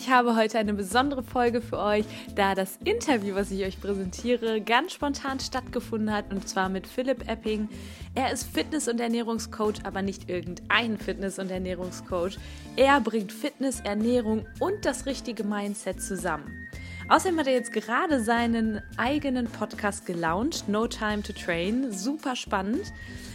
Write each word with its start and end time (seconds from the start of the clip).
Ich 0.00 0.08
habe 0.08 0.34
heute 0.34 0.58
eine 0.58 0.72
besondere 0.72 1.22
Folge 1.22 1.60
für 1.60 1.78
euch, 1.78 2.06
da 2.34 2.54
das 2.54 2.78
Interview, 2.84 3.34
was 3.34 3.50
ich 3.50 3.66
euch 3.66 3.78
präsentiere, 3.78 4.62
ganz 4.62 4.94
spontan 4.94 5.38
stattgefunden 5.40 6.10
hat 6.10 6.32
und 6.32 6.48
zwar 6.48 6.70
mit 6.70 6.86
Philipp 6.86 7.28
Epping. 7.28 7.68
Er 8.14 8.32
ist 8.32 8.44
Fitness- 8.44 8.88
und 8.88 8.98
Ernährungscoach, 8.98 9.84
aber 9.84 10.00
nicht 10.00 10.30
irgendein 10.30 10.96
Fitness- 10.96 11.38
und 11.38 11.50
Ernährungscoach. 11.50 12.38
Er 12.76 12.98
bringt 13.02 13.30
Fitness, 13.30 13.80
Ernährung 13.80 14.46
und 14.58 14.86
das 14.86 15.04
richtige 15.04 15.44
Mindset 15.44 16.00
zusammen. 16.00 16.50
Außerdem 17.10 17.38
hat 17.38 17.48
er 17.48 17.52
jetzt 17.52 17.72
gerade 17.72 18.24
seinen 18.24 18.80
eigenen 18.96 19.48
Podcast 19.48 20.06
gelauncht, 20.06 20.66
No 20.66 20.86
Time 20.86 21.22
to 21.22 21.34
Train. 21.34 21.92
Super 21.92 22.36
spannend. 22.36 22.90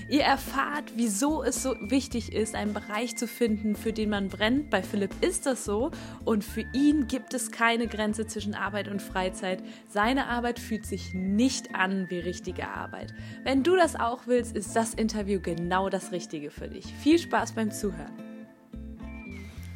Ihr 0.07 0.21
erfahrt, 0.21 0.93
wieso 0.95 1.41
es 1.41 1.63
so 1.63 1.75
wichtig 1.81 2.31
ist, 2.31 2.53
einen 2.53 2.73
Bereich 2.73 3.15
zu 3.15 3.27
finden, 3.27 3.75
für 3.75 3.91
den 3.91 4.11
man 4.11 4.29
brennt. 4.29 4.69
Bei 4.69 4.83
Philipp 4.83 5.09
ist 5.21 5.47
das 5.47 5.65
so 5.65 5.89
und 6.23 6.43
für 6.43 6.63
ihn 6.73 7.07
gibt 7.07 7.33
es 7.33 7.51
keine 7.51 7.87
Grenze 7.87 8.27
zwischen 8.27 8.53
Arbeit 8.53 8.87
und 8.87 9.01
Freizeit. 9.01 9.63
Seine 9.87 10.27
Arbeit 10.27 10.59
fühlt 10.59 10.85
sich 10.85 11.15
nicht 11.15 11.73
an 11.73 12.05
wie 12.09 12.19
richtige 12.19 12.67
Arbeit. 12.67 13.15
Wenn 13.43 13.63
du 13.63 13.75
das 13.75 13.95
auch 13.95 14.27
willst, 14.27 14.55
ist 14.55 14.75
das 14.75 14.93
Interview 14.93 15.39
genau 15.41 15.89
das 15.89 16.11
Richtige 16.11 16.51
für 16.51 16.67
dich. 16.67 16.85
Viel 17.01 17.17
Spaß 17.17 17.53
beim 17.53 17.71
Zuhören. 17.71 18.13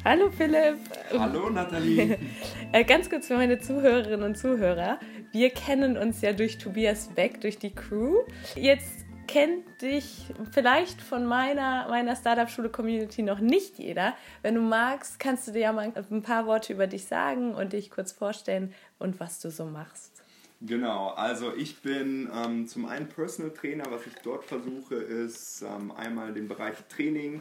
Hallo 0.04 0.30
Philipp. 0.30 0.78
Hallo 1.12 1.50
Nathalie. 1.50 2.18
Äh, 2.72 2.84
ganz 2.84 3.10
kurz 3.10 3.26
für 3.26 3.36
meine 3.36 3.58
Zuhörerinnen 3.58 4.22
und 4.22 4.38
Zuhörer. 4.38 5.00
Wir 5.32 5.50
kennen 5.50 5.96
uns 5.96 6.20
ja 6.20 6.32
durch 6.32 6.56
Tobias 6.56 7.08
Beck, 7.08 7.40
durch 7.40 7.58
die 7.58 7.74
Crew. 7.74 8.18
Jetzt 8.54 9.06
kennt 9.30 9.80
dich 9.80 10.26
vielleicht 10.50 11.00
von 11.00 11.24
meiner, 11.24 11.88
meiner 11.88 12.16
Startup-Schule-Community 12.16 13.22
noch 13.22 13.38
nicht 13.38 13.78
jeder. 13.78 14.14
Wenn 14.42 14.56
du 14.56 14.60
magst, 14.60 15.20
kannst 15.20 15.46
du 15.46 15.52
dir 15.52 15.60
ja 15.60 15.72
mal 15.72 15.92
ein 16.10 16.22
paar 16.22 16.46
Worte 16.46 16.72
über 16.72 16.88
dich 16.88 17.04
sagen 17.04 17.54
und 17.54 17.72
dich 17.72 17.90
kurz 17.90 18.10
vorstellen 18.10 18.74
und 18.98 19.20
was 19.20 19.38
du 19.38 19.52
so 19.52 19.66
machst. 19.66 20.24
Genau, 20.62 21.10
also 21.10 21.54
ich 21.54 21.80
bin 21.80 22.28
ähm, 22.34 22.66
zum 22.66 22.86
einen 22.86 23.08
Personal 23.08 23.52
Trainer. 23.52 23.84
Was 23.90 24.04
ich 24.06 24.14
dort 24.24 24.44
versuche, 24.44 24.96
ist 24.96 25.62
ähm, 25.62 25.92
einmal 25.92 26.34
den 26.34 26.48
Bereich 26.48 26.76
Training, 26.88 27.40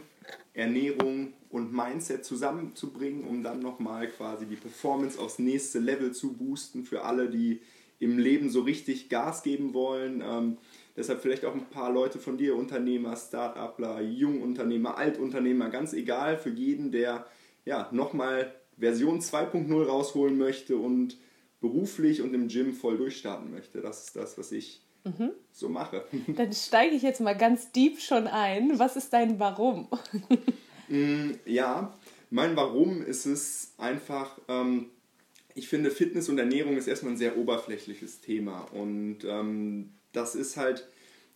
Ernährung 0.54 1.34
und 1.50 1.74
Mindset 1.74 2.24
zusammenzubringen, 2.24 3.24
um 3.24 3.42
dann 3.42 3.62
nochmal 3.62 4.08
quasi 4.10 4.46
die 4.46 4.56
Performance 4.56 5.20
aufs 5.20 5.40
nächste 5.40 5.80
Level 5.80 6.12
zu 6.12 6.34
boosten 6.34 6.86
für 6.86 7.04
alle, 7.04 7.30
die 7.30 7.62
im 7.98 8.20
Leben 8.20 8.50
so 8.52 8.62
richtig 8.62 9.10
Gas 9.10 9.42
geben 9.44 9.74
wollen. 9.74 10.22
Ähm, 10.22 10.58
Deshalb 11.00 11.22
vielleicht 11.22 11.46
auch 11.46 11.54
ein 11.54 11.70
paar 11.70 11.94
Leute 11.94 12.20
von 12.20 12.38
dir, 12.38 12.58
Unternehmer, 12.58 13.16
Start-upler, 13.16 14.02
Jungunternehmer, 14.02 14.98
Altunternehmer, 14.98 15.70
ganz 15.70 15.94
egal, 15.94 16.38
für 16.38 16.50
jeden, 16.50 16.92
der 16.92 17.26
ja, 17.64 17.88
nochmal 17.94 18.54
Version 18.78 19.22
2.0 19.22 19.86
rausholen 19.86 20.38
möchte 20.38 20.76
und 20.76 21.16
beruflich 21.62 22.22
und 22.22 22.34
im 22.34 22.50
Gym 22.50 22.74
voll 22.74 22.98
durchstarten 22.98 23.50
möchte. 23.50 23.80
Das 23.80 24.08
ist 24.08 24.18
das, 24.18 24.38
was 24.38 24.52
ich 24.52 24.82
mhm. 25.06 25.32
so 25.54 25.70
mache. 25.70 26.04
Dann 26.28 26.52
steige 26.52 26.94
ich 26.94 27.02
jetzt 27.02 27.22
mal 27.22 27.38
ganz 27.38 27.72
deep 27.72 28.02
schon 28.02 28.28
ein. 28.28 28.78
Was 28.78 28.98
ist 28.98 29.14
dein 29.14 29.40
Warum? 29.40 29.88
Mm, 30.92 31.34
ja, 31.46 31.96
mein 32.32 32.56
Warum 32.56 33.04
ist 33.06 33.28
es 33.28 33.74
einfach, 33.78 34.40
ähm, 34.48 34.88
ich 35.54 35.68
finde, 35.68 35.92
Fitness 35.92 36.30
und 36.30 36.40
Ernährung 36.40 36.78
ist 36.78 36.88
erstmal 36.88 37.14
ein 37.14 37.18
sehr 37.18 37.38
oberflächliches 37.38 38.22
Thema 38.22 38.62
und 38.74 39.20
ähm, 39.24 39.92
das 40.14 40.34
ist 40.34 40.58
halt 40.58 40.88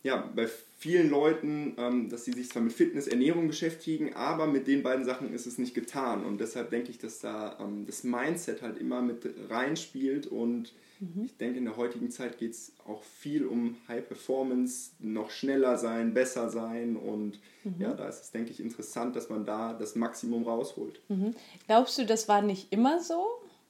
ja, 0.04 0.30
bei 0.36 0.46
vielen 0.78 1.08
Leuten, 1.08 1.74
ähm, 1.78 2.10
dass 2.10 2.26
sie 2.26 2.32
sich 2.32 2.50
zwar 2.50 2.62
mit 2.62 2.74
Fitness, 2.74 3.06
Ernährung 3.06 3.48
beschäftigen, 3.48 4.12
aber 4.14 4.46
mit 4.46 4.66
den 4.66 4.82
beiden 4.82 5.02
Sachen 5.02 5.32
ist 5.32 5.46
es 5.46 5.56
nicht 5.56 5.74
getan. 5.74 6.26
Und 6.26 6.42
deshalb 6.42 6.68
denke 6.68 6.90
ich, 6.90 6.98
dass 6.98 7.20
da 7.20 7.56
ähm, 7.58 7.86
das 7.86 8.04
Mindset 8.04 8.60
halt 8.60 8.76
immer 8.76 9.00
mit 9.00 9.26
reinspielt. 9.48 10.26
Und 10.26 10.74
mhm. 11.00 11.24
ich 11.24 11.38
denke, 11.38 11.58
in 11.58 11.64
der 11.64 11.78
heutigen 11.78 12.10
Zeit 12.10 12.36
geht 12.36 12.52
es 12.52 12.72
auch 12.86 13.02
viel 13.02 13.46
um 13.46 13.78
High 13.88 14.06
Performance, 14.06 14.90
noch 14.98 15.30
schneller 15.30 15.78
sein, 15.78 16.12
besser 16.12 16.50
sein. 16.50 16.96
Und 16.96 17.40
mhm. 17.64 17.76
ja, 17.78 17.94
da 17.94 18.06
ist 18.06 18.24
es, 18.24 18.30
denke 18.30 18.50
ich, 18.50 18.60
interessant, 18.60 19.16
dass 19.16 19.30
man 19.30 19.46
da 19.46 19.72
das 19.72 19.94
Maximum 19.94 20.42
rausholt. 20.42 21.00
Mhm. 21.08 21.34
Glaubst 21.66 21.96
du, 21.96 22.04
das 22.04 22.28
war 22.28 22.42
nicht 22.42 22.70
immer 22.74 23.00
so? 23.00 23.24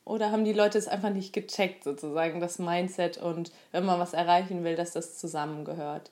Oder 0.04 0.32
haben 0.32 0.44
die 0.44 0.52
Leute 0.52 0.78
es 0.78 0.88
einfach 0.88 1.10
nicht 1.10 1.32
gecheckt, 1.32 1.84
sozusagen, 1.84 2.40
das 2.40 2.58
Mindset 2.58 3.18
und 3.18 3.52
wenn 3.72 3.86
man 3.86 3.98
was 3.98 4.12
erreichen 4.12 4.64
will, 4.64 4.76
dass 4.76 4.92
das 4.92 5.16
zusammengehört? 5.16 6.10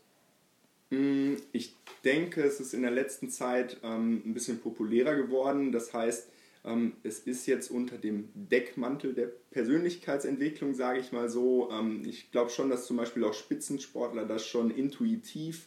Mm, 0.93 1.37
ich 1.53 1.75
denke, 2.05 2.43
es 2.43 2.61
ist 2.61 2.75
in 2.75 2.83
der 2.83 2.91
letzten 2.91 3.31
Zeit 3.31 3.79
ähm, 3.83 4.23
ein 4.27 4.35
bisschen 4.35 4.61
populärer 4.61 5.17
geworden. 5.17 5.73
Das 5.73 5.95
heißt, 5.95 6.29
ähm, 6.67 6.93
es 7.03 7.21
ist 7.21 7.47
jetzt 7.47 7.71
unter 7.71 7.97
dem 7.97 8.29
Deckmantel 8.35 9.15
der 9.15 9.31
Persönlichkeitsentwicklung, 9.53 10.75
sage 10.75 11.01
ich 11.01 11.11
mal 11.11 11.31
so. 11.31 11.71
Ähm, 11.73 12.03
ich 12.05 12.31
glaube 12.31 12.51
schon, 12.51 12.69
dass 12.69 12.87
zum 12.87 12.99
Beispiel 12.99 13.25
auch 13.25 13.33
Spitzensportler 13.33 14.27
das 14.27 14.47
schon 14.47 14.71
intuitiv 14.71 15.67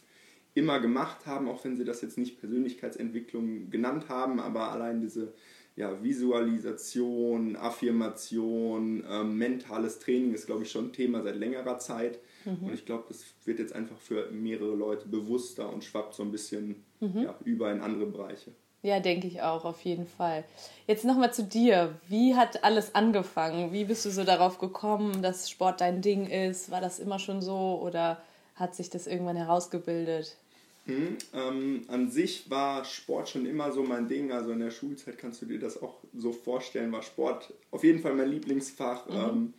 immer 0.54 0.78
gemacht 0.78 1.26
haben, 1.26 1.48
auch 1.48 1.64
wenn 1.64 1.76
sie 1.76 1.84
das 1.84 2.02
jetzt 2.02 2.18
nicht 2.18 2.38
Persönlichkeitsentwicklung 2.38 3.68
genannt 3.68 4.08
haben, 4.08 4.38
aber 4.38 4.70
allein 4.70 5.00
diese 5.00 5.34
ja, 5.74 6.02
Visualisation, 6.02 7.56
Affirmation, 7.56 9.04
ähm, 9.10 9.36
mentales 9.36 9.98
Training 9.98 10.34
ist, 10.34 10.46
glaube 10.46 10.62
ich, 10.62 10.70
schon 10.70 10.86
ein 10.86 10.92
Thema 10.92 11.22
seit 11.22 11.36
längerer 11.36 11.78
Zeit. 11.78 12.20
Mhm. 12.46 12.68
Und 12.68 12.74
ich 12.74 12.86
glaube, 12.86 13.04
das 13.08 13.24
wird 13.44 13.58
jetzt 13.58 13.74
einfach 13.74 13.98
für 13.98 14.30
mehrere 14.30 14.74
Leute 14.74 15.08
bewusster 15.08 15.70
und 15.70 15.84
schwappt 15.84 16.14
so 16.14 16.22
ein 16.22 16.32
bisschen 16.32 16.84
mhm. 17.00 17.24
ja, 17.24 17.34
über 17.44 17.70
in 17.70 17.80
andere 17.80 18.06
Bereiche. 18.06 18.52
Ja, 18.82 19.00
denke 19.00 19.26
ich 19.26 19.42
auch, 19.42 19.64
auf 19.64 19.80
jeden 19.80 20.06
Fall. 20.06 20.44
Jetzt 20.86 21.04
nochmal 21.04 21.32
zu 21.32 21.42
dir. 21.42 21.98
Wie 22.08 22.36
hat 22.36 22.62
alles 22.62 22.94
angefangen? 22.94 23.72
Wie 23.72 23.84
bist 23.84 24.04
du 24.04 24.10
so 24.10 24.22
darauf 24.22 24.58
gekommen, 24.58 25.22
dass 25.22 25.50
Sport 25.50 25.80
dein 25.80 26.02
Ding 26.02 26.28
ist? 26.28 26.70
War 26.70 26.80
das 26.80 27.00
immer 27.00 27.18
schon 27.18 27.42
so 27.42 27.80
oder 27.82 28.22
hat 28.54 28.76
sich 28.76 28.88
das 28.88 29.08
irgendwann 29.08 29.36
herausgebildet? 29.36 30.36
Hm, 30.84 31.16
ähm, 31.34 31.82
an 31.88 32.10
sich 32.12 32.48
war 32.48 32.84
Sport 32.84 33.30
schon 33.30 33.44
immer 33.44 33.72
so 33.72 33.82
mein 33.82 34.06
Ding. 34.06 34.30
Also 34.30 34.52
in 34.52 34.60
der 34.60 34.70
Schulzeit 34.70 35.18
kannst 35.18 35.42
du 35.42 35.46
dir 35.46 35.58
das 35.58 35.82
auch 35.82 35.96
so 36.14 36.32
vorstellen, 36.32 36.92
war 36.92 37.02
Sport 37.02 37.52
auf 37.72 37.82
jeden 37.82 37.98
Fall 37.98 38.14
mein 38.14 38.30
Lieblingsfach. 38.30 39.08
Mhm. 39.08 39.14
Ähm, 39.16 39.54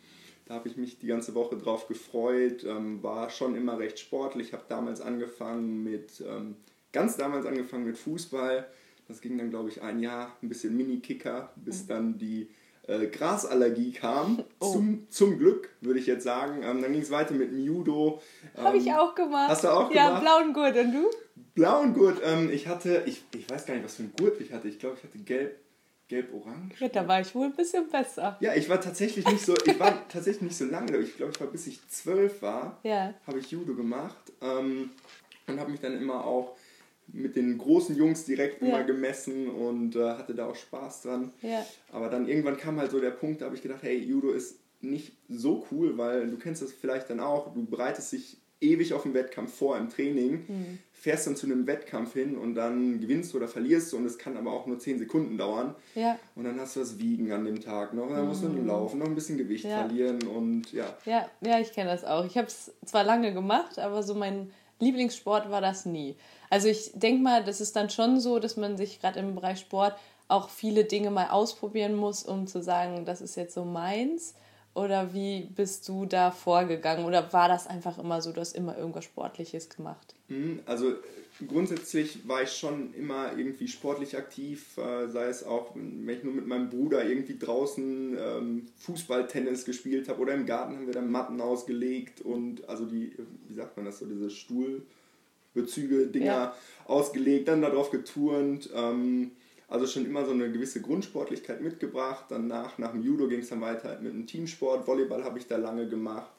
da 0.48 0.54
habe 0.54 0.68
ich 0.68 0.78
mich 0.78 0.98
die 0.98 1.06
ganze 1.06 1.34
Woche 1.34 1.58
drauf 1.58 1.88
gefreut. 1.88 2.64
Ähm, 2.64 3.02
war 3.02 3.28
schon 3.28 3.54
immer 3.54 3.78
recht 3.78 3.98
sportlich. 3.98 4.54
Habe 4.54 4.64
damals 4.66 5.02
angefangen 5.02 5.84
mit, 5.84 6.24
ähm, 6.26 6.56
ganz 6.90 7.18
damals 7.18 7.44
angefangen 7.44 7.84
mit 7.84 7.98
Fußball. 7.98 8.66
Das 9.08 9.20
ging 9.20 9.36
dann, 9.36 9.50
glaube 9.50 9.68
ich, 9.68 9.82
ein 9.82 10.00
Jahr, 10.00 10.36
ein 10.42 10.48
bisschen 10.48 10.74
Mini-Kicker, 10.74 11.52
bis 11.56 11.84
mhm. 11.84 11.88
dann 11.88 12.18
die 12.18 12.48
äh, 12.86 13.06
Grasallergie 13.06 13.92
kam. 13.92 14.42
Oh. 14.60 14.72
Zum, 14.72 15.06
zum 15.08 15.38
Glück, 15.38 15.70
würde 15.80 16.00
ich 16.00 16.06
jetzt 16.06 16.24
sagen. 16.24 16.64
Ähm, 16.64 16.82
dann 16.82 16.92
ging 16.92 17.02
es 17.02 17.12
weiter 17.12 17.32
mit 17.32 17.52
dem 17.52 17.60
Judo. 17.60 18.20
Ähm, 18.56 18.64
Habe 18.64 18.76
ich 18.76 18.92
auch 18.92 19.14
gemacht. 19.14 19.50
Hast 19.50 19.62
du 19.62 19.68
auch 19.68 19.92
ja, 19.92 20.08
gemacht? 20.08 20.24
Ja, 20.24 20.38
blauen 20.40 20.52
Gurt. 20.52 20.76
Und 20.76 20.92
du? 20.92 21.10
Blauen 21.54 21.94
Gurt. 21.94 22.20
Ähm, 22.24 22.50
ich 22.50 22.66
hatte, 22.66 23.04
ich, 23.06 23.22
ich 23.36 23.48
weiß 23.48 23.66
gar 23.66 23.74
nicht, 23.74 23.84
was 23.84 23.94
für 23.94 24.02
ein 24.02 24.12
Gurt 24.18 24.40
ich 24.40 24.52
hatte. 24.52 24.66
Ich 24.66 24.80
glaube, 24.80 24.96
ich 24.98 25.04
hatte 25.04 25.18
gelb, 25.18 25.60
gelb-orange. 26.08 26.80
Ja, 26.80 26.88
da 26.88 27.06
war 27.06 27.20
ich 27.20 27.34
wohl 27.34 27.46
ein 27.46 27.54
bisschen 27.54 27.88
besser. 27.88 28.36
Ja, 28.40 28.54
ich 28.54 28.68
war 28.68 28.80
tatsächlich 28.80 29.26
nicht 29.26 29.44
so, 29.44 29.54
ich 29.64 29.78
war 29.78 30.08
tatsächlich 30.08 30.42
nicht 30.42 30.56
so 30.56 30.64
lange. 30.64 30.96
Ich 30.98 31.16
glaube, 31.16 31.32
ich 31.32 31.40
war 31.40 31.48
bis 31.48 31.66
ich 31.66 31.86
zwölf 31.88 32.42
war, 32.42 32.78
ja. 32.82 33.14
habe 33.26 33.38
ich 33.38 33.50
Judo 33.50 33.74
gemacht. 33.74 34.32
Ähm, 34.40 34.90
und 35.46 35.58
habe 35.58 35.70
mich 35.70 35.80
dann 35.80 35.96
immer 35.96 36.24
auch 36.24 36.56
mit 37.08 37.36
den 37.36 37.56
großen 37.56 37.96
Jungs 37.96 38.24
direkt 38.24 38.60
ja. 38.60 38.68
immer 38.68 38.84
gemessen 38.84 39.48
und 39.48 39.96
äh, 39.96 40.10
hatte 40.10 40.34
da 40.34 40.46
auch 40.46 40.56
Spaß 40.56 41.02
dran. 41.02 41.32
Ja. 41.42 41.64
Aber 41.90 42.08
dann 42.08 42.28
irgendwann 42.28 42.58
kam 42.58 42.78
halt 42.78 42.90
so 42.90 43.00
der 43.00 43.10
Punkt, 43.10 43.40
da 43.40 43.46
habe 43.46 43.56
ich 43.56 43.62
gedacht, 43.62 43.82
hey, 43.82 43.96
Judo 43.96 44.30
ist 44.30 44.58
nicht 44.80 45.16
so 45.28 45.66
cool, 45.70 45.96
weil 45.96 46.28
du 46.28 46.36
kennst 46.36 46.62
das 46.62 46.72
vielleicht 46.72 47.10
dann 47.10 47.20
auch, 47.20 47.52
du 47.54 47.64
bereitest 47.64 48.12
dich 48.12 48.36
ewig 48.60 48.92
auf 48.92 49.02
den 49.02 49.14
Wettkampf 49.14 49.54
vor 49.54 49.76
im 49.76 49.88
Training, 49.88 50.44
mhm. 50.48 50.78
fährst 50.92 51.26
dann 51.26 51.36
zu 51.36 51.46
einem 51.46 51.66
Wettkampf 51.66 52.14
hin 52.14 52.36
und 52.36 52.54
dann 52.54 53.00
gewinnst 53.00 53.32
du 53.32 53.36
oder 53.36 53.48
verlierst 53.48 53.92
du 53.92 53.96
und 53.96 54.04
es 54.04 54.18
kann 54.18 54.36
aber 54.36 54.52
auch 54.52 54.66
nur 54.66 54.78
10 54.78 54.98
Sekunden 54.98 55.38
dauern. 55.38 55.74
Ja. 55.94 56.18
Und 56.34 56.44
dann 56.44 56.60
hast 56.60 56.76
du 56.76 56.80
das 56.80 56.98
Wiegen 56.98 57.30
an 57.32 57.44
dem 57.44 57.60
Tag 57.60 57.94
noch, 57.94 58.08
dann 58.08 58.22
mhm. 58.22 58.28
musst 58.28 58.42
du 58.42 58.48
nur 58.48 58.64
laufen, 58.64 58.98
noch 58.98 59.06
ein 59.06 59.14
bisschen 59.14 59.38
Gewicht 59.38 59.64
ja. 59.64 59.80
verlieren 59.80 60.22
und 60.22 60.72
ja. 60.72 60.96
Ja, 61.04 61.28
ja 61.40 61.60
ich 61.60 61.72
kenne 61.72 61.90
das 61.90 62.04
auch. 62.04 62.24
Ich 62.24 62.36
habe 62.36 62.48
es 62.48 62.72
zwar 62.84 63.04
lange 63.04 63.32
gemacht, 63.32 63.78
aber 63.78 64.02
so 64.02 64.14
mein 64.14 64.50
Lieblingssport 64.80 65.50
war 65.50 65.60
das 65.60 65.86
nie. 65.86 66.16
Also 66.50 66.68
ich 66.68 66.92
denke 66.94 67.22
mal, 67.22 67.44
das 67.44 67.60
ist 67.60 67.76
dann 67.76 67.90
schon 67.90 68.20
so, 68.20 68.38
dass 68.38 68.56
man 68.56 68.76
sich 68.76 69.00
gerade 69.00 69.20
im 69.20 69.34
Bereich 69.34 69.60
Sport 69.60 69.94
auch 70.28 70.50
viele 70.50 70.84
Dinge 70.84 71.10
mal 71.10 71.28
ausprobieren 71.28 71.94
musst, 71.94 72.28
um 72.28 72.46
zu 72.46 72.62
sagen, 72.62 73.04
das 73.04 73.20
ist 73.20 73.36
jetzt 73.36 73.54
so 73.54 73.64
meins? 73.64 74.34
Oder 74.78 75.12
wie 75.12 75.48
bist 75.56 75.88
du 75.88 76.06
da 76.06 76.30
vorgegangen? 76.30 77.04
Oder 77.04 77.32
war 77.32 77.48
das 77.48 77.66
einfach 77.66 77.98
immer 77.98 78.22
so, 78.22 78.30
du 78.30 78.40
hast 78.40 78.54
immer 78.54 78.78
irgendwas 78.78 79.04
Sportliches 79.04 79.68
gemacht? 79.68 80.14
Mhm, 80.28 80.60
also 80.66 80.92
grundsätzlich 81.48 82.28
war 82.28 82.42
ich 82.42 82.52
schon 82.52 82.94
immer 82.94 83.36
irgendwie 83.36 83.66
sportlich 83.66 84.16
aktiv, 84.16 84.78
äh, 84.78 85.08
sei 85.08 85.26
es 85.26 85.42
auch, 85.44 85.74
wenn 85.74 86.08
ich 86.08 86.22
nur 86.22 86.32
mit 86.32 86.46
meinem 86.46 86.70
Bruder 86.70 87.04
irgendwie 87.04 87.36
draußen 87.36 88.16
ähm, 88.16 88.66
Fußball, 88.78 89.26
Tennis 89.26 89.64
gespielt 89.64 90.08
habe 90.08 90.20
oder 90.20 90.34
im 90.34 90.46
Garten 90.46 90.76
haben 90.76 90.86
wir 90.86 90.94
dann 90.94 91.10
Matten 91.10 91.40
ausgelegt 91.40 92.20
und 92.20 92.68
also 92.68 92.86
die, 92.86 93.12
wie 93.48 93.54
sagt 93.54 93.76
man 93.76 93.86
das 93.86 93.98
so, 93.98 94.06
diese 94.06 94.30
Stuhlbezüge, 94.30 96.06
Dinger 96.06 96.26
ja. 96.26 96.54
ausgelegt, 96.86 97.48
dann 97.48 97.62
darauf 97.62 97.90
geturnt. 97.90 98.70
Ähm, 98.72 99.32
also 99.68 99.86
schon 99.86 100.06
immer 100.06 100.24
so 100.24 100.32
eine 100.32 100.50
gewisse 100.50 100.80
Grundsportlichkeit 100.80 101.60
mitgebracht. 101.60 102.26
Danach, 102.30 102.78
nach 102.78 102.92
dem 102.92 103.02
Judo 103.02 103.28
ging 103.28 103.40
es 103.40 103.50
dann 103.50 103.60
weiter 103.60 103.98
mit 104.00 104.12
einem 104.12 104.26
Teamsport. 104.26 104.86
Volleyball 104.86 105.24
habe 105.24 105.38
ich 105.38 105.46
da 105.46 105.58
lange 105.58 105.86
gemacht. 105.88 106.30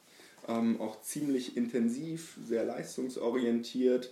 Ähm, 0.48 0.82
auch 0.82 1.02
ziemlich 1.02 1.56
intensiv, 1.56 2.38
sehr 2.44 2.66
leistungsorientiert. 2.66 4.12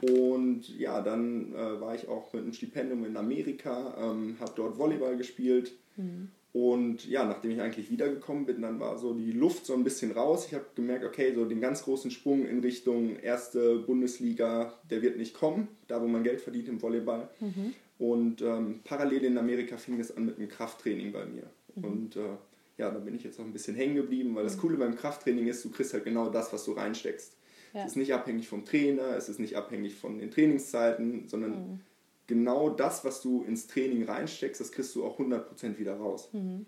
Und 0.00 0.66
ja, 0.78 1.02
dann 1.02 1.52
äh, 1.52 1.80
war 1.80 1.94
ich 1.94 2.08
auch 2.08 2.32
mit 2.32 2.42
einem 2.42 2.54
Stipendium 2.54 3.04
in 3.04 3.18
Amerika, 3.18 3.94
ähm, 3.98 4.36
habe 4.40 4.52
dort 4.56 4.78
Volleyball 4.78 5.18
gespielt. 5.18 5.72
Mhm. 5.96 6.30
Und 6.54 7.06
ja, 7.08 7.24
nachdem 7.26 7.50
ich 7.50 7.60
eigentlich 7.60 7.90
wiedergekommen 7.90 8.46
bin, 8.46 8.62
dann 8.62 8.78
war 8.78 8.96
so 8.96 9.12
die 9.12 9.32
Luft 9.32 9.66
so 9.66 9.74
ein 9.74 9.82
bisschen 9.82 10.12
raus. 10.12 10.46
Ich 10.46 10.54
habe 10.54 10.64
gemerkt, 10.76 11.04
okay, 11.04 11.34
so 11.34 11.44
den 11.44 11.60
ganz 11.60 11.82
großen 11.82 12.12
Sprung 12.12 12.46
in 12.46 12.60
Richtung 12.60 13.16
erste 13.16 13.80
Bundesliga, 13.80 14.72
der 14.88 15.02
wird 15.02 15.18
nicht 15.18 15.34
kommen, 15.34 15.66
da 15.88 16.00
wo 16.00 16.06
man 16.06 16.22
Geld 16.22 16.40
verdient 16.40 16.68
im 16.68 16.80
Volleyball. 16.80 17.28
Mhm. 17.40 17.74
Und 17.98 18.42
ähm, 18.42 18.80
parallel 18.84 19.24
in 19.24 19.38
Amerika 19.38 19.76
fing 19.76 20.00
es 20.00 20.16
an 20.16 20.26
mit 20.26 20.38
einem 20.38 20.48
Krafttraining 20.48 21.12
bei 21.12 21.24
mir. 21.26 21.48
Mhm. 21.74 21.84
Und 21.84 22.16
äh, 22.16 22.36
ja, 22.76 22.90
da 22.90 22.98
bin 22.98 23.14
ich 23.14 23.22
jetzt 23.22 23.38
auch 23.38 23.44
ein 23.44 23.52
bisschen 23.52 23.76
hängen 23.76 23.94
geblieben, 23.94 24.34
weil 24.34 24.44
das 24.44 24.56
mhm. 24.56 24.60
Coole 24.60 24.76
beim 24.76 24.96
Krafttraining 24.96 25.46
ist, 25.46 25.64
du 25.64 25.70
kriegst 25.70 25.92
halt 25.92 26.04
genau 26.04 26.28
das, 26.28 26.52
was 26.52 26.64
du 26.64 26.72
reinsteckst. 26.72 27.36
Ja. 27.72 27.80
Es 27.80 27.92
ist 27.92 27.96
nicht 27.96 28.12
abhängig 28.12 28.48
vom 28.48 28.64
Trainer, 28.64 29.16
es 29.16 29.28
ist 29.28 29.40
nicht 29.40 29.56
abhängig 29.56 29.94
von 29.94 30.18
den 30.18 30.30
Trainingszeiten, 30.30 31.28
sondern 31.28 31.50
mhm. 31.50 31.80
genau 32.26 32.70
das, 32.70 33.04
was 33.04 33.20
du 33.20 33.44
ins 33.44 33.66
Training 33.66 34.04
reinsteckst, 34.04 34.60
das 34.60 34.72
kriegst 34.72 34.94
du 34.94 35.04
auch 35.04 35.18
100% 35.18 35.78
wieder 35.78 35.96
raus. 35.96 36.28
Mhm. 36.32 36.66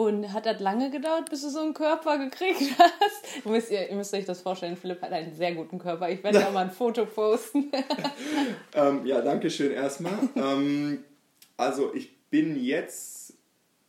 Und 0.00 0.32
hat 0.32 0.46
das 0.46 0.60
lange 0.60 0.90
gedauert, 0.90 1.28
bis 1.28 1.42
du 1.42 1.50
so 1.50 1.60
einen 1.60 1.74
Körper 1.74 2.16
gekriegt 2.16 2.58
hast? 2.78 3.44
Ihr 3.44 3.50
müsst, 3.50 3.70
ihr, 3.70 3.90
ihr 3.90 3.96
müsst 3.96 4.14
euch 4.14 4.24
das 4.24 4.40
vorstellen, 4.40 4.74
Philipp 4.74 5.02
hat 5.02 5.12
einen 5.12 5.34
sehr 5.34 5.54
guten 5.54 5.78
Körper. 5.78 6.08
Ich 6.08 6.24
werde 6.24 6.40
ja 6.40 6.50
mal 6.50 6.64
ein 6.64 6.70
Foto 6.70 7.04
posten. 7.04 7.70
ähm, 8.74 9.04
ja, 9.04 9.20
danke 9.20 9.50
schön 9.50 9.72
erstmal. 9.72 10.18
ähm, 10.36 11.04
also 11.58 11.92
ich 11.92 12.16
bin 12.30 12.58
jetzt 12.64 13.34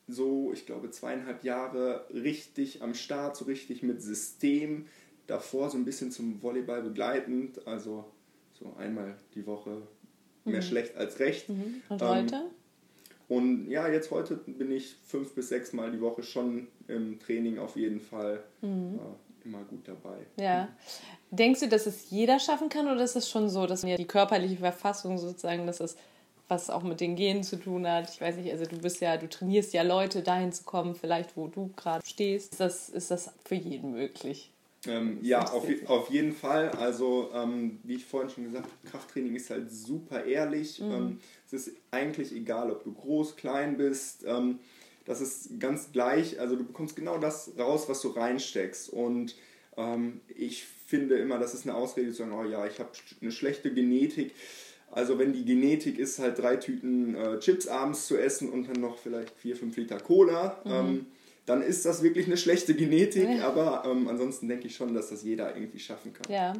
so, 0.10 0.52
ich 0.52 0.66
glaube, 0.66 0.92
zweieinhalb 0.92 1.46
Jahre 1.46 2.06
richtig 2.14 2.82
am 2.82 2.94
Start, 2.94 3.38
so 3.38 3.46
richtig 3.46 3.82
mit 3.82 4.02
System 4.02 4.88
davor 5.28 5.70
so 5.70 5.78
ein 5.78 5.86
bisschen 5.86 6.12
zum 6.12 6.44
Volleyball 6.44 6.82
begleitend, 6.82 7.66
also 7.66 8.04
so 8.52 8.76
einmal 8.78 9.16
die 9.34 9.48
Woche 9.48 9.82
mehr 10.44 10.58
mhm. 10.58 10.66
schlecht 10.66 10.98
als 10.98 11.20
recht. 11.20 11.48
Mhm. 11.48 11.82
Und 11.88 12.02
heute? 12.02 12.52
Und 13.32 13.70
ja, 13.70 13.88
jetzt 13.88 14.12
heute 14.12 14.36
bin 14.36 14.74
ich 14.74 14.94
fünf 15.06 15.34
bis 15.34 15.48
sechs 15.48 15.72
Mal 15.72 15.90
die 15.90 16.02
Woche 16.02 16.22
schon 16.22 16.68
im 16.90 17.18
Training 17.18 17.60
auf 17.60 17.78
jeden 17.78 18.02
Fall 18.02 18.44
mhm. 18.60 19.00
äh, 19.00 19.48
immer 19.48 19.64
gut 19.64 19.88
dabei. 19.88 20.18
Ja. 20.36 20.68
Denkst 21.30 21.62
du, 21.62 21.70
dass 21.70 21.86
es 21.86 22.10
jeder 22.10 22.40
schaffen 22.40 22.68
kann 22.68 22.88
oder 22.88 23.02
ist 23.02 23.16
es 23.16 23.30
schon 23.30 23.48
so, 23.48 23.68
dass 23.68 23.84
mir 23.84 23.96
die 23.96 24.04
körperliche 24.04 24.58
Verfassung 24.58 25.18
sozusagen, 25.18 25.66
dass 25.66 25.80
es 25.80 25.96
was 26.50 26.70
auch 26.70 26.84
mit 26.84 27.00
den 27.00 27.16
Genen 27.16 27.44
zu 27.44 27.56
tun 27.56 27.88
hat. 27.88 28.10
Ich 28.14 28.20
weiß 28.20 28.36
nicht, 28.36 28.52
also 28.52 28.66
du 28.66 28.78
bist 28.80 29.00
ja, 29.00 29.16
du 29.16 29.30
trainierst 29.30 29.74
ja 29.74 29.84
Leute, 29.84 30.24
dahin 30.24 30.52
zu 30.52 30.66
kommen, 30.66 30.94
vielleicht 30.94 31.38
wo 31.38 31.48
du 31.48 31.72
gerade 31.78 32.06
stehst. 32.06 32.52
Ist 32.52 32.60
das, 32.60 32.90
ist 32.90 33.12
das 33.12 33.32
für 33.46 33.56
jeden 33.56 33.92
möglich? 33.92 34.52
Ähm, 34.88 35.20
ja, 35.22 35.44
auf, 35.52 35.66
auf 35.86 36.10
jeden 36.10 36.34
Fall. 36.34 36.70
Also, 36.72 37.30
ähm, 37.34 37.80
wie 37.84 37.96
ich 37.96 38.06
vorhin 38.06 38.30
schon 38.30 38.44
gesagt 38.46 38.66
habe, 38.66 38.90
Krafttraining 38.92 39.36
ist 39.36 39.50
halt 39.52 39.72
super 39.72 40.26
ehrlich. 40.26 40.80
Mhm. 40.80 40.92
Ähm, 40.92 41.20
es 41.54 41.68
ist 41.68 41.78
eigentlich 41.92 42.34
egal, 42.34 42.72
ob 42.72 42.84
du 42.84 42.94
groß, 42.94 43.36
klein 43.36 43.78
bist. 43.78 44.24
Ähm, 44.26 44.60
das 45.06 45.22
ist 45.22 45.60
ganz 45.60 45.92
gleich. 45.92 46.40
Also, 46.40 46.56
du 46.56 46.64
bekommst 46.64 46.96
genau 46.96 47.18
das 47.18 47.52
raus, 47.58 47.86
was 47.88 48.02
du 48.02 48.10
reinsteckst. 48.10 48.90
Und 48.90 49.36
ähm, 49.78 50.22
ich 50.36 50.64
finde 50.64 51.18
immer, 51.18 51.40
das 51.40 51.54
ist 51.54 51.68
eine 51.68 51.76
Ausrede 51.76 52.12
zu 52.12 52.18
sagen: 52.18 52.34
Oh 52.34 52.44
ja, 52.44 52.66
ich 52.66 52.80
habe 52.80 52.90
eine 53.22 53.32
schlechte 53.32 53.74
Genetik. 53.74 54.34
Also, 54.92 55.18
wenn 55.18 55.34
die 55.34 55.46
Genetik 55.46 55.98
ist, 55.98 56.20
halt 56.20 56.38
drei 56.40 56.58
Tüten 56.58 57.16
äh, 57.16 57.40
Chips 57.40 57.68
abends 57.68 58.08
zu 58.08 58.18
essen 58.18 58.50
und 58.50 58.68
dann 58.68 58.82
noch 58.82 58.98
vielleicht 58.98 59.36
vier, 59.38 59.56
fünf 59.56 59.76
Liter 59.78 60.00
Cola. 60.00 60.62
Mhm 60.66 60.72
ähm, 60.72 61.06
dann 61.46 61.62
ist 61.62 61.86
das 61.86 62.04
wirklich 62.04 62.28
eine 62.28 62.38
schlechte 62.38 62.76
Genetik, 62.76 63.28
ja. 63.28 63.48
aber 63.48 63.84
ähm, 63.86 64.08
ansonsten 64.08 64.48
denke 64.48 64.68
ich 64.68 64.76
schon, 64.76 64.94
dass 64.94 65.10
das 65.10 65.24
jeder 65.24 65.56
irgendwie 65.56 65.80
schaffen 65.80 66.14
kann. 66.14 66.32
Ja, 66.32 66.54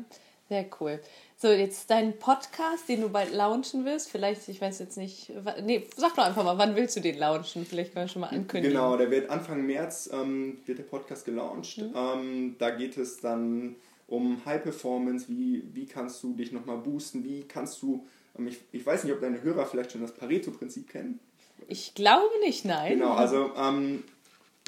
sehr 0.52 0.66
cool. 0.82 1.00
So, 1.38 1.48
jetzt 1.48 1.90
dein 1.90 2.20
Podcast, 2.20 2.90
den 2.90 3.00
du 3.00 3.10
bald 3.10 3.34
launchen 3.34 3.86
wirst, 3.86 4.10
vielleicht, 4.10 4.50
ich 4.50 4.60
weiß 4.60 4.80
jetzt 4.80 4.98
nicht, 4.98 5.32
nee, 5.64 5.88
sag 5.96 6.14
doch 6.16 6.26
einfach 6.26 6.44
mal, 6.44 6.58
wann 6.58 6.76
willst 6.76 6.98
du 6.98 7.00
den 7.00 7.18
launchen? 7.18 7.66
Vielleicht 7.66 7.94
können 7.94 8.06
wir 8.06 8.10
schon 8.10 8.20
mal 8.20 8.28
ankündigen. 8.28 8.76
Genau, 8.76 8.98
der 8.98 9.10
wird 9.10 9.30
Anfang 9.30 9.66
März, 9.66 10.10
ähm, 10.12 10.60
wird 10.66 10.80
der 10.80 10.84
Podcast 10.84 11.24
gelauncht. 11.24 11.78
Mhm. 11.78 11.94
Ähm, 11.96 12.56
da 12.60 12.70
geht 12.72 12.98
es 12.98 13.22
dann 13.22 13.78
um 14.08 14.44
High 14.46 14.62
Performance, 14.62 15.30
wie, 15.30 15.64
wie 15.72 15.86
kannst 15.86 16.22
du 16.22 16.34
dich 16.34 16.52
nochmal 16.52 16.80
boosten, 16.80 17.24
wie 17.24 17.44
kannst 17.44 17.82
du, 17.82 18.06
ähm, 18.38 18.48
ich, 18.48 18.60
ich 18.74 18.86
weiß 18.86 19.06
nicht, 19.06 19.14
ob 19.14 19.22
deine 19.22 19.42
Hörer 19.42 19.66
vielleicht 19.66 19.94
schon 19.94 20.02
das 20.02 20.14
Pareto-Prinzip 20.14 20.90
kennen. 20.90 21.22
Ich 21.70 21.96
glaube 21.96 22.38
nicht, 22.44 22.66
nein. 22.66 23.00
Genau, 23.00 23.14
also 23.14 23.52
ähm, 23.56 24.04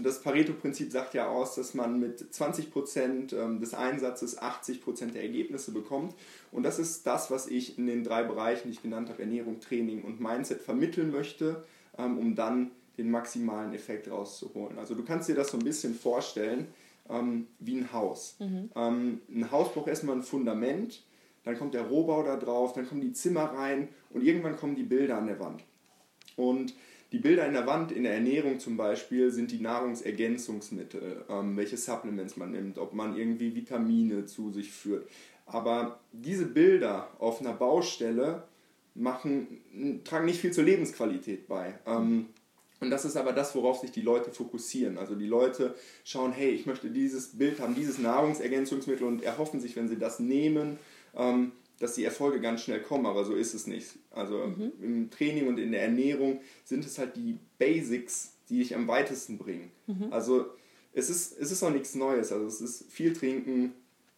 das 0.02 0.22
Pareto-Prinzip 0.22 0.92
sagt 0.92 1.14
ja 1.14 1.28
aus, 1.28 1.56
dass 1.56 1.74
man 1.74 2.00
mit 2.00 2.22
20% 2.22 3.36
ähm, 3.36 3.60
des 3.60 3.74
Einsatzes 3.74 4.42
80% 4.42 5.12
der 5.12 5.22
Ergebnisse 5.22 5.72
bekommt. 5.72 6.16
Und 6.52 6.64
das 6.64 6.80
ist 6.80 7.06
das, 7.06 7.30
was 7.30 7.48
ich 7.48 7.78
in 7.78 7.86
den 7.86 8.04
drei 8.04 8.24
Bereichen, 8.24 8.70
die 8.70 8.74
ich 8.74 8.82
genannt 8.82 9.10
habe, 9.10 9.22
Ernährung, 9.22 9.60
Training 9.60 10.02
und 10.04 10.20
Mindset, 10.20 10.62
vermitteln 10.62 11.12
möchte, 11.12 11.64
ähm, 11.98 12.18
um 12.18 12.36
dann 12.36 12.72
den 12.98 13.12
maximalen 13.12 13.74
Effekt 13.74 14.10
rauszuholen. 14.10 14.78
Also 14.78 14.96
du 14.96 15.04
kannst 15.04 15.30
dir 15.30 15.36
das 15.36 15.50
so 15.50 15.58
ein 15.58 15.64
bisschen 15.64 15.96
vorstellen 15.96 16.68
ähm, 17.10 17.48
wie 17.60 17.78
ein 17.78 17.92
Haus. 17.92 18.36
Mhm. 18.40 18.70
Ein 18.76 19.52
Haus 19.52 19.74
braucht 19.74 19.88
erstmal 19.88 20.16
ein 20.16 20.24
Fundament, 20.24 21.04
dann 21.44 21.58
kommt 21.58 21.74
der 21.74 21.84
Rohbau 21.84 22.24
da 22.24 22.38
drauf, 22.38 22.74
dann 22.74 22.88
kommen 22.88 23.02
die 23.02 23.14
Zimmer 23.14 23.46
rein 23.46 23.90
und 24.12 24.24
irgendwann 24.24 24.56
kommen 24.56 24.76
die 24.76 24.84
Bilder 24.84 25.18
an 25.18 25.28
der 25.28 25.40
Wand. 25.40 25.64
Und 26.36 26.74
die 27.14 27.20
Bilder 27.20 27.46
in 27.46 27.54
der 27.54 27.68
Wand, 27.68 27.92
in 27.92 28.04
der 28.04 28.16
Ernährung 28.16 28.60
zum 28.60 28.76
Beispiel, 28.76 29.30
sind 29.30 29.52
die 29.52 29.60
Nahrungsergänzungsmittel, 29.60 31.24
ähm, 31.30 31.56
welche 31.56 31.78
Supplements 31.78 32.38
man 32.38 32.52
nimmt, 32.52 32.80
ob 32.80 32.94
man 32.94 33.16
irgendwie 33.16 33.56
Vitamine 33.56 34.26
zu 34.26 34.52
sich 34.52 34.72
führt. 34.72 35.08
Aber 35.46 36.00
diese 36.12 36.48
Bilder 36.48 37.12
auf 37.20 37.40
einer 37.40 37.54
Baustelle 37.54 38.44
machen, 38.96 40.02
tragen 40.04 40.26
nicht 40.26 40.40
viel 40.40 40.52
zur 40.52 40.64
Lebensqualität 40.64 41.48
bei. 41.48 41.76
Ähm, 41.86 42.30
und 42.80 42.90
das 42.90 43.06
ist 43.06 43.16
aber 43.16 43.32
das, 43.32 43.56
worauf 43.56 43.80
sich 43.80 43.92
die 43.92 44.02
Leute 44.02 44.32
fokussieren. 44.32 44.98
Also 44.98 45.14
die 45.14 45.28
Leute 45.28 45.76
schauen, 46.04 46.32
hey, 46.32 46.50
ich 46.50 46.66
möchte 46.66 46.90
dieses 46.90 47.38
Bild 47.38 47.60
haben, 47.60 47.76
dieses 47.76 48.00
Nahrungsergänzungsmittel 48.00 49.06
und 49.06 49.22
erhoffen 49.22 49.62
sich, 49.62 49.76
wenn 49.76 49.88
sie 49.88 50.00
das 50.00 50.20
nehmen, 50.20 50.80
ähm, 51.16 51.52
dass 51.84 51.96
die 51.96 52.06
Erfolge 52.06 52.40
ganz 52.40 52.62
schnell 52.62 52.82
kommen, 52.82 53.06
aber 53.06 53.26
so 53.26 53.36
ist 53.36 53.54
es 53.54 53.68
nicht. 53.68 54.00
Also 54.10 54.38
mhm. 54.38 54.72
im 54.82 55.12
Training 55.12 55.48
und 55.48 55.60
in 55.60 55.74
der 55.74 55.84
Ernährung 55.84 56.40
sind 56.64 56.86
es 56.86 56.98
halt 56.98 57.18
die 57.18 57.38
Basics, 57.58 58.38
die 58.48 58.60
dich 58.60 58.74
am 58.74 58.88
weitesten 58.88 59.38
bringen. 59.38 59.70
Mhm. 59.88 60.08
Also 60.12 60.46
es 60.94 61.10
ist, 61.10 61.38
es 61.38 61.52
ist 61.52 61.62
auch 61.62 61.72
nichts 61.72 61.94
Neues. 61.94 62.32
Also 62.32 62.46
es 62.46 62.62
ist 62.62 62.90
viel 62.90 63.12
trinken, 63.12 63.74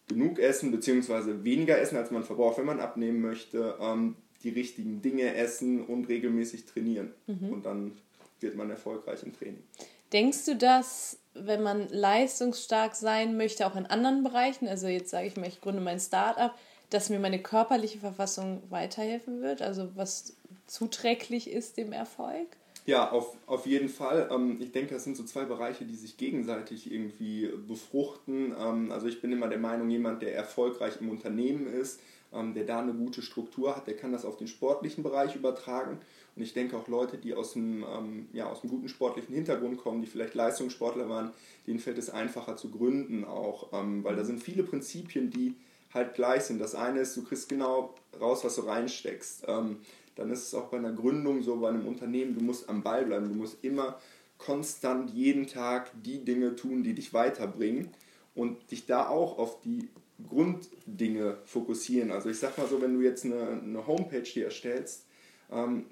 genug 0.06 0.38
essen, 0.38 0.70
beziehungsweise 0.70 1.42
weniger 1.42 1.76
essen, 1.76 1.96
als 1.96 2.12
man 2.12 2.22
verbraucht, 2.22 2.58
wenn 2.58 2.66
man 2.66 2.78
abnehmen 2.78 3.20
möchte, 3.20 3.74
ähm, 3.80 4.14
die 4.44 4.50
richtigen 4.50 5.02
Dinge 5.02 5.34
essen 5.34 5.84
und 5.84 6.08
regelmäßig 6.08 6.66
trainieren. 6.66 7.14
Mhm. 7.26 7.50
Und 7.50 7.66
dann 7.66 7.92
wird 8.38 8.54
man 8.54 8.70
erfolgreich 8.70 9.24
im 9.24 9.32
Training. 9.32 9.64
Denkst 10.12 10.44
du, 10.44 10.54
dass 10.54 11.18
wenn 11.34 11.64
man 11.64 11.88
leistungsstark 11.88 12.94
sein 12.94 13.36
möchte, 13.36 13.66
auch 13.66 13.74
in 13.74 13.86
anderen 13.86 14.22
Bereichen, 14.22 14.68
also 14.68 14.86
jetzt 14.86 15.10
sage 15.10 15.26
ich 15.26 15.36
mal, 15.36 15.48
ich 15.48 15.60
gründe 15.60 15.82
mein 15.82 15.98
Startup, 15.98 16.54
dass 16.90 17.10
mir 17.10 17.18
meine 17.18 17.40
körperliche 17.42 17.98
Verfassung 17.98 18.62
weiterhelfen 18.70 19.42
wird, 19.42 19.62
also 19.62 19.90
was 19.96 20.36
zuträglich 20.66 21.50
ist 21.50 21.76
dem 21.76 21.92
Erfolg? 21.92 22.48
Ja, 22.86 23.10
auf, 23.10 23.36
auf 23.46 23.66
jeden 23.66 23.88
Fall. 23.88 24.28
Ähm, 24.30 24.58
ich 24.60 24.70
denke, 24.70 24.94
das 24.94 25.02
sind 25.02 25.16
so 25.16 25.24
zwei 25.24 25.44
Bereiche, 25.44 25.84
die 25.84 25.96
sich 25.96 26.16
gegenseitig 26.16 26.90
irgendwie 26.90 27.50
befruchten. 27.66 28.54
Ähm, 28.58 28.92
also 28.92 29.08
ich 29.08 29.20
bin 29.20 29.32
immer 29.32 29.48
der 29.48 29.58
Meinung, 29.58 29.90
jemand, 29.90 30.22
der 30.22 30.36
erfolgreich 30.36 31.00
im 31.00 31.10
Unternehmen 31.10 31.66
ist, 31.66 31.98
ähm, 32.32 32.54
der 32.54 32.62
da 32.62 32.78
eine 32.78 32.94
gute 32.94 33.22
Struktur 33.22 33.74
hat, 33.74 33.88
der 33.88 33.96
kann 33.96 34.12
das 34.12 34.24
auf 34.24 34.36
den 34.36 34.46
sportlichen 34.46 35.02
Bereich 35.02 35.34
übertragen. 35.34 35.98
Und 36.36 36.42
ich 36.42 36.52
denke 36.52 36.76
auch 36.76 36.86
Leute, 36.86 37.18
die 37.18 37.34
aus 37.34 37.56
einem, 37.56 38.28
ja, 38.34 38.46
aus 38.46 38.62
einem 38.62 38.70
guten 38.70 38.88
sportlichen 38.88 39.34
Hintergrund 39.34 39.78
kommen, 39.78 40.02
die 40.02 40.06
vielleicht 40.06 40.34
Leistungssportler 40.34 41.08
waren, 41.08 41.32
denen 41.66 41.78
fällt 41.78 41.96
es 41.96 42.10
einfacher 42.10 42.58
zu 42.58 42.70
gründen 42.70 43.24
auch, 43.24 43.72
weil 43.72 44.16
da 44.16 44.22
sind 44.22 44.42
viele 44.42 44.62
Prinzipien, 44.62 45.30
die 45.30 45.54
halt 45.96 46.14
gleich 46.14 46.44
sind. 46.44 46.60
Das 46.60 46.76
eine 46.76 47.00
ist, 47.00 47.16
du 47.16 47.24
kriegst 47.24 47.48
genau 47.48 47.94
raus, 48.20 48.44
was 48.44 48.54
du 48.54 48.62
reinsteckst. 48.62 49.44
Ähm, 49.48 49.78
dann 50.14 50.30
ist 50.30 50.46
es 50.46 50.54
auch 50.54 50.68
bei 50.68 50.78
einer 50.78 50.92
Gründung 50.92 51.42
so, 51.42 51.56
bei 51.56 51.68
einem 51.68 51.86
Unternehmen, 51.86 52.38
du 52.38 52.44
musst 52.44 52.68
am 52.68 52.82
Ball 52.82 53.04
bleiben, 53.04 53.28
du 53.28 53.34
musst 53.34 53.62
immer 53.62 53.98
konstant 54.38 55.10
jeden 55.10 55.46
Tag 55.46 55.90
die 56.02 56.24
Dinge 56.24 56.54
tun, 56.56 56.82
die 56.82 56.94
dich 56.94 57.12
weiterbringen 57.12 57.90
und 58.34 58.70
dich 58.70 58.86
da 58.86 59.08
auch 59.08 59.38
auf 59.38 59.60
die 59.62 59.88
Grunddinge 60.28 61.38
fokussieren. 61.44 62.10
Also 62.10 62.30
ich 62.30 62.38
sag 62.38 62.56
mal 62.56 62.66
so, 62.66 62.80
wenn 62.80 62.94
du 62.94 63.00
jetzt 63.00 63.24
eine, 63.24 63.60
eine 63.62 63.86
Homepage 63.86 64.24
hier 64.24 64.46
erstellst, 64.46 65.04
ähm, 65.50 65.86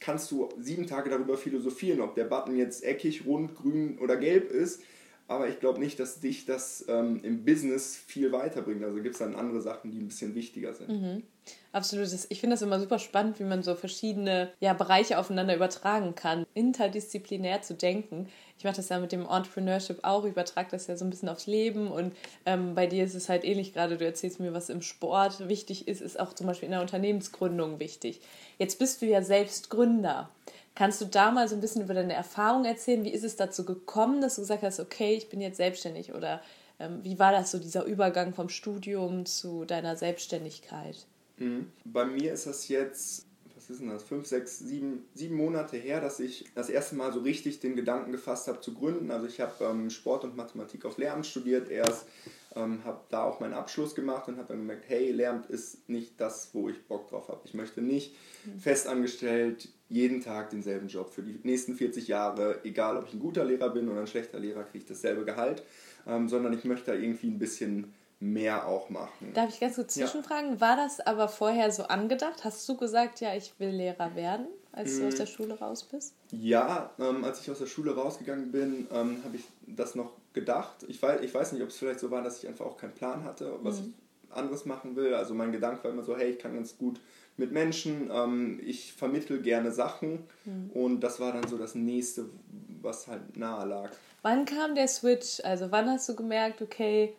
kannst 0.00 0.30
du 0.30 0.48
sieben 0.58 0.86
Tage 0.86 1.10
darüber 1.10 1.36
philosophieren, 1.36 2.00
ob 2.00 2.14
der 2.14 2.24
Button 2.24 2.56
jetzt 2.56 2.84
eckig, 2.84 3.26
rund, 3.26 3.54
grün 3.54 3.98
oder 3.98 4.16
gelb 4.16 4.50
ist. 4.50 4.82
Aber 5.26 5.48
ich 5.48 5.58
glaube 5.58 5.80
nicht, 5.80 5.98
dass 5.98 6.20
dich 6.20 6.44
das 6.44 6.84
ähm, 6.88 7.20
im 7.22 7.44
Business 7.44 7.96
viel 7.96 8.30
weiterbringt. 8.32 8.84
Also 8.84 8.96
gibt 8.96 9.14
es 9.14 9.20
dann 9.20 9.34
andere 9.34 9.62
Sachen, 9.62 9.90
die 9.90 9.98
ein 9.98 10.08
bisschen 10.08 10.34
wichtiger 10.34 10.74
sind. 10.74 10.88
Mhm. 10.88 11.22
Absolut. 11.72 12.08
Ich 12.28 12.40
finde 12.40 12.54
das 12.54 12.62
immer 12.62 12.78
super 12.78 12.98
spannend, 12.98 13.40
wie 13.40 13.44
man 13.44 13.62
so 13.62 13.74
verschiedene 13.74 14.52
ja, 14.60 14.74
Bereiche 14.74 15.18
aufeinander 15.18 15.56
übertragen 15.56 16.14
kann, 16.14 16.46
interdisziplinär 16.54 17.62
zu 17.62 17.74
denken. 17.74 18.28
Ich 18.58 18.64
mache 18.64 18.76
das 18.76 18.90
ja 18.90 19.00
mit 19.00 19.12
dem 19.12 19.26
Entrepreneurship 19.26 19.98
auch, 20.04 20.24
übertrage 20.24 20.68
das 20.70 20.86
ja 20.86 20.96
so 20.96 21.04
ein 21.04 21.10
bisschen 21.10 21.28
aufs 21.28 21.46
Leben 21.46 21.88
und 21.88 22.14
ähm, 22.46 22.74
bei 22.74 22.86
dir 22.86 23.04
ist 23.04 23.14
es 23.14 23.28
halt 23.28 23.44
ähnlich 23.44 23.74
gerade. 23.74 23.98
Du 23.98 24.04
erzählst 24.04 24.40
mir, 24.40 24.54
was 24.54 24.70
im 24.70 24.82
Sport 24.82 25.48
wichtig 25.48 25.88
ist, 25.88 26.00
ist 26.00 26.20
auch 26.20 26.32
zum 26.32 26.46
Beispiel 26.46 26.66
in 26.66 26.72
der 26.72 26.80
Unternehmensgründung 26.80 27.80
wichtig. 27.80 28.20
Jetzt 28.58 28.78
bist 28.78 29.02
du 29.02 29.06
ja 29.06 29.22
selbst 29.22 29.68
Gründer. 29.68 30.30
Kannst 30.74 31.00
du 31.00 31.04
da 31.04 31.30
mal 31.30 31.48
so 31.48 31.54
ein 31.54 31.60
bisschen 31.60 31.82
über 31.82 31.94
deine 31.94 32.14
Erfahrung 32.14 32.64
erzählen? 32.64 33.04
Wie 33.04 33.12
ist 33.12 33.24
es 33.24 33.36
dazu 33.36 33.64
gekommen, 33.64 34.20
dass 34.20 34.36
du 34.36 34.42
gesagt 34.42 34.62
hast, 34.62 34.80
okay, 34.80 35.14
ich 35.14 35.28
bin 35.28 35.40
jetzt 35.40 35.58
selbstständig? 35.58 36.14
Oder 36.14 36.42
ähm, 36.80 36.98
wie 37.04 37.18
war 37.18 37.30
das 37.30 37.52
so, 37.52 37.58
dieser 37.58 37.84
Übergang 37.84 38.34
vom 38.34 38.48
Studium 38.48 39.24
zu 39.24 39.64
deiner 39.64 39.96
Selbstständigkeit? 39.96 40.96
Mhm. 41.38 41.70
Bei 41.84 42.04
mir 42.04 42.32
ist 42.32 42.46
das 42.46 42.68
jetzt, 42.68 43.26
was 43.64 43.70
ist 43.70 43.80
denn 43.80 43.88
das, 43.88 44.02
fünf, 44.02 44.26
sechs, 44.26 44.58
sieben, 44.58 45.06
sieben 45.14 45.36
Monate 45.36 45.78
her, 45.78 45.98
dass 46.02 46.20
ich 46.20 46.44
das 46.54 46.68
erste 46.68 46.96
Mal 46.96 47.14
so 47.14 47.20
richtig 47.20 47.60
den 47.60 47.76
Gedanken 47.76 48.12
gefasst 48.12 48.46
habe 48.46 48.60
zu 48.60 48.74
gründen. 48.74 49.10
Also 49.10 49.26
ich 49.26 49.40
habe 49.40 49.64
ähm, 49.64 49.88
Sport 49.88 50.24
und 50.24 50.36
Mathematik 50.36 50.84
auf 50.84 50.98
Lehramt 50.98 51.24
studiert 51.24 51.70
erst, 51.70 52.06
ähm, 52.54 52.84
habe 52.84 53.00
da 53.08 53.22
auch 53.22 53.40
meinen 53.40 53.54
Abschluss 53.54 53.94
gemacht 53.94 54.28
und 54.28 54.36
habe 54.36 54.48
dann 54.48 54.58
gemerkt, 54.58 54.84
hey, 54.88 55.10
Lehramt 55.12 55.46
ist 55.46 55.88
nicht 55.88 56.20
das, 56.20 56.50
wo 56.52 56.68
ich 56.68 56.86
Bock 56.86 57.08
drauf 57.08 57.28
habe. 57.28 57.40
Ich 57.46 57.54
möchte 57.54 57.80
nicht 57.80 58.14
mhm. 58.44 58.58
festangestellt 58.58 59.70
jeden 59.88 60.20
Tag 60.20 60.50
denselben 60.50 60.88
Job 60.88 61.10
für 61.10 61.22
die 61.22 61.40
nächsten 61.42 61.74
40 61.74 62.06
Jahre, 62.06 62.60
egal 62.64 62.98
ob 62.98 63.06
ich 63.06 63.14
ein 63.14 63.20
guter 63.20 63.44
Lehrer 63.44 63.70
bin 63.70 63.88
oder 63.88 64.00
ein 64.00 64.06
schlechter 64.06 64.40
Lehrer, 64.40 64.64
kriege 64.64 64.78
ich 64.78 64.86
dasselbe 64.86 65.24
Gehalt, 65.24 65.62
ähm, 66.06 66.28
sondern 66.28 66.52
ich 66.52 66.64
möchte 66.64 66.92
da 66.92 66.98
irgendwie 66.98 67.28
ein 67.28 67.38
bisschen 67.38 67.94
mehr 68.24 68.66
auch 68.66 68.88
machen. 68.90 69.32
Darf 69.34 69.50
ich 69.50 69.60
ganz 69.60 69.76
kurz 69.76 69.94
zwischenfragen? 69.94 70.54
Ja. 70.54 70.60
War 70.60 70.76
das 70.76 71.00
aber 71.00 71.28
vorher 71.28 71.70
so 71.70 71.84
angedacht? 71.84 72.44
Hast 72.44 72.68
du 72.68 72.76
gesagt, 72.76 73.20
ja, 73.20 73.34
ich 73.34 73.52
will 73.58 73.68
Lehrer 73.68 74.14
werden, 74.16 74.46
als 74.72 74.98
du 74.98 75.06
aus 75.06 75.16
der 75.16 75.26
mm. 75.26 75.28
Schule 75.28 75.58
raus 75.58 75.84
bist? 75.84 76.14
Ja, 76.30 76.90
ähm, 76.98 77.22
als 77.24 77.40
ich 77.40 77.50
aus 77.50 77.58
der 77.58 77.66
Schule 77.66 77.94
rausgegangen 77.94 78.50
bin, 78.50 78.86
ähm, 78.92 79.22
habe 79.24 79.36
ich 79.36 79.44
das 79.66 79.94
noch 79.94 80.12
gedacht. 80.32 80.84
Ich 80.88 81.00
weiß, 81.02 81.20
ich 81.20 81.34
weiß 81.34 81.52
nicht, 81.52 81.62
ob 81.62 81.68
es 81.68 81.76
vielleicht 81.76 82.00
so 82.00 82.10
war, 82.10 82.22
dass 82.22 82.42
ich 82.42 82.48
einfach 82.48 82.64
auch 82.64 82.78
keinen 82.78 82.94
Plan 82.94 83.24
hatte, 83.24 83.58
was 83.62 83.80
mhm. 83.80 83.94
ich 84.30 84.36
anderes 84.36 84.64
machen 84.64 84.96
will. 84.96 85.14
Also 85.14 85.34
mein 85.34 85.52
Gedanke 85.52 85.84
war 85.84 85.90
immer 85.90 86.02
so, 86.02 86.16
hey, 86.16 86.30
ich 86.30 86.38
kann 86.38 86.54
ganz 86.54 86.78
gut 86.78 87.00
mit 87.36 87.52
Menschen, 87.52 88.10
ähm, 88.12 88.60
ich 88.64 88.92
vermittel 88.92 89.42
gerne 89.42 89.70
Sachen 89.70 90.26
mhm. 90.44 90.70
und 90.72 91.00
das 91.00 91.20
war 91.20 91.32
dann 91.32 91.46
so 91.46 91.58
das 91.58 91.74
nächste, 91.74 92.26
was 92.80 93.06
halt 93.06 93.36
nahe 93.36 93.66
lag. 93.66 93.90
Wann 94.22 94.44
kam 94.44 94.74
der 94.74 94.88
Switch? 94.88 95.40
Also 95.44 95.70
wann 95.70 95.90
hast 95.90 96.08
du 96.08 96.14
gemerkt, 96.14 96.62
okay, 96.62 97.14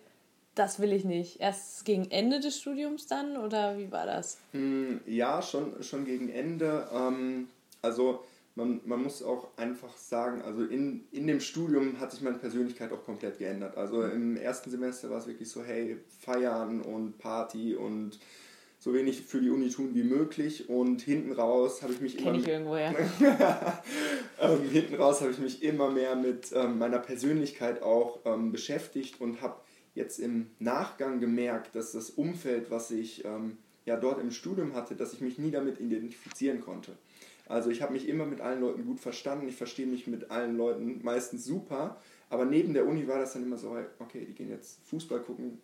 das 0.56 0.80
will 0.80 0.94
ich 0.94 1.06
nicht. 1.06 1.40
Erst 1.40 1.86
gegen 1.86 2.10
Ende 2.10 2.40
des 2.40 2.60
Studiums 2.60 3.08
dann 3.08 3.38
oder 3.38 3.78
wie 3.78 3.92
war 3.92 4.06
das? 4.06 4.38
Hm, 4.52 5.02
ja, 5.06 5.42
schon, 5.42 5.84
schon 5.84 6.06
gegen 6.06 6.30
Ende. 6.30 6.88
Ähm, 6.94 7.48
also 7.82 8.24
man, 8.56 8.80
man 8.86 9.04
muss 9.04 9.22
auch 9.22 9.50
einfach 9.58 9.96
sagen, 9.98 10.42
also 10.42 10.64
in, 10.64 11.04
in 11.12 11.28
dem 11.28 11.42
Studium 11.42 12.00
hat 12.00 12.12
sich 12.12 12.22
meine 12.22 12.38
Persönlichkeit 12.38 12.92
auch 12.94 13.04
komplett 13.04 13.38
geändert. 13.38 13.78
Also 13.78 14.04
im 14.04 14.38
ersten 14.38 14.72
Semester 14.72 15.10
war 15.10 15.20
es 15.20 15.28
wirklich 15.28 15.50
so, 15.50 15.64
hey, 15.64 15.98
feiern 16.22 16.82
und 16.82 17.18
Party 17.18 17.76
und 17.76 18.18
so 18.80 18.94
wenig 18.94 19.22
für 19.24 19.42
die 19.42 19.50
Uni 19.50 19.70
tun 19.70 19.92
wie 19.94 20.04
möglich 20.04 20.70
und 20.70 21.02
hinten 21.02 21.32
raus 21.32 21.82
habe 21.82 21.94
ich 21.94 22.02
mich 22.02 22.18
Kenn 22.18 22.28
immer 22.28 22.38
ich 22.38 22.48
irgendwo, 22.48 22.76
ja. 22.76 22.94
ähm, 24.40 24.70
hinten 24.70 24.96
raus 24.96 25.22
habe 25.22 25.32
ich 25.32 25.40
mich 25.40 25.64
immer 25.64 25.90
mehr 25.90 26.16
mit 26.16 26.52
ähm, 26.54 26.78
meiner 26.78 27.00
Persönlichkeit 27.00 27.82
auch 27.82 28.20
ähm, 28.26 28.52
beschäftigt 28.52 29.20
und 29.20 29.42
habe 29.42 29.56
jetzt 29.96 30.20
im 30.20 30.48
Nachgang 30.60 31.20
gemerkt, 31.20 31.76
dass 31.76 31.94
das 31.94 32.12
Umfeld, 32.12 32.70
was 32.70 32.92
ich 32.92 33.26
ähm, 33.26 33.58
ja 33.86 33.98
dort 33.98 34.22
im 34.22 34.32
Studium 34.32 34.74
hatte, 34.74 34.96
dass 34.96 35.14
ich 35.14 35.22
mich 35.22 35.40
nie 35.40 35.52
damit 35.52 35.80
identifizieren 35.80 36.62
konnte. 36.62 36.92
Also 37.48 37.70
ich 37.70 37.82
habe 37.82 37.94
mich 37.94 38.08
immer 38.08 38.26
mit 38.26 38.42
allen 38.42 38.62
Leuten 38.62 38.86
gut 38.86 39.00
verstanden, 39.00 39.48
ich 39.48 39.56
verstehe 39.56 39.88
mich 39.88 40.08
mit 40.08 40.32
allen 40.32 40.58
Leuten 40.58 41.00
meistens 41.04 41.46
super, 41.46 41.98
aber 42.30 42.46
neben 42.46 42.74
der 42.74 42.88
Uni 42.88 43.08
war 43.08 43.20
das 43.20 43.34
dann 43.34 43.44
immer 43.44 43.58
so, 43.58 43.76
okay, 44.00 44.26
die 44.26 44.34
gehen 44.34 44.50
jetzt 44.50 44.80
Fußball 44.90 45.22
gucken, 45.22 45.62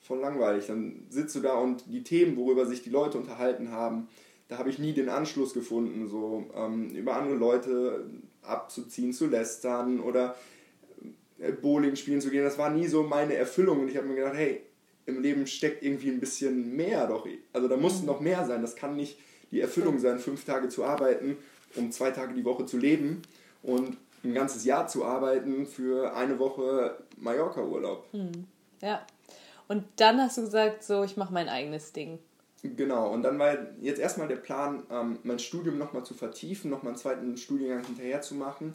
voll 0.00 0.20
langweilig. 0.20 0.66
Dann 0.66 1.06
sitzt 1.08 1.34
du 1.34 1.40
da 1.40 1.54
und 1.54 1.84
die 1.90 2.02
Themen, 2.02 2.36
worüber 2.36 2.66
sich 2.66 2.82
die 2.82 2.90
Leute 2.90 3.18
unterhalten 3.18 3.70
haben, 3.70 4.08
da 4.48 4.58
habe 4.58 4.68
ich 4.68 4.78
nie 4.78 4.92
den 4.92 5.08
Anschluss 5.08 5.54
gefunden, 5.54 6.06
so 6.06 6.46
ähm, 6.54 6.90
über 6.90 7.16
andere 7.16 7.36
Leute 7.36 8.04
abzuziehen, 8.42 9.14
zu 9.14 9.26
lästern 9.26 10.00
oder 10.00 10.36
Bowling 11.52 11.96
spielen 11.96 12.20
zu 12.20 12.30
gehen, 12.30 12.44
das 12.44 12.58
war 12.58 12.70
nie 12.70 12.86
so 12.86 13.02
meine 13.02 13.34
Erfüllung. 13.34 13.80
Und 13.80 13.88
ich 13.88 13.96
habe 13.96 14.06
mir 14.06 14.16
gedacht, 14.16 14.36
hey, 14.36 14.62
im 15.06 15.20
Leben 15.20 15.46
steckt 15.46 15.82
irgendwie 15.82 16.10
ein 16.10 16.20
bisschen 16.20 16.74
mehr 16.74 17.06
doch. 17.06 17.26
Also 17.52 17.68
da 17.68 17.76
muss 17.76 18.00
mhm. 18.00 18.06
noch 18.06 18.20
mehr 18.20 18.44
sein. 18.46 18.62
Das 18.62 18.76
kann 18.76 18.96
nicht 18.96 19.18
die 19.50 19.60
Erfüllung 19.60 19.98
sein, 19.98 20.18
fünf 20.18 20.44
Tage 20.44 20.68
zu 20.68 20.84
arbeiten, 20.84 21.36
um 21.76 21.92
zwei 21.92 22.10
Tage 22.10 22.34
die 22.34 22.44
Woche 22.44 22.66
zu 22.66 22.78
leben 22.78 23.22
und 23.62 23.96
ein 24.24 24.34
ganzes 24.34 24.64
Jahr 24.64 24.88
zu 24.88 25.04
arbeiten 25.04 25.66
für 25.66 26.14
eine 26.16 26.38
Woche 26.38 26.98
Mallorca-Urlaub. 27.18 28.06
Mhm. 28.12 28.46
Ja. 28.80 29.06
Und 29.68 29.84
dann 29.96 30.20
hast 30.20 30.38
du 30.38 30.42
gesagt, 30.42 30.82
so, 30.82 31.04
ich 31.04 31.16
mache 31.16 31.32
mein 31.32 31.48
eigenes 31.48 31.92
Ding. 31.92 32.18
Genau, 32.62 33.12
und 33.12 33.22
dann 33.22 33.38
war 33.38 33.56
jetzt 33.82 34.00
erstmal 34.00 34.26
der 34.26 34.36
Plan, 34.36 34.84
ähm, 34.90 35.18
mein 35.22 35.38
Studium 35.38 35.76
nochmal 35.76 36.04
zu 36.04 36.14
vertiefen, 36.14 36.70
nochmal 36.70 36.92
einen 36.92 36.98
zweiten 36.98 37.36
Studiengang 37.36 37.84
hinterher 37.84 38.22
zu 38.22 38.34
machen 38.34 38.74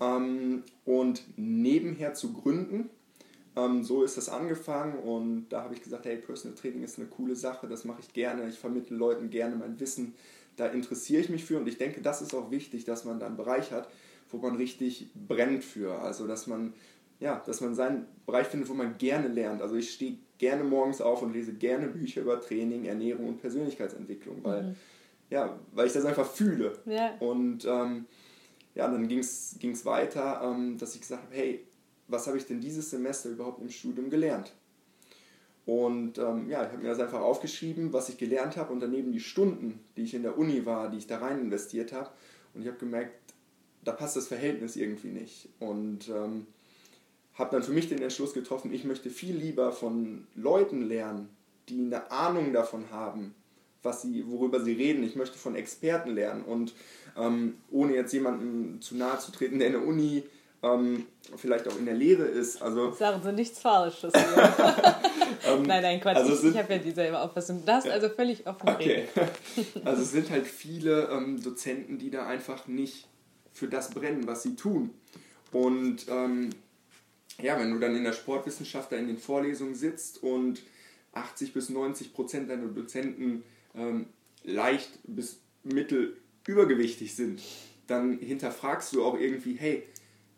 ähm, 0.00 0.62
und 0.84 1.22
nebenher 1.36 2.14
zu 2.14 2.32
gründen. 2.32 2.90
Ähm, 3.56 3.82
so 3.82 4.02
ist 4.02 4.16
das 4.16 4.28
angefangen 4.28 4.98
und 4.98 5.48
da 5.48 5.62
habe 5.62 5.74
ich 5.74 5.82
gesagt, 5.82 6.06
hey, 6.06 6.16
Personal 6.16 6.56
Training 6.56 6.82
ist 6.82 6.98
eine 6.98 7.08
coole 7.08 7.34
Sache, 7.36 7.66
das 7.66 7.84
mache 7.84 8.00
ich 8.00 8.12
gerne, 8.12 8.48
ich 8.48 8.58
vermittle 8.58 8.96
Leuten 8.96 9.30
gerne 9.30 9.56
mein 9.56 9.78
Wissen, 9.80 10.14
da 10.56 10.66
interessiere 10.66 11.22
ich 11.22 11.28
mich 11.28 11.44
für 11.44 11.58
und 11.58 11.68
ich 11.68 11.78
denke, 11.78 12.00
das 12.00 12.22
ist 12.22 12.34
auch 12.34 12.50
wichtig, 12.50 12.84
dass 12.84 13.04
man 13.04 13.18
da 13.18 13.26
einen 13.26 13.36
Bereich 13.36 13.72
hat, 13.72 13.88
wo 14.30 14.36
man 14.38 14.56
richtig 14.56 15.08
brennt 15.14 15.64
für, 15.64 15.98
also 16.00 16.26
dass 16.26 16.46
man 16.46 16.74
ja, 17.20 17.42
dass 17.46 17.60
man 17.60 17.74
seinen 17.74 18.06
Bereich 18.26 18.46
findet, 18.46 18.68
wo 18.68 18.74
man 18.74 18.96
gerne 18.98 19.28
lernt. 19.28 19.60
Also 19.60 19.74
ich 19.76 19.92
stehe 19.92 20.18
gerne 20.38 20.62
morgens 20.62 21.00
auf 21.00 21.22
und 21.22 21.32
lese 21.32 21.52
gerne 21.52 21.88
Bücher 21.88 22.20
über 22.20 22.40
Training, 22.40 22.84
Ernährung 22.84 23.28
und 23.28 23.40
Persönlichkeitsentwicklung, 23.40 24.38
weil, 24.42 24.62
mhm. 24.62 24.76
ja, 25.30 25.58
weil 25.72 25.86
ich 25.86 25.92
das 25.92 26.04
einfach 26.04 26.30
fühle. 26.30 26.78
Ja. 26.86 27.14
Und 27.18 27.64
ähm, 27.64 28.06
ja, 28.78 28.88
dann 28.88 29.08
ging 29.08 29.18
es 29.18 29.84
weiter, 29.84 30.40
ähm, 30.44 30.78
dass 30.78 30.94
ich 30.94 31.00
gesagt 31.00 31.24
habe, 31.24 31.34
hey, 31.34 31.66
was 32.06 32.28
habe 32.28 32.38
ich 32.38 32.46
denn 32.46 32.60
dieses 32.60 32.88
Semester 32.90 33.28
überhaupt 33.28 33.60
im 33.60 33.68
Studium 33.68 34.08
gelernt? 34.08 34.52
Und 35.66 36.16
ähm, 36.18 36.48
ja, 36.48 36.62
ich 36.62 36.70
habe 36.70 36.82
mir 36.82 36.88
das 36.88 37.00
einfach 37.00 37.20
aufgeschrieben, 37.20 37.92
was 37.92 38.08
ich 38.08 38.16
gelernt 38.18 38.56
habe 38.56 38.72
und 38.72 38.78
daneben 38.80 39.10
die 39.10 39.20
Stunden, 39.20 39.80
die 39.96 40.02
ich 40.02 40.14
in 40.14 40.22
der 40.22 40.38
Uni 40.38 40.64
war, 40.64 40.90
die 40.90 40.98
ich 40.98 41.08
da 41.08 41.18
rein 41.18 41.40
investiert 41.40 41.92
habe. 41.92 42.08
Und 42.54 42.62
ich 42.62 42.68
habe 42.68 42.78
gemerkt, 42.78 43.34
da 43.82 43.90
passt 43.90 44.16
das 44.16 44.28
Verhältnis 44.28 44.76
irgendwie 44.76 45.08
nicht. 45.08 45.48
Und 45.58 46.08
ähm, 46.08 46.46
habe 47.34 47.50
dann 47.50 47.64
für 47.64 47.72
mich 47.72 47.88
den 47.88 48.00
Entschluss 48.00 48.32
getroffen, 48.32 48.72
ich 48.72 48.84
möchte 48.84 49.10
viel 49.10 49.36
lieber 49.36 49.72
von 49.72 50.28
Leuten 50.36 50.82
lernen, 50.82 51.28
die 51.68 51.80
eine 51.80 52.12
Ahnung 52.12 52.52
davon 52.52 52.90
haben, 52.92 53.34
was 53.82 54.02
sie, 54.02 54.24
worüber 54.28 54.60
sie 54.60 54.72
reden. 54.72 55.02
Ich 55.02 55.16
möchte 55.16 55.38
von 55.38 55.54
Experten 55.54 56.14
lernen 56.14 56.42
und 56.44 56.74
ähm, 57.16 57.58
ohne 57.70 57.94
jetzt 57.94 58.12
jemandem 58.12 58.80
zu 58.80 58.96
nahe 58.96 59.18
zu 59.18 59.32
treten, 59.32 59.58
der 59.58 59.68
in 59.68 59.72
der 59.74 59.86
Uni 59.86 60.24
ähm, 60.62 61.06
vielleicht 61.36 61.68
auch 61.68 61.78
in 61.78 61.86
der 61.86 61.94
Lehre 61.94 62.24
ist. 62.24 62.60
Also, 62.62 62.92
Sagen 62.92 63.22
Sie 63.22 63.32
nichts 63.32 63.60
Falsches. 63.60 64.12
ähm, 65.46 65.62
nein, 65.62 65.82
nein, 65.82 66.00
Quatsch. 66.00 66.16
Also 66.16 66.34
sind, 66.34 66.52
ich 66.52 66.58
habe 66.58 66.74
ja 66.74 66.78
dieselbe 66.78 67.20
Auffassung. 67.20 67.62
Das 67.64 67.84
ja. 67.84 67.92
also 67.92 68.08
völlig 68.08 68.46
offen 68.46 68.68
okay. 68.68 69.08
also 69.84 70.02
es 70.02 70.12
sind 70.12 70.30
halt 70.30 70.46
viele 70.46 71.08
ähm, 71.10 71.40
Dozenten, 71.42 71.98
die 71.98 72.10
da 72.10 72.26
einfach 72.26 72.66
nicht 72.66 73.06
für 73.52 73.68
das 73.68 73.90
brennen, 73.90 74.26
was 74.26 74.42
sie 74.42 74.56
tun. 74.56 74.90
Und 75.52 76.06
ähm, 76.08 76.50
ja, 77.40 77.58
wenn 77.58 77.72
du 77.72 77.78
dann 77.78 77.94
in 77.94 78.04
der 78.04 78.12
Sportwissenschaft 78.12 78.90
da 78.90 78.96
in 78.96 79.06
den 79.06 79.18
Vorlesungen 79.18 79.74
sitzt 79.74 80.22
und 80.22 80.62
80 81.12 81.52
bis 81.52 81.68
90 81.68 82.12
Prozent 82.12 82.50
deiner 82.50 82.66
Dozenten 82.66 83.44
ähm, 83.78 84.06
leicht 84.44 84.90
bis 85.04 85.40
mittel 85.64 86.16
übergewichtig 86.46 87.14
sind, 87.14 87.40
dann 87.86 88.18
hinterfragst 88.18 88.92
du 88.94 89.04
auch 89.04 89.18
irgendwie, 89.18 89.54
hey, 89.54 89.84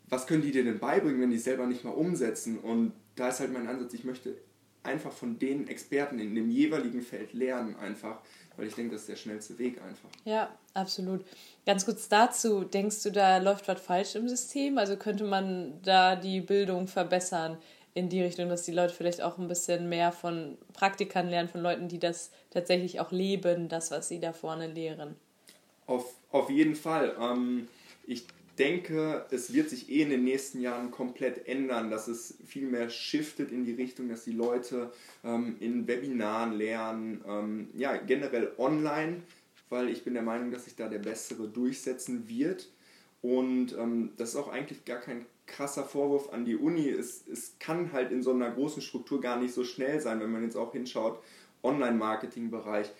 was 0.09 0.27
können 0.27 0.41
die 0.41 0.51
dir 0.51 0.63
denn 0.63 0.79
beibringen, 0.79 1.21
wenn 1.21 1.31
die 1.31 1.37
es 1.37 1.45
selber 1.45 1.65
nicht 1.65 1.83
mal 1.83 1.91
umsetzen? 1.91 2.59
Und 2.59 2.93
da 3.15 3.29
ist 3.29 3.39
halt 3.39 3.53
mein 3.53 3.67
Ansatz, 3.67 3.93
ich 3.93 4.03
möchte 4.03 4.35
einfach 4.83 5.11
von 5.11 5.37
den 5.37 5.67
Experten 5.67 6.19
in 6.19 6.35
dem 6.35 6.49
jeweiligen 6.49 7.01
Feld 7.01 7.33
lernen, 7.33 7.75
einfach, 7.75 8.19
weil 8.57 8.67
ich 8.67 8.75
denke, 8.75 8.93
das 8.93 9.01
ist 9.01 9.09
der 9.09 9.15
schnellste 9.15 9.57
Weg 9.59 9.81
einfach. 9.81 10.09
Ja, 10.25 10.49
absolut. 10.73 11.23
Ganz 11.65 11.85
kurz 11.85 12.09
dazu, 12.09 12.63
denkst 12.63 13.03
du, 13.03 13.11
da 13.11 13.37
läuft 13.37 13.67
was 13.67 13.79
falsch 13.79 14.15
im 14.15 14.27
System? 14.27 14.77
Also 14.77 14.97
könnte 14.97 15.23
man 15.23 15.79
da 15.83 16.15
die 16.15 16.41
Bildung 16.41 16.87
verbessern 16.87 17.57
in 17.93 18.09
die 18.09 18.21
Richtung, 18.21 18.49
dass 18.49 18.63
die 18.63 18.71
Leute 18.71 18.93
vielleicht 18.93 19.21
auch 19.21 19.37
ein 19.37 19.47
bisschen 19.47 19.89
mehr 19.89 20.11
von 20.11 20.57
Praktikern 20.73 21.29
lernen, 21.29 21.49
von 21.49 21.61
Leuten, 21.61 21.87
die 21.87 21.99
das 21.99 22.31
tatsächlich 22.49 22.99
auch 22.99 23.11
leben, 23.11 23.69
das, 23.69 23.91
was 23.91 24.07
sie 24.07 24.19
da 24.19 24.33
vorne 24.33 24.67
lehren? 24.67 25.15
Auf, 25.87 26.15
auf 26.31 26.49
jeden 26.49 26.75
Fall. 26.75 27.15
Ähm, 27.19 27.67
ich 28.05 28.25
denke, 28.57 29.25
es 29.31 29.53
wird 29.53 29.69
sich 29.69 29.89
eh 29.89 30.03
in 30.03 30.09
den 30.09 30.23
nächsten 30.23 30.61
Jahren 30.61 30.91
komplett 30.91 31.47
ändern, 31.47 31.89
dass 31.89 32.07
es 32.07 32.37
viel 32.45 32.67
mehr 32.67 32.89
shiftet 32.89 33.51
in 33.51 33.65
die 33.65 33.73
Richtung, 33.73 34.09
dass 34.09 34.23
die 34.23 34.31
Leute 34.31 34.91
ähm, 35.23 35.57
in 35.59 35.87
Webinaren 35.87 36.53
lernen, 36.53 37.23
ähm, 37.27 37.69
ja, 37.75 37.97
generell 37.97 38.51
online, 38.57 39.23
weil 39.69 39.89
ich 39.89 40.03
bin 40.03 40.13
der 40.13 40.23
Meinung, 40.23 40.51
dass 40.51 40.65
sich 40.65 40.75
da 40.75 40.87
der 40.87 40.99
Bessere 40.99 41.47
durchsetzen 41.47 42.29
wird. 42.29 42.69
Und 43.21 43.75
ähm, 43.77 44.11
das 44.17 44.29
ist 44.29 44.35
auch 44.35 44.49
eigentlich 44.49 44.85
gar 44.85 44.99
kein 44.99 45.25
krasser 45.51 45.83
Vorwurf 45.83 46.31
an 46.31 46.45
die 46.45 46.55
Uni. 46.55 46.89
Es, 46.89 47.27
es 47.27 47.57
kann 47.59 47.91
halt 47.91 48.11
in 48.11 48.23
so 48.23 48.31
einer 48.31 48.49
großen 48.49 48.81
Struktur 48.81 49.21
gar 49.21 49.39
nicht 49.39 49.53
so 49.53 49.63
schnell 49.63 49.99
sein, 49.99 50.19
wenn 50.19 50.31
man 50.31 50.43
jetzt 50.43 50.55
auch 50.55 50.71
hinschaut, 50.71 51.19
Online-Marketing-Bereich. 51.63 52.91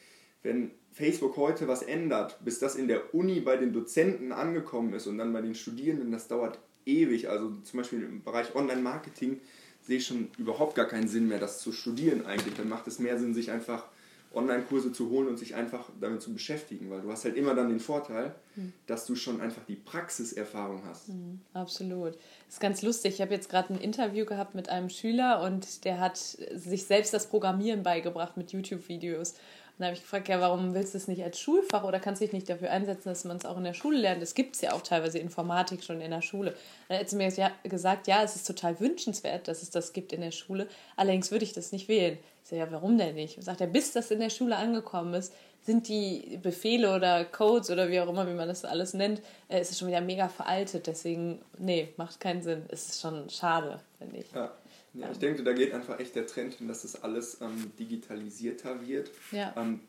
Wenn 0.43 0.72
Facebook 0.91 1.38
heute 1.38 1.67
was 1.67 1.81
ändert, 1.81 2.43
bis 2.43 2.60
das 2.60 2.75
in 2.75 2.88
der 2.88 3.13
Uni 3.15 3.39
bei 3.39 3.58
den 3.58 3.74
Dozenten 3.74 4.31
angekommen 4.31 4.93
ist 4.93 5.08
und 5.08 5.17
dann 5.17 5.34
bei 5.34 5.41
den 5.41 5.55
Studierenden, 5.55 6.12
das 6.12 6.27
dauert 6.27 6.60
ewig. 6.86 7.29
Also 7.29 7.51
zum 7.63 7.79
Beispiel 7.79 8.03
im 8.03 8.24
Bereich 8.24 8.53
Online-Marketing 8.55 9.39
sehe 9.81 9.98
ich 9.98 10.05
schon 10.05 10.29
überhaupt 10.38 10.75
gar 10.75 10.88
keinen 10.88 11.08
Sinn 11.08 11.27
mehr, 11.27 11.39
das 11.39 11.60
zu 11.60 11.72
studieren 11.72 12.25
eigentlich. 12.25 12.55
Dann 12.55 12.70
macht 12.70 12.88
es 12.88 13.00
mehr 13.00 13.17
Sinn, 13.17 13.34
sich 13.34 13.51
einfach 13.51 13.86
Online-Kurse 14.34 14.94
zu 14.94 15.10
holen 15.10 15.28
und 15.28 15.38
sich 15.38 15.56
einfach 15.56 15.90
damit 16.00 16.22
zu 16.22 16.34
beschäftigen, 16.34 16.90
weil 16.90 17.02
du 17.02 17.12
hast 17.12 17.26
halt 17.26 17.36
immer 17.36 17.54
dann 17.54 17.70
den 17.70 17.80
Vorteil, 17.80 18.34
mhm. 18.56 18.72
dass 18.88 19.06
du 19.06 19.16
schon 19.16 19.42
einfach 19.42 19.64
die 19.66 19.76
Praxiserfahrung 19.76 20.84
hast. 20.86 21.10
Mhm, 21.10 21.42
absolut. 21.54 22.16
Das 22.46 22.56
ist 22.56 22.60
ganz 22.60 22.82
lustig. 22.82 23.16
Ich 23.16 23.22
habe 23.22 23.34
jetzt 23.34 23.50
gerade 23.50 23.74
ein 23.74 23.80
Interview 23.80 24.26
gehabt 24.26 24.56
mit 24.56 24.70
einem 24.70 24.90
Schüler 24.90 25.42
und 25.44 25.84
der 25.84 26.00
hat 26.00 26.18
sich 26.18 26.86
selbst 26.86 27.14
das 27.14 27.28
Programmieren 27.28 27.84
beigebracht 27.84 28.38
mit 28.38 28.54
YouTube-Videos 28.54 29.36
dann 29.78 29.88
habe 29.88 29.96
ich 29.96 30.01
gefragt, 30.01 30.28
ja, 30.28 30.40
warum 30.40 30.74
willst 30.74 30.94
du 30.94 30.98
es 30.98 31.08
nicht 31.08 31.24
als 31.24 31.40
Schulfach 31.40 31.84
oder 31.84 32.00
kannst 32.00 32.22
du 32.22 32.25
dich 32.25 32.34
nicht 32.34 32.50
dafür 32.50 32.72
einsetzen, 32.72 33.10
dass 33.10 33.24
man 33.24 33.38
es 33.38 33.46
auch 33.46 33.58
in 33.58 33.63
der 33.63 33.74
Schule 33.74 33.98
lernt? 33.98 34.22
Es 34.22 34.36
gibt 34.36 34.62
ja 34.62 34.74
auch 34.74 34.82
teilweise 34.82 35.20
Informatik 35.20 35.84
schon 35.84 36.01
in 36.01 36.12
der 36.12 36.22
Schule. 36.22 36.56
Dann 36.88 37.00
hat 37.00 37.10
sie 37.10 37.16
mir 37.16 37.32
gesagt, 37.63 38.08
ja, 38.08 38.24
es 38.24 38.36
ist 38.36 38.46
total 38.46 38.80
wünschenswert, 38.80 39.48
dass 39.48 39.63
es 39.63 39.72
das 39.72 39.94
gibt 39.94 40.13
in 40.13 40.22
der 40.22 40.32
Schule. 40.32 40.68
Allerdings 40.96 41.32
würde 41.32 41.46
ich 41.46 41.54
das 41.54 41.72
nicht 41.72 41.88
wählen. 41.88 42.18
Ich 42.44 42.50
sage, 42.50 42.62
ja, 42.62 42.72
warum 42.72 42.98
denn 42.98 43.16
nicht? 43.16 43.38
Und 43.38 43.44
sagt 43.44 43.62
er, 43.62 43.68
bis 43.68 43.92
das 43.92 44.12
in 44.12 44.20
der 44.20 44.30
Schule 44.30 44.56
angekommen 44.56 45.13
ist, 45.13 45.34
sind 45.63 45.88
die 45.88 46.40
Befehle 46.42 46.96
oder 46.96 47.24
Codes 47.25 47.70
oder 47.70 47.90
wie 47.90 48.00
auch 48.00 48.10
immer, 48.10 48.28
wie 48.28 48.34
man 48.34 48.48
das 48.48 48.66
alles 48.66 48.94
nennt, 48.94 49.22
äh, 49.48 49.62
ist 49.62 49.72
es 49.72 49.80
schon 49.80 49.88
wieder 49.88 50.01
mega 50.01 50.28
veraltet. 50.28 50.88
Deswegen, 50.88 51.40
nee, 51.60 51.90
macht 51.98 52.20
keinen 52.20 52.42
Sinn. 52.42 52.66
Es 52.70 52.90
ist 52.90 53.01
schon 53.01 53.30
schade, 53.30 53.80
finde 54.00 54.18
ich. 54.18 54.32
Ja. 54.34 54.51
Ja, 54.93 55.10
ich 55.12 55.19
denke, 55.19 55.43
da 55.43 55.53
geht 55.53 55.74
einfach 55.74 56.00
echt 56.00 56.15
der 56.15 56.27
Trend 56.27 56.55
hin, 56.55 56.67
dass 56.67 56.81
das 56.81 57.01
alles 57.03 57.39
ähm, 57.41 57.71
digitalisierter 57.79 58.86
wird. 58.86 59.12
Ja. 59.31 59.53
Ähm, 59.55 59.79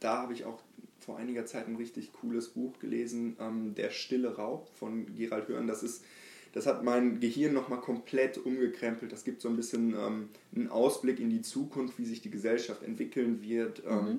da 0.00 0.18
habe 0.18 0.32
ich 0.34 0.44
auch 0.44 0.60
vor 0.98 1.18
einiger 1.18 1.46
Zeit 1.46 1.66
ein 1.66 1.76
richtig 1.76 2.12
cooles 2.12 2.48
Buch 2.48 2.78
gelesen, 2.78 3.36
ähm, 3.40 3.74
Der 3.74 3.90
stille 3.90 4.36
Rauch 4.36 4.66
von 4.74 5.14
Gerald 5.14 5.48
Hörn. 5.48 5.66
Das 5.66 5.82
ist 5.82 6.04
das 6.52 6.66
hat 6.66 6.82
mein 6.82 7.20
Gehirn 7.20 7.52
nochmal 7.52 7.80
komplett 7.80 8.38
umgekrempelt. 8.38 9.12
Das 9.12 9.24
gibt 9.24 9.40
so 9.40 9.48
ein 9.48 9.56
bisschen 9.56 9.94
ähm, 9.94 10.28
einen 10.54 10.68
Ausblick 10.68 11.20
in 11.20 11.30
die 11.30 11.42
Zukunft, 11.42 11.98
wie 11.98 12.04
sich 12.04 12.22
die 12.22 12.30
Gesellschaft 12.30 12.82
entwickeln 12.82 13.42
wird. 13.42 13.82
Ähm, 13.86 14.04
mhm. 14.04 14.18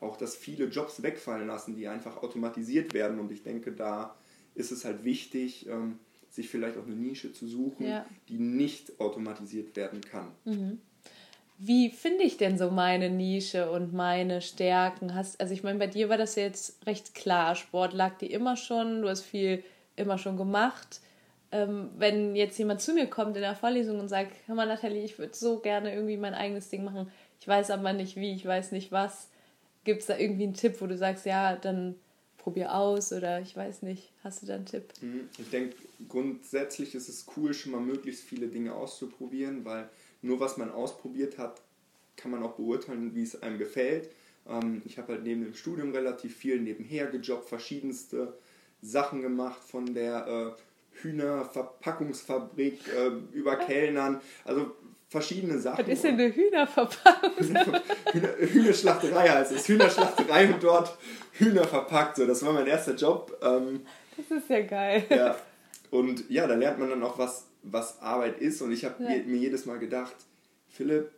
Auch, 0.00 0.16
dass 0.16 0.36
viele 0.36 0.66
Jobs 0.66 1.02
wegfallen 1.02 1.46
lassen, 1.46 1.76
die 1.76 1.88
einfach 1.88 2.22
automatisiert 2.22 2.94
werden. 2.94 3.18
Und 3.18 3.32
ich 3.32 3.42
denke, 3.42 3.72
da 3.72 4.14
ist 4.54 4.70
es 4.70 4.84
halt 4.84 5.04
wichtig, 5.04 5.66
ähm, 5.68 5.98
sich 6.32 6.48
vielleicht 6.48 6.78
auch 6.78 6.86
eine 6.86 6.96
Nische 6.96 7.32
zu 7.32 7.46
suchen, 7.46 7.86
ja. 7.86 8.06
die 8.28 8.38
nicht 8.38 8.98
automatisiert 8.98 9.76
werden 9.76 10.00
kann. 10.00 10.28
Mhm. 10.44 10.80
Wie 11.58 11.90
finde 11.90 12.24
ich 12.24 12.38
denn 12.38 12.56
so 12.58 12.70
meine 12.70 13.10
Nische 13.10 13.70
und 13.70 13.92
meine 13.92 14.40
Stärken? 14.40 15.14
Hast, 15.14 15.40
also 15.40 15.52
ich 15.52 15.62
meine, 15.62 15.78
bei 15.78 15.86
dir 15.86 16.08
war 16.08 16.16
das 16.16 16.34
jetzt 16.34 16.84
recht 16.86 17.14
klar. 17.14 17.54
Sport 17.54 17.92
lag 17.92 18.16
dir 18.16 18.30
immer 18.30 18.56
schon, 18.56 19.02
du 19.02 19.08
hast 19.08 19.20
viel 19.20 19.62
immer 19.94 20.16
schon 20.16 20.38
gemacht. 20.38 21.00
Ähm, 21.52 21.90
wenn 21.98 22.34
jetzt 22.34 22.58
jemand 22.58 22.80
zu 22.80 22.94
mir 22.94 23.06
kommt 23.06 23.36
in 23.36 23.42
der 23.42 23.54
Vorlesung 23.54 24.00
und 24.00 24.08
sagt, 24.08 24.32
hör 24.46 24.54
mal 24.54 24.66
Nathalie, 24.66 25.04
ich 25.04 25.18
würde 25.18 25.34
so 25.34 25.58
gerne 25.58 25.94
irgendwie 25.94 26.16
mein 26.16 26.32
eigenes 26.32 26.70
Ding 26.70 26.82
machen, 26.82 27.12
ich 27.38 27.46
weiß 27.46 27.70
aber 27.70 27.92
nicht 27.92 28.16
wie, 28.16 28.34
ich 28.34 28.46
weiß 28.46 28.72
nicht 28.72 28.90
was, 28.90 29.28
gibt 29.84 30.00
es 30.00 30.06
da 30.06 30.16
irgendwie 30.16 30.44
einen 30.44 30.54
Tipp, 30.54 30.80
wo 30.80 30.86
du 30.86 30.96
sagst, 30.96 31.26
ja, 31.26 31.56
dann 31.56 31.96
probier 32.42 32.74
aus 32.74 33.12
oder 33.12 33.40
ich 33.40 33.56
weiß 33.56 33.82
nicht, 33.82 34.10
hast 34.24 34.42
du 34.42 34.46
da 34.46 34.56
einen 34.56 34.66
Tipp? 34.66 34.84
Mhm. 35.00 35.28
Ich 35.38 35.48
denke, 35.50 35.76
grundsätzlich 36.08 36.94
ist 36.94 37.08
es 37.08 37.26
cool, 37.36 37.54
schon 37.54 37.72
mal 37.72 37.80
möglichst 37.80 38.24
viele 38.24 38.48
Dinge 38.48 38.74
auszuprobieren, 38.74 39.64
weil 39.64 39.88
nur 40.22 40.40
was 40.40 40.56
man 40.56 40.70
ausprobiert 40.70 41.38
hat, 41.38 41.60
kann 42.16 42.30
man 42.30 42.42
auch 42.42 42.52
beurteilen, 42.52 43.14
wie 43.14 43.22
es 43.22 43.40
einem 43.42 43.58
gefällt. 43.58 44.10
Ähm, 44.48 44.82
ich 44.84 44.98
habe 44.98 45.14
halt 45.14 45.22
neben 45.22 45.44
dem 45.44 45.54
Studium 45.54 45.92
relativ 45.92 46.36
viel 46.36 46.60
nebenher 46.60 47.06
gejobbt, 47.06 47.48
verschiedenste 47.48 48.34
Sachen 48.80 49.22
gemacht, 49.22 49.62
von 49.62 49.94
der 49.94 50.26
äh, 50.26 51.00
Hühnerverpackungsfabrik 51.02 52.80
äh, 52.88 53.36
über 53.36 53.56
Kellnern. 53.66 54.20
Also 54.44 54.72
verschiedene 55.08 55.58
Sachen. 55.58 55.84
Was 55.84 55.92
ist 55.92 56.04
denn 56.04 56.14
eine 56.14 56.34
Hühnerverpackung? 56.34 57.30
Hühner, 58.12 58.36
Hühnerschlachterei 58.38 59.28
heißt 59.28 59.52
es. 59.52 59.68
Hühnerschlachterei 59.68 60.52
und 60.52 60.62
dort 60.62 60.96
Hühner 61.32 61.64
verpackt. 61.64 62.16
So, 62.16 62.26
das 62.26 62.44
war 62.44 62.52
mein 62.52 62.66
erster 62.66 62.94
Job. 62.94 63.38
Ähm, 63.42 63.80
das 64.16 64.30
ist 64.30 64.48
ja 64.48 64.62
geil. 64.62 65.04
Ja. 65.10 65.36
Und 65.90 66.28
ja, 66.30 66.46
da 66.46 66.54
lernt 66.54 66.78
man 66.78 66.90
dann 66.90 67.02
auch, 67.02 67.18
was, 67.18 67.46
was 67.62 68.00
Arbeit 68.00 68.40
ist. 68.40 68.62
Und 68.62 68.72
ich 68.72 68.84
habe 68.84 69.02
ja. 69.02 69.10
mir 69.24 69.36
jedes 69.36 69.66
Mal 69.66 69.78
gedacht, 69.78 70.14
Philipp, 70.68 71.10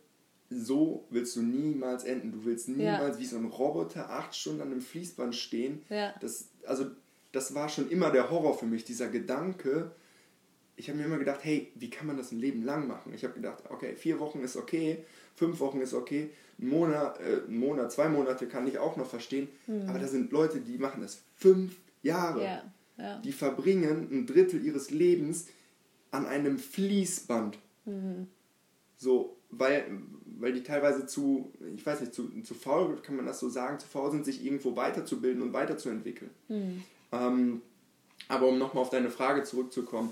so 0.49 1.05
willst 1.09 1.35
du 1.35 1.41
niemals 1.41 2.03
enden. 2.03 2.31
Du 2.31 2.45
willst 2.45 2.67
niemals 2.67 3.15
ja. 3.15 3.21
wie 3.21 3.25
so 3.25 3.37
ein 3.37 3.45
Roboter 3.45 4.09
acht 4.09 4.35
Stunden 4.35 4.61
an 4.61 4.71
einem 4.71 4.81
Fließband 4.81 5.35
stehen. 5.35 5.83
Ja. 5.89 6.13
Das, 6.19 6.49
also, 6.65 6.87
das 7.31 7.55
war 7.55 7.69
schon 7.69 7.89
immer 7.89 8.11
der 8.11 8.29
Horror 8.29 8.57
für 8.57 8.65
mich, 8.65 8.83
dieser 8.83 9.07
Gedanke, 9.07 9.91
ich 10.77 10.89
habe 10.89 10.97
mir 10.97 11.05
immer 11.05 11.17
gedacht, 11.17 11.39
hey, 11.43 11.71
wie 11.75 11.89
kann 11.89 12.07
man 12.07 12.17
das 12.17 12.31
ein 12.31 12.39
Leben 12.39 12.63
lang 12.63 12.87
machen? 12.87 13.13
Ich 13.13 13.23
habe 13.23 13.33
gedacht, 13.33 13.63
okay, 13.69 13.95
vier 13.95 14.19
Wochen 14.19 14.41
ist 14.41 14.57
okay, 14.57 15.05
fünf 15.35 15.59
Wochen 15.59 15.81
ist 15.81 15.93
okay, 15.93 16.31
ein 16.59 16.67
Monat, 16.69 17.19
äh, 17.19 17.49
Monat 17.49 17.91
zwei 17.91 18.09
Monate 18.09 18.47
kann 18.47 18.67
ich 18.67 18.77
auch 18.77 18.95
noch 18.97 19.07
verstehen. 19.07 19.47
Mhm. 19.67 19.89
Aber 19.89 19.99
da 19.99 20.07
sind 20.07 20.31
Leute, 20.31 20.59
die 20.59 20.77
machen 20.77 21.01
das 21.01 21.21
fünf 21.35 21.75
Jahre. 22.01 22.41
Yeah. 22.41 22.63
Ja. 22.97 23.19
Die 23.19 23.33
verbringen 23.33 24.07
ein 24.11 24.25
Drittel 24.25 24.63
ihres 24.63 24.89
Lebens 24.89 25.47
an 26.11 26.25
einem 26.25 26.57
Fließband. 26.57 27.57
Mhm. 27.85 28.27
So, 28.97 29.35
weil, 29.49 29.85
weil 30.39 30.53
die 30.53 30.63
teilweise 30.63 31.05
zu, 31.05 31.51
ich 31.75 31.85
weiß 31.85 32.01
nicht, 32.01 32.13
zu, 32.13 32.29
zu 32.43 32.53
faul, 32.53 33.01
kann 33.01 33.17
man 33.17 33.25
das 33.25 33.39
so 33.39 33.49
sagen, 33.49 33.79
zu 33.79 33.87
faul 33.87 34.11
sind, 34.11 34.25
sich 34.25 34.45
irgendwo 34.45 34.75
weiterzubilden 34.75 35.41
und 35.41 35.53
weiterzuentwickeln. 35.53 36.31
Mhm. 36.47 36.83
Ähm, 37.11 37.61
aber 38.27 38.47
um 38.47 38.57
nochmal 38.57 38.81
auf 38.81 38.89
deine 38.89 39.09
Frage 39.09 39.43
zurückzukommen, 39.43 40.11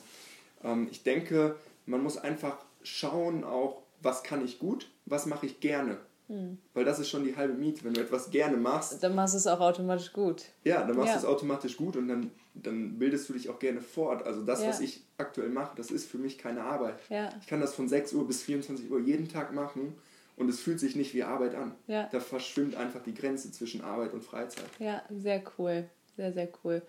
ähm, 0.63 0.87
ich 0.91 1.03
denke, 1.03 1.55
man 1.85 2.03
muss 2.03 2.17
einfach 2.17 2.57
schauen 2.83 3.43
auch, 3.43 3.81
was 4.01 4.23
kann 4.23 4.43
ich 4.43 4.59
gut, 4.59 4.89
was 5.05 5.25
mache 5.25 5.45
ich 5.45 5.61
gerne. 5.61 5.97
Hm. 6.33 6.57
Weil 6.73 6.83
das 6.83 6.97
ist 6.97 7.09
schon 7.09 7.23
die 7.23 7.35
halbe 7.35 7.53
Miete. 7.53 7.83
Wenn 7.83 7.93
du 7.93 8.01
etwas 8.01 8.31
gerne 8.31 8.57
machst. 8.57 9.03
Dann 9.03 9.13
machst 9.13 9.35
du 9.35 9.37
es 9.37 9.45
auch 9.45 9.59
automatisch 9.59 10.11
gut. 10.11 10.45
Ja, 10.63 10.83
dann 10.83 10.95
machst 10.95 11.09
ja. 11.09 11.13
du 11.13 11.19
es 11.19 11.25
automatisch 11.25 11.77
gut 11.77 11.95
und 11.95 12.07
dann, 12.07 12.31
dann 12.55 12.97
bildest 12.97 13.29
du 13.29 13.33
dich 13.33 13.49
auch 13.49 13.59
gerne 13.59 13.81
fort. 13.81 14.25
Also 14.25 14.43
das, 14.43 14.63
ja. 14.63 14.69
was 14.69 14.79
ich 14.79 15.05
aktuell 15.17 15.49
mache, 15.49 15.75
das 15.75 15.91
ist 15.91 16.09
für 16.09 16.17
mich 16.17 16.39
keine 16.39 16.63
Arbeit. 16.63 16.95
Ja. 17.09 17.29
Ich 17.39 17.47
kann 17.47 17.61
das 17.61 17.75
von 17.75 17.87
6 17.87 18.13
Uhr 18.13 18.25
bis 18.25 18.41
24 18.41 18.89
Uhr 18.89 18.99
jeden 18.99 19.29
Tag 19.29 19.53
machen 19.53 19.93
und 20.35 20.49
es 20.49 20.59
fühlt 20.59 20.79
sich 20.79 20.95
nicht 20.95 21.13
wie 21.13 21.21
Arbeit 21.21 21.53
an. 21.53 21.75
Ja. 21.85 22.09
Da 22.11 22.19
verschwimmt 22.19 22.75
einfach 22.75 23.03
die 23.03 23.13
Grenze 23.13 23.51
zwischen 23.51 23.81
Arbeit 23.81 24.13
und 24.13 24.23
Freizeit. 24.23 24.65
Ja, 24.79 25.03
sehr 25.11 25.43
cool. 25.57 25.87
Sehr, 26.15 26.33
sehr 26.33 26.49
cool. 26.63 26.81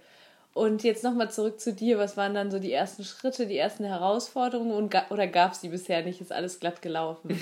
Und 0.55 0.85
jetzt 0.85 1.03
nochmal 1.03 1.33
zurück 1.33 1.61
zu 1.61 1.73
dir. 1.73 1.99
Was 1.99 2.17
waren 2.17 2.33
dann 2.33 2.53
so 2.53 2.61
die 2.61 2.73
ersten 2.73 3.03
Schritte, 3.03 3.49
die 3.49 3.59
ersten 3.59 3.83
Herausforderungen 3.83 4.71
und, 4.71 4.95
oder 5.11 5.27
gab 5.27 5.53
es 5.53 5.61
die 5.61 5.69
bisher 5.69 6.05
nicht? 6.05 6.21
Ist 6.21 6.33
alles 6.33 6.61
glatt 6.61 6.81
gelaufen? 6.81 7.37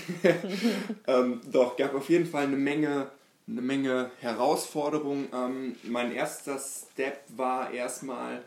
ähm, 1.06 1.42
doch, 1.52 1.76
gab 1.76 1.94
auf 1.94 2.08
jeden 2.08 2.24
Fall 2.24 2.44
eine 2.44 2.56
Menge, 2.56 3.08
eine 3.46 3.60
Menge 3.60 4.10
Herausforderungen. 4.20 5.28
Ähm, 5.34 5.76
mein 5.82 6.12
erster 6.12 6.58
Step 6.58 7.20
war 7.36 7.70
erstmal, 7.70 8.40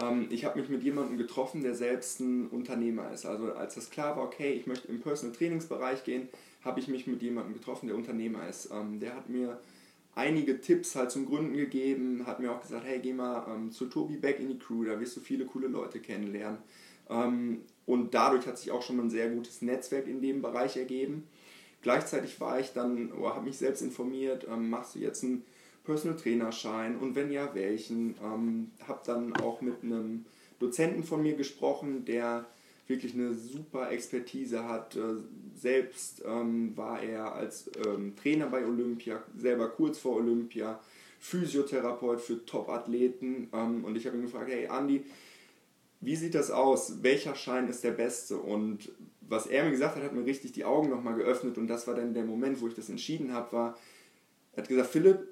ähm, 0.00 0.28
ich 0.30 0.44
habe 0.44 0.60
mich 0.60 0.68
mit 0.68 0.84
jemandem 0.84 1.18
getroffen, 1.18 1.64
der 1.64 1.74
selbst 1.74 2.20
ein 2.20 2.46
Unternehmer 2.46 3.10
ist. 3.10 3.26
Also 3.26 3.52
als 3.52 3.76
es 3.76 3.90
klar 3.90 4.16
war, 4.16 4.22
okay, 4.22 4.52
ich 4.52 4.68
möchte 4.68 4.86
im 4.86 5.00
Personal 5.00 5.34
Trainingsbereich 5.34 6.04
gehen, 6.04 6.28
habe 6.64 6.78
ich 6.78 6.86
mich 6.86 7.08
mit 7.08 7.22
jemandem 7.22 7.54
getroffen, 7.54 7.88
der 7.88 7.96
Unternehmer 7.96 8.48
ist. 8.48 8.70
Ähm, 8.70 9.00
der 9.00 9.16
hat 9.16 9.28
mir 9.28 9.58
einige 10.14 10.60
Tipps 10.60 10.94
halt 10.94 11.10
zum 11.10 11.26
Gründen 11.26 11.56
gegeben, 11.56 12.26
hat 12.26 12.40
mir 12.40 12.52
auch 12.52 12.60
gesagt, 12.60 12.84
hey, 12.84 12.98
geh 13.00 13.12
mal 13.12 13.46
ähm, 13.48 13.70
zu 13.70 13.86
Tobi 13.86 14.16
Beck 14.16 14.40
in 14.40 14.48
die 14.48 14.58
Crew, 14.58 14.84
da 14.84 15.00
wirst 15.00 15.16
du 15.16 15.20
viele 15.20 15.46
coole 15.46 15.68
Leute 15.68 16.00
kennenlernen. 16.00 16.58
Ähm, 17.08 17.62
und 17.86 18.14
dadurch 18.14 18.46
hat 18.46 18.58
sich 18.58 18.70
auch 18.70 18.82
schon 18.82 19.00
ein 19.00 19.10
sehr 19.10 19.30
gutes 19.30 19.62
Netzwerk 19.62 20.06
in 20.06 20.20
dem 20.20 20.42
Bereich 20.42 20.76
ergeben. 20.76 21.26
Gleichzeitig 21.82 22.40
war 22.40 22.60
ich 22.60 22.72
dann, 22.72 23.10
oder 23.12 23.34
habe 23.34 23.46
mich 23.46 23.58
selbst 23.58 23.82
informiert, 23.82 24.46
ähm, 24.48 24.70
machst 24.70 24.94
du 24.94 25.00
jetzt 25.00 25.24
einen 25.24 25.44
Personal 25.84 26.16
Trainerschein 26.16 26.96
und 26.96 27.16
wenn 27.16 27.32
ja, 27.32 27.54
welchen. 27.54 28.14
Ähm, 28.22 28.70
habe 28.86 29.00
dann 29.04 29.34
auch 29.36 29.60
mit 29.60 29.82
einem 29.82 30.24
Dozenten 30.60 31.02
von 31.02 31.22
mir 31.22 31.34
gesprochen, 31.34 32.04
der 32.04 32.46
wirklich 32.86 33.14
eine 33.14 33.34
super 33.34 33.90
Expertise 33.90 34.68
hat. 34.68 34.96
Äh, 34.96 35.00
selbst 35.54 36.22
ähm, 36.26 36.76
war 36.76 37.02
er 37.02 37.34
als 37.34 37.70
ähm, 37.86 38.14
Trainer 38.16 38.46
bei 38.46 38.64
Olympia, 38.64 39.22
selber 39.36 39.68
kurz 39.68 39.98
vor 39.98 40.16
Olympia, 40.16 40.80
Physiotherapeut 41.20 42.20
für 42.20 42.44
Top-Athleten. 42.44 43.48
Ähm, 43.52 43.84
und 43.84 43.96
ich 43.96 44.06
habe 44.06 44.16
ihn 44.16 44.22
gefragt, 44.22 44.50
hey 44.50 44.66
Andi, 44.66 45.04
wie 46.00 46.16
sieht 46.16 46.34
das 46.34 46.50
aus? 46.50 47.02
Welcher 47.02 47.36
Schein 47.36 47.68
ist 47.68 47.84
der 47.84 47.92
beste? 47.92 48.36
Und 48.36 48.90
was 49.20 49.46
er 49.46 49.64
mir 49.64 49.70
gesagt 49.70 49.96
hat, 49.96 50.02
hat 50.02 50.12
mir 50.12 50.26
richtig 50.26 50.52
die 50.52 50.64
Augen 50.64 50.90
nochmal 50.90 51.14
geöffnet. 51.14 51.56
Und 51.58 51.68
das 51.68 51.86
war 51.86 51.94
dann 51.94 52.12
der 52.12 52.24
Moment, 52.24 52.60
wo 52.60 52.66
ich 52.66 52.74
das 52.74 52.88
entschieden 52.88 53.32
habe, 53.32 53.52
war, 53.52 53.78
er 54.52 54.62
hat 54.62 54.68
gesagt, 54.68 54.90
Philipp, 54.90 55.28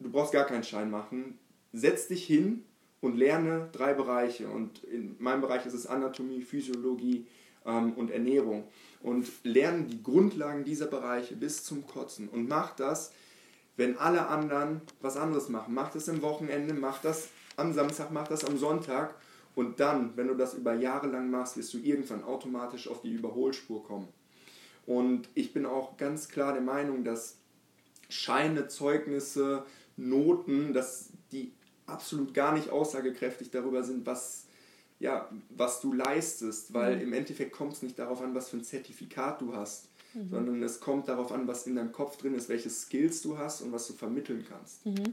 du 0.00 0.10
brauchst 0.10 0.32
gar 0.32 0.46
keinen 0.46 0.64
Schein 0.64 0.90
machen. 0.90 1.38
Setz 1.72 2.08
dich 2.08 2.24
hin 2.24 2.64
und 3.00 3.16
lerne 3.16 3.68
drei 3.72 3.94
Bereiche. 3.94 4.48
Und 4.48 4.84
in 4.84 5.16
meinem 5.18 5.40
Bereich 5.40 5.66
ist 5.66 5.74
es 5.74 5.86
Anatomie, 5.86 6.42
Physiologie 6.42 7.26
ähm, 7.64 7.92
und 7.94 8.10
Ernährung. 8.10 8.64
Und 9.02 9.26
lerne 9.44 9.84
die 9.84 10.02
Grundlagen 10.02 10.64
dieser 10.64 10.86
Bereiche 10.86 11.36
bis 11.36 11.64
zum 11.64 11.86
Kotzen. 11.86 12.28
Und 12.28 12.48
mach 12.48 12.76
das, 12.76 13.12
wenn 13.76 13.96
alle 13.96 14.26
anderen 14.28 14.82
was 15.00 15.16
anderes 15.16 15.48
machen. 15.48 15.72
Mach 15.74 15.90
das 15.90 16.08
am 16.08 16.20
Wochenende, 16.22 16.74
mach 16.74 17.00
das 17.00 17.28
am 17.56 17.72
Samstag, 17.72 18.10
mach 18.10 18.28
das 18.28 18.44
am 18.44 18.58
Sonntag. 18.58 19.14
Und 19.54 19.80
dann, 19.80 20.16
wenn 20.16 20.28
du 20.28 20.34
das 20.34 20.54
über 20.54 20.74
Jahre 20.74 21.08
lang 21.08 21.30
machst, 21.30 21.56
wirst 21.56 21.72
du 21.74 21.78
irgendwann 21.78 22.22
automatisch 22.22 22.88
auf 22.88 23.00
die 23.00 23.10
Überholspur 23.10 23.82
kommen. 23.82 24.08
Und 24.86 25.28
ich 25.34 25.52
bin 25.52 25.66
auch 25.66 25.96
ganz 25.96 26.28
klar 26.28 26.52
der 26.52 26.62
Meinung, 26.62 27.04
dass 27.04 27.38
Scheine, 28.08 28.68
Zeugnisse, 28.68 29.64
Noten, 29.96 30.72
dass 30.72 31.10
die 31.32 31.52
absolut 31.90 32.34
gar 32.34 32.52
nicht 32.52 32.70
aussagekräftig 32.70 33.50
darüber 33.50 33.82
sind, 33.82 34.06
was, 34.06 34.46
ja, 34.98 35.28
was 35.50 35.80
du 35.80 35.92
leistest, 35.92 36.72
weil 36.72 36.96
mhm. 36.96 37.02
im 37.02 37.12
Endeffekt 37.12 37.52
kommt 37.52 37.74
es 37.74 37.82
nicht 37.82 37.98
darauf 37.98 38.22
an, 38.22 38.34
was 38.34 38.48
für 38.48 38.58
ein 38.58 38.64
Zertifikat 38.64 39.40
du 39.40 39.54
hast, 39.54 39.88
mhm. 40.14 40.28
sondern 40.28 40.62
es 40.62 40.80
kommt 40.80 41.08
darauf 41.08 41.32
an, 41.32 41.46
was 41.46 41.66
in 41.66 41.76
deinem 41.76 41.92
Kopf 41.92 42.16
drin 42.16 42.34
ist, 42.34 42.48
welche 42.48 42.70
Skills 42.70 43.22
du 43.22 43.38
hast 43.38 43.62
und 43.62 43.72
was 43.72 43.86
du 43.86 43.92
vermitteln 43.92 44.44
kannst. 44.48 44.86
Mhm. 44.86 45.10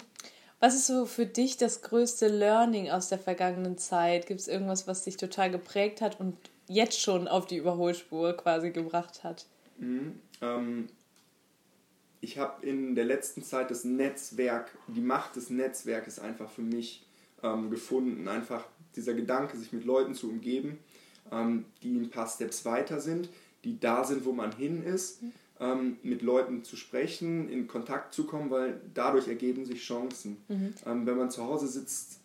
Was 0.59 0.73
ist 0.73 0.87
so 0.87 1.05
für 1.05 1.27
dich 1.27 1.57
das 1.57 1.83
größte 1.83 2.27
Learning 2.27 2.89
aus 2.89 3.09
der 3.09 3.19
vergangenen 3.19 3.77
Zeit? 3.77 4.25
Gibt 4.25 4.39
es 4.39 4.47
irgendwas, 4.47 4.87
was 4.87 5.03
dich 5.03 5.17
total 5.17 5.51
geprägt 5.51 6.01
hat 6.01 6.19
und 6.19 6.35
jetzt 6.67 6.99
schon 6.99 7.27
auf 7.27 7.45
die 7.45 7.57
Überholspur 7.57 8.33
quasi 8.33 8.71
gebracht 8.71 9.23
hat? 9.23 9.45
Mhm. 9.77 10.19
Ähm, 10.41 10.89
ich 12.21 12.37
habe 12.37 12.65
in 12.65 12.95
der 12.95 13.05
letzten 13.05 13.43
Zeit 13.43 13.71
das 13.71 13.83
Netzwerk, 13.83 14.71
die 14.87 15.01
Macht 15.01 15.35
des 15.35 15.49
Netzwerkes 15.49 16.19
einfach 16.19 16.49
für 16.49 16.61
mich 16.61 17.05
ähm, 17.43 17.69
gefunden. 17.69 18.27
Einfach 18.27 18.65
dieser 18.95 19.13
Gedanke, 19.13 19.57
sich 19.57 19.71
mit 19.71 19.85
Leuten 19.85 20.15
zu 20.15 20.29
umgeben, 20.29 20.79
ähm, 21.31 21.65
die 21.83 21.95
ein 21.95 22.09
paar 22.09 22.27
Steps 22.27 22.65
weiter 22.65 22.99
sind, 22.99 23.29
die 23.63 23.79
da 23.79 24.03
sind, 24.03 24.25
wo 24.25 24.31
man 24.31 24.55
hin 24.55 24.83
ist, 24.83 25.19
ähm, 25.59 25.97
mit 26.03 26.21
Leuten 26.21 26.63
zu 26.63 26.75
sprechen, 26.75 27.49
in 27.49 27.67
Kontakt 27.67 28.13
zu 28.13 28.25
kommen, 28.25 28.49
weil 28.49 28.79
dadurch 28.93 29.27
ergeben 29.27 29.65
sich 29.65 29.81
Chancen. 29.81 30.37
Mhm. 30.47 30.73
Ähm, 30.85 31.05
wenn 31.05 31.17
man 31.17 31.31
zu 31.31 31.43
Hause 31.43 31.67
sitzt, 31.67 32.19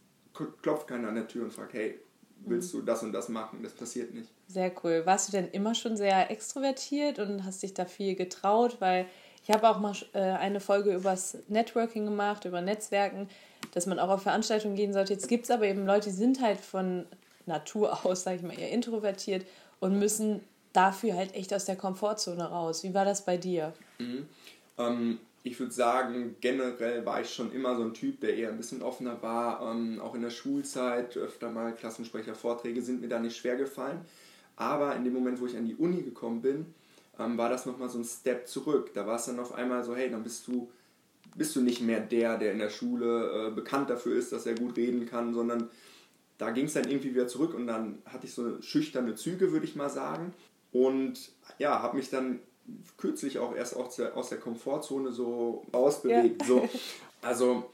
klopft 0.62 0.88
keiner 0.88 1.08
an 1.08 1.14
der 1.14 1.28
Tür 1.28 1.44
und 1.44 1.52
fragt, 1.52 1.74
hey, 1.74 1.98
willst 2.46 2.74
mhm. 2.74 2.78
du 2.78 2.84
das 2.84 3.02
und 3.02 3.12
das 3.12 3.28
machen? 3.28 3.60
Das 3.62 3.72
passiert 3.72 4.14
nicht. 4.14 4.28
Sehr 4.48 4.72
cool. 4.82 5.02
Warst 5.04 5.28
du 5.28 5.32
denn 5.32 5.48
immer 5.50 5.74
schon 5.74 5.96
sehr 5.96 6.30
extrovertiert 6.30 7.18
und 7.18 7.44
hast 7.44 7.62
dich 7.62 7.74
da 7.74 7.84
viel 7.84 8.14
getraut? 8.14 8.76
Weil 8.80 9.06
ich 9.44 9.50
habe 9.50 9.68
auch 9.68 9.80
mal 9.80 9.94
äh, 10.12 10.20
eine 10.20 10.60
Folge 10.60 10.94
übers 10.94 11.38
Networking 11.48 12.04
gemacht, 12.04 12.44
über 12.44 12.60
Netzwerken, 12.60 13.28
dass 13.72 13.86
man 13.86 13.98
auch 13.98 14.08
auf 14.08 14.22
Veranstaltungen 14.22 14.76
gehen 14.76 14.92
sollte. 14.92 15.12
Jetzt 15.12 15.28
gibt 15.28 15.44
es 15.44 15.50
aber 15.50 15.66
eben 15.66 15.84
Leute, 15.86 16.10
die 16.10 16.16
sind 16.16 16.40
halt 16.40 16.60
von 16.60 17.06
Natur 17.46 17.98
aus, 18.06 18.22
sage 18.22 18.36
ich 18.36 18.42
mal, 18.42 18.58
eher 18.58 18.70
introvertiert 18.70 19.44
und 19.80 19.98
müssen 19.98 20.40
dafür 20.72 21.14
halt 21.14 21.34
echt 21.34 21.52
aus 21.52 21.64
der 21.64 21.76
Komfortzone 21.76 22.44
raus. 22.44 22.82
Wie 22.84 22.94
war 22.94 23.04
das 23.04 23.24
bei 23.24 23.36
dir? 23.36 23.74
Mhm. 23.98 24.26
Ähm, 24.78 25.18
ich 25.42 25.58
würde 25.58 25.72
sagen, 25.72 26.36
generell 26.40 27.04
war 27.04 27.20
ich 27.20 27.34
schon 27.34 27.52
immer 27.52 27.76
so 27.76 27.82
ein 27.82 27.94
Typ, 27.94 28.20
der 28.20 28.36
eher 28.36 28.50
ein 28.50 28.56
bisschen 28.56 28.80
offener 28.80 29.20
war. 29.22 29.60
Ähm, 29.70 30.00
auch 30.00 30.14
in 30.14 30.22
der 30.22 30.30
Schulzeit, 30.30 31.16
öfter 31.16 31.50
mal 31.50 31.74
Klassensprecher, 31.74 32.34
Vorträge 32.34 32.80
sind 32.80 33.00
mir 33.00 33.08
da 33.08 33.18
nicht 33.18 33.36
schwer 33.36 33.56
gefallen. 33.56 34.02
Aber 34.54 34.94
in 34.94 35.04
dem 35.04 35.12
Moment, 35.12 35.40
wo 35.40 35.46
ich 35.46 35.56
an 35.56 35.66
die 35.66 35.74
Uni 35.74 36.02
gekommen 36.02 36.42
bin, 36.42 36.66
ähm, 37.18 37.38
war 37.38 37.48
das 37.48 37.66
nochmal 37.66 37.88
so 37.88 37.98
ein 37.98 38.04
Step 38.04 38.48
zurück. 38.48 38.92
Da 38.94 39.06
war 39.06 39.16
es 39.16 39.26
dann 39.26 39.38
auf 39.38 39.54
einmal 39.54 39.84
so, 39.84 39.94
hey, 39.94 40.10
dann 40.10 40.22
bist 40.22 40.46
du, 40.46 40.70
bist 41.36 41.54
du 41.56 41.60
nicht 41.60 41.80
mehr 41.80 42.00
der, 42.00 42.38
der 42.38 42.52
in 42.52 42.58
der 42.58 42.70
Schule 42.70 43.48
äh, 43.48 43.50
bekannt 43.50 43.90
dafür 43.90 44.16
ist, 44.16 44.32
dass 44.32 44.46
er 44.46 44.54
gut 44.54 44.76
reden 44.76 45.06
kann, 45.06 45.34
sondern 45.34 45.70
da 46.38 46.50
ging 46.50 46.66
es 46.66 46.72
dann 46.72 46.88
irgendwie 46.88 47.14
wieder 47.14 47.28
zurück 47.28 47.54
und 47.54 47.66
dann 47.66 48.02
hatte 48.04 48.26
ich 48.26 48.34
so 48.34 48.60
schüchterne 48.60 49.14
Züge, 49.14 49.52
würde 49.52 49.66
ich 49.66 49.76
mal 49.76 49.90
sagen. 49.90 50.34
Und 50.72 51.30
ja, 51.58 51.82
habe 51.82 51.96
mich 51.96 52.10
dann 52.10 52.40
kürzlich 52.96 53.38
auch 53.38 53.54
erst 53.54 53.76
aus 53.76 53.96
der, 53.96 54.16
aus 54.16 54.30
der 54.30 54.38
Komfortzone 54.38 55.12
so 55.12 55.64
ausbewegt. 55.72 56.42
Ja. 56.42 56.48
So. 56.48 56.68
Also 57.24 57.70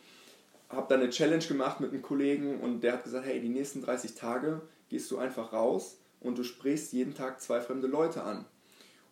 habe 0.69 0.87
dann 0.91 1.01
eine 1.01 1.09
Challenge 1.09 1.43
gemacht 1.43 1.81
mit 1.81 1.93
einem 1.93 2.03
Kollegen 2.03 2.61
und 2.61 2.83
der 2.83 2.93
hat 2.93 3.05
gesagt, 3.05 3.25
hey, 3.25 3.41
die 3.41 3.49
nächsten 3.49 3.81
30 3.81 4.15
Tage 4.15 4.61
gehst 4.91 5.11
du 5.11 5.17
einfach 5.17 5.55
raus 5.55 5.97
und 6.21 6.37
du 6.37 6.45
sprichst 6.45 6.93
jeden 6.93 7.15
Tag 7.15 7.41
zwei 7.41 7.63
fremde 7.63 7.87
Leute 7.87 8.23
an. 8.23 8.45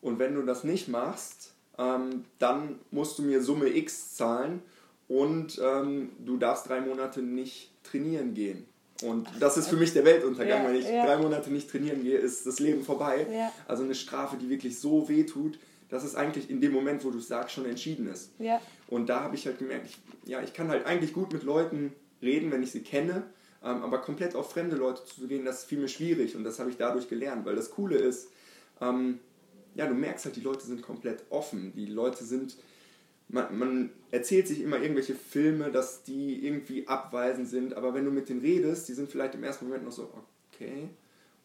Und 0.07 0.21
wenn 0.21 0.37
du 0.37 0.43
das 0.43 0.63
nicht 0.63 0.87
machst, 0.87 1.53
ähm, 1.79 2.25
dann 2.39 2.79
musst 2.93 3.19
du 3.19 3.23
mir 3.23 3.43
Summe 3.43 3.77
X 3.77 4.15
zahlen 4.15 4.63
und 5.09 5.61
ähm, 5.61 6.13
du 6.25 6.37
darfst 6.37 6.69
drei 6.69 6.81
Monate 6.81 7.23
nicht 7.23 7.73
trainieren 7.83 8.33
gehen. 8.33 8.67
Und 9.03 9.29
das 9.41 9.57
ist 9.57 9.67
für 9.67 9.75
mich 9.75 9.93
der 9.95 10.05
Weltuntergang. 10.05 10.63
Ja, 10.63 10.69
Wenn 10.69 10.77
ich 10.77 10.89
ja. 10.89 11.05
drei 11.05 11.17
Monate 11.17 11.51
nicht 11.51 11.69
trainieren 11.69 12.05
gehe, 12.05 12.19
ist 12.19 12.47
das 12.47 12.61
Leben 12.61 12.85
vorbei. 12.85 13.27
Ja. 13.29 13.53
Also 13.67 13.83
eine 13.83 13.97
Strafe, 13.97 14.37
die 14.37 14.49
wirklich 14.49 14.79
so 14.79 15.09
weh 15.09 15.25
tut, 15.25 15.59
dass 15.89 16.05
es 16.05 16.15
eigentlich 16.15 16.51
in 16.51 16.61
dem 16.61 16.73
Moment, 16.73 17.05
wo 17.05 17.11
du 17.11 17.19
es 17.19 17.27
sagst, 17.27 17.57
schon 17.57 17.67
entschieden 17.67 18.07
ist. 18.07 18.31
Und 18.87 19.09
da 19.09 19.23
habe 19.23 19.35
ich 19.35 19.45
halt 19.45 19.59
gemerkt, 19.59 19.87
ich, 19.87 19.99
ja, 20.31 20.41
ich 20.41 20.55
kann 20.55 20.69
halt 20.69 20.87
eigentlich 20.87 21.15
gut 21.15 21.33
mit 21.33 21.43
Leuten 21.43 21.93
reden, 22.23 22.53
wenn 22.53 22.63
ich 22.63 22.71
sie 22.71 22.83
kenne, 22.83 23.25
ähm, 23.65 23.83
aber 23.83 23.99
komplett 23.99 24.37
auf 24.37 24.53
fremde 24.53 24.77
Leute 24.77 25.05
zu 25.05 25.27
gehen, 25.27 25.45
das 25.45 25.63
ist 25.63 25.65
viel 25.65 25.79
mir 25.79 25.89
schwierig 25.89 26.37
und 26.37 26.45
das 26.45 26.61
habe 26.61 26.71
ich 26.71 26.77
dadurch 26.77 27.09
gelernt, 27.09 27.45
weil 27.45 27.57
das 27.57 27.73
Coole 27.73 27.97
ist, 27.97 28.29
ähm, 28.81 29.19
ja, 29.77 29.87
du 29.87 29.95
merkst 29.95 30.25
halt, 30.25 30.37
die 30.37 30.41
Leute 30.41 30.67
sind 30.67 30.83
komplett 30.83 31.25
offen. 31.31 31.73
Die 31.77 31.87
Leute 31.87 32.25
sind, 32.25 32.57
man, 33.29 33.59
man 33.59 33.91
erzählt 34.11 34.49
sich 34.49 34.63
immer 34.63 34.81
irgendwelche 34.81 35.15
Filme, 35.15 35.71
dass 35.71 36.03
die 36.03 36.47
irgendwie 36.47 36.87
abweisend 36.89 37.49
sind, 37.49 37.75
aber 37.75 37.95
wenn 37.95 38.05
du 38.05 38.11
mit 38.11 38.29
denen 38.29 38.41
redest, 38.41 38.89
die 38.89 38.95
sind 38.95 39.11
vielleicht 39.11 39.35
im 39.35 39.45
ersten 39.45 39.67
Moment 39.67 39.85
noch 39.85 39.93
so, 39.93 40.11
okay. 40.53 40.89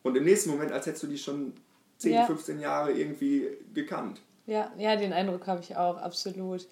Und 0.04 0.15
im 0.15 0.24
nächsten 0.24 0.50
Moment, 0.50 0.72
als 0.72 0.86
hättest 0.86 1.04
du 1.04 1.08
die 1.08 1.17
schon 1.17 1.54
10, 1.98 2.13
ja. 2.13 2.26
15 2.26 2.60
Jahre 2.60 2.94
irgendwie 2.94 3.48
gekannt. 3.74 4.22
Ja, 4.48 4.72
ja, 4.78 4.96
den 4.96 5.13
Eindruck 5.13 5.46
habe 5.48 5.62
ich 5.62 5.76
auch, 5.76 5.98
absolut. 5.98 6.67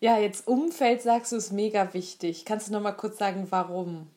Ja, 0.00 0.18
jetzt 0.18 0.46
Umfeld 0.46 1.02
sagst 1.02 1.32
du, 1.32 1.36
ist 1.36 1.52
mega 1.52 1.94
wichtig. 1.94 2.44
Kannst 2.44 2.68
du 2.68 2.72
noch 2.72 2.82
mal 2.82 2.92
kurz 2.92 3.18
sagen, 3.18 3.46
warum? 3.50 4.08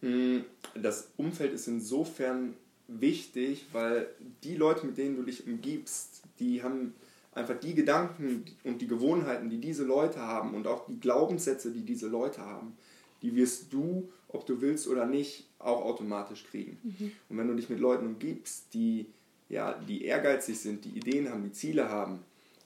Hm, 0.00 0.44
das 0.74 1.08
Umfeld 1.16 1.52
ist 1.52 1.68
insofern 1.68 2.56
wichtig, 2.88 3.66
weil 3.72 4.08
die 4.42 4.56
Leute, 4.56 4.86
mit 4.86 4.98
denen 4.98 5.16
du 5.16 5.22
dich 5.22 5.46
umgibst, 5.46 6.22
die 6.38 6.62
haben 6.62 6.94
einfach 7.32 7.58
die 7.58 7.74
Gedanken 7.74 8.44
und 8.62 8.80
die 8.80 8.86
Gewohnheiten, 8.86 9.50
die 9.50 9.58
diese 9.58 9.84
Leute 9.84 10.20
haben 10.20 10.54
und 10.54 10.66
auch 10.66 10.86
die 10.86 11.00
Glaubenssätze, 11.00 11.72
die 11.72 11.82
diese 11.82 12.08
Leute 12.08 12.42
haben, 12.42 12.76
die 13.22 13.34
wirst 13.34 13.72
du, 13.72 14.10
ob 14.28 14.46
du 14.46 14.60
willst 14.60 14.86
oder 14.86 15.06
nicht, 15.06 15.48
auch 15.58 15.84
automatisch 15.84 16.44
kriegen. 16.44 16.78
Mhm. 16.82 17.12
Und 17.28 17.38
wenn 17.38 17.48
du 17.48 17.54
dich 17.54 17.70
mit 17.70 17.80
Leuten 17.80 18.06
umgibst, 18.06 18.72
die, 18.74 19.06
ja, 19.48 19.72
die 19.88 20.04
ehrgeizig 20.04 20.58
sind, 20.58 20.84
die 20.84 20.90
Ideen 20.90 21.30
haben, 21.30 21.42
die 21.42 21.52
Ziele 21.52 21.88
haben, 21.88 22.20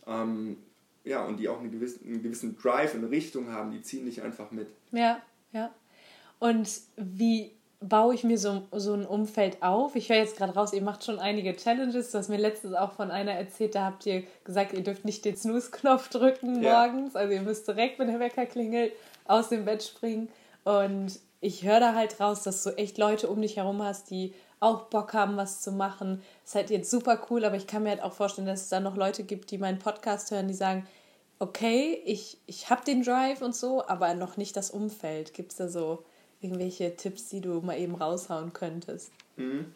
ähm, 0.06 0.56
ja, 1.04 1.24
und 1.24 1.38
die 1.38 1.48
auch 1.48 1.60
einen 1.60 1.70
gewissen, 1.70 2.06
einen 2.06 2.22
gewissen 2.22 2.58
Drive 2.58 2.94
in 2.94 3.04
Richtung 3.04 3.50
haben, 3.50 3.70
die 3.70 3.82
ziehen 3.82 4.04
dich 4.04 4.22
einfach 4.22 4.50
mit. 4.50 4.68
Ja, 4.90 5.22
ja. 5.52 5.72
Und 6.38 6.68
wie 6.96 7.52
baue 7.80 8.14
ich 8.14 8.24
mir 8.24 8.38
so, 8.38 8.62
so 8.72 8.92
ein 8.92 9.06
Umfeld 9.06 9.62
auf. 9.62 9.94
Ich 9.94 10.08
höre 10.08 10.16
jetzt 10.16 10.36
gerade 10.36 10.54
raus, 10.54 10.72
ihr 10.72 10.82
macht 10.82 11.04
schon 11.04 11.20
einige 11.20 11.54
Challenges. 11.54 12.10
Du 12.10 12.18
hast 12.18 12.28
mir 12.28 12.38
letztens 12.38 12.74
auch 12.74 12.92
von 12.92 13.10
einer 13.10 13.32
erzählt, 13.32 13.74
da 13.74 13.84
habt 13.84 14.04
ihr 14.06 14.24
gesagt, 14.44 14.72
ihr 14.72 14.82
dürft 14.82 15.04
nicht 15.04 15.24
den 15.24 15.36
Snooze-Knopf 15.36 16.08
drücken 16.08 16.62
ja. 16.62 16.86
morgens. 16.86 17.14
Also 17.14 17.32
ihr 17.32 17.42
müsst 17.42 17.68
direkt, 17.68 17.98
wenn 17.98 18.08
der 18.08 18.18
Wecker 18.18 18.46
klingelt, 18.46 18.92
aus 19.26 19.48
dem 19.48 19.64
Bett 19.64 19.84
springen. 19.84 20.28
Und 20.64 21.20
ich 21.40 21.62
höre 21.62 21.78
da 21.78 21.94
halt 21.94 22.18
raus, 22.20 22.42
dass 22.42 22.64
du 22.64 22.70
echt 22.76 22.98
Leute 22.98 23.28
um 23.28 23.40
dich 23.40 23.56
herum 23.56 23.80
hast, 23.82 24.10
die 24.10 24.34
auch 24.60 24.86
Bock 24.86 25.14
haben, 25.14 25.36
was 25.36 25.60
zu 25.60 25.70
machen. 25.70 26.22
Das 26.42 26.50
ist 26.50 26.54
halt 26.56 26.70
jetzt 26.70 26.90
super 26.90 27.20
cool, 27.30 27.44
aber 27.44 27.54
ich 27.54 27.68
kann 27.68 27.84
mir 27.84 27.90
halt 27.90 28.02
auch 28.02 28.12
vorstellen, 28.12 28.48
dass 28.48 28.62
es 28.62 28.68
da 28.70 28.80
noch 28.80 28.96
Leute 28.96 29.22
gibt, 29.22 29.52
die 29.52 29.58
meinen 29.58 29.78
Podcast 29.78 30.32
hören, 30.32 30.48
die 30.48 30.54
sagen, 30.54 30.84
okay, 31.38 32.02
ich, 32.04 32.38
ich 32.46 32.70
habe 32.70 32.84
den 32.84 33.02
Drive 33.02 33.40
und 33.40 33.54
so, 33.54 33.86
aber 33.86 34.14
noch 34.14 34.36
nicht 34.36 34.56
das 34.56 34.72
Umfeld. 34.72 35.32
Gibt 35.32 35.52
es 35.52 35.58
da 35.58 35.68
so 35.68 36.02
irgendwelche 36.40 36.96
Tipps, 36.96 37.28
die 37.28 37.40
du 37.40 37.60
mal 37.60 37.78
eben 37.78 37.94
raushauen 37.94 38.52
könntest? 38.52 39.10
Mhm. 39.36 39.66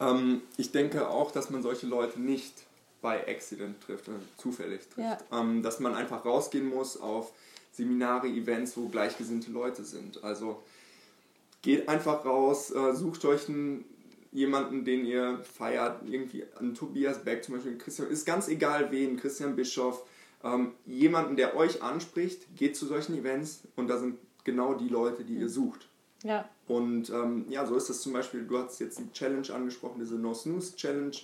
Ähm, 0.00 0.42
ich 0.56 0.72
denke 0.72 1.08
auch, 1.08 1.30
dass 1.30 1.50
man 1.50 1.62
solche 1.62 1.86
Leute 1.86 2.20
nicht 2.20 2.54
bei 3.00 3.26
Accident 3.28 3.80
trifft, 3.80 4.08
oder 4.08 4.18
zufällig 4.36 4.80
trifft. 4.88 4.98
Ja. 4.98 5.40
Ähm, 5.40 5.62
dass 5.62 5.80
man 5.80 5.94
einfach 5.94 6.24
rausgehen 6.24 6.68
muss 6.68 7.00
auf 7.00 7.32
Seminare, 7.72 8.26
Events, 8.28 8.76
wo 8.76 8.88
gleichgesinnte 8.88 9.50
Leute 9.50 9.84
sind. 9.84 10.24
Also 10.24 10.62
geht 11.62 11.88
einfach 11.88 12.24
raus, 12.24 12.70
äh, 12.70 12.94
sucht 12.94 13.24
euch 13.24 13.48
einen, 13.48 13.84
jemanden, 14.32 14.84
den 14.84 15.06
ihr 15.06 15.40
feiert, 15.44 16.02
irgendwie 16.06 16.44
an 16.58 16.74
Tobias 16.74 17.24
Beck 17.24 17.44
zum 17.44 17.54
Beispiel, 17.54 17.78
Christian, 17.78 18.08
ist 18.08 18.26
ganz 18.26 18.48
egal 18.48 18.90
wen, 18.90 19.16
Christian 19.16 19.56
Bischoff, 19.56 20.04
ähm, 20.44 20.72
jemanden, 20.86 21.36
der 21.36 21.56
euch 21.56 21.82
anspricht, 21.82 22.56
geht 22.56 22.76
zu 22.76 22.86
solchen 22.86 23.16
Events 23.16 23.62
und 23.76 23.88
da 23.88 23.98
sind 23.98 24.18
genau 24.44 24.74
die 24.74 24.88
Leute, 24.88 25.24
die 25.24 25.34
ihr 25.34 25.48
sucht. 25.48 25.87
Ja. 26.22 26.48
Und 26.66 27.10
ähm, 27.10 27.46
ja, 27.48 27.64
so 27.66 27.76
ist 27.76 27.88
das 27.88 28.02
zum 28.02 28.12
Beispiel, 28.12 28.44
du 28.44 28.58
hast 28.58 28.80
jetzt 28.80 28.98
die 28.98 29.10
Challenge 29.12 29.48
angesprochen, 29.52 30.00
diese 30.00 30.16
No 30.16 30.34
Snooze 30.34 30.76
Challenge. 30.76 31.16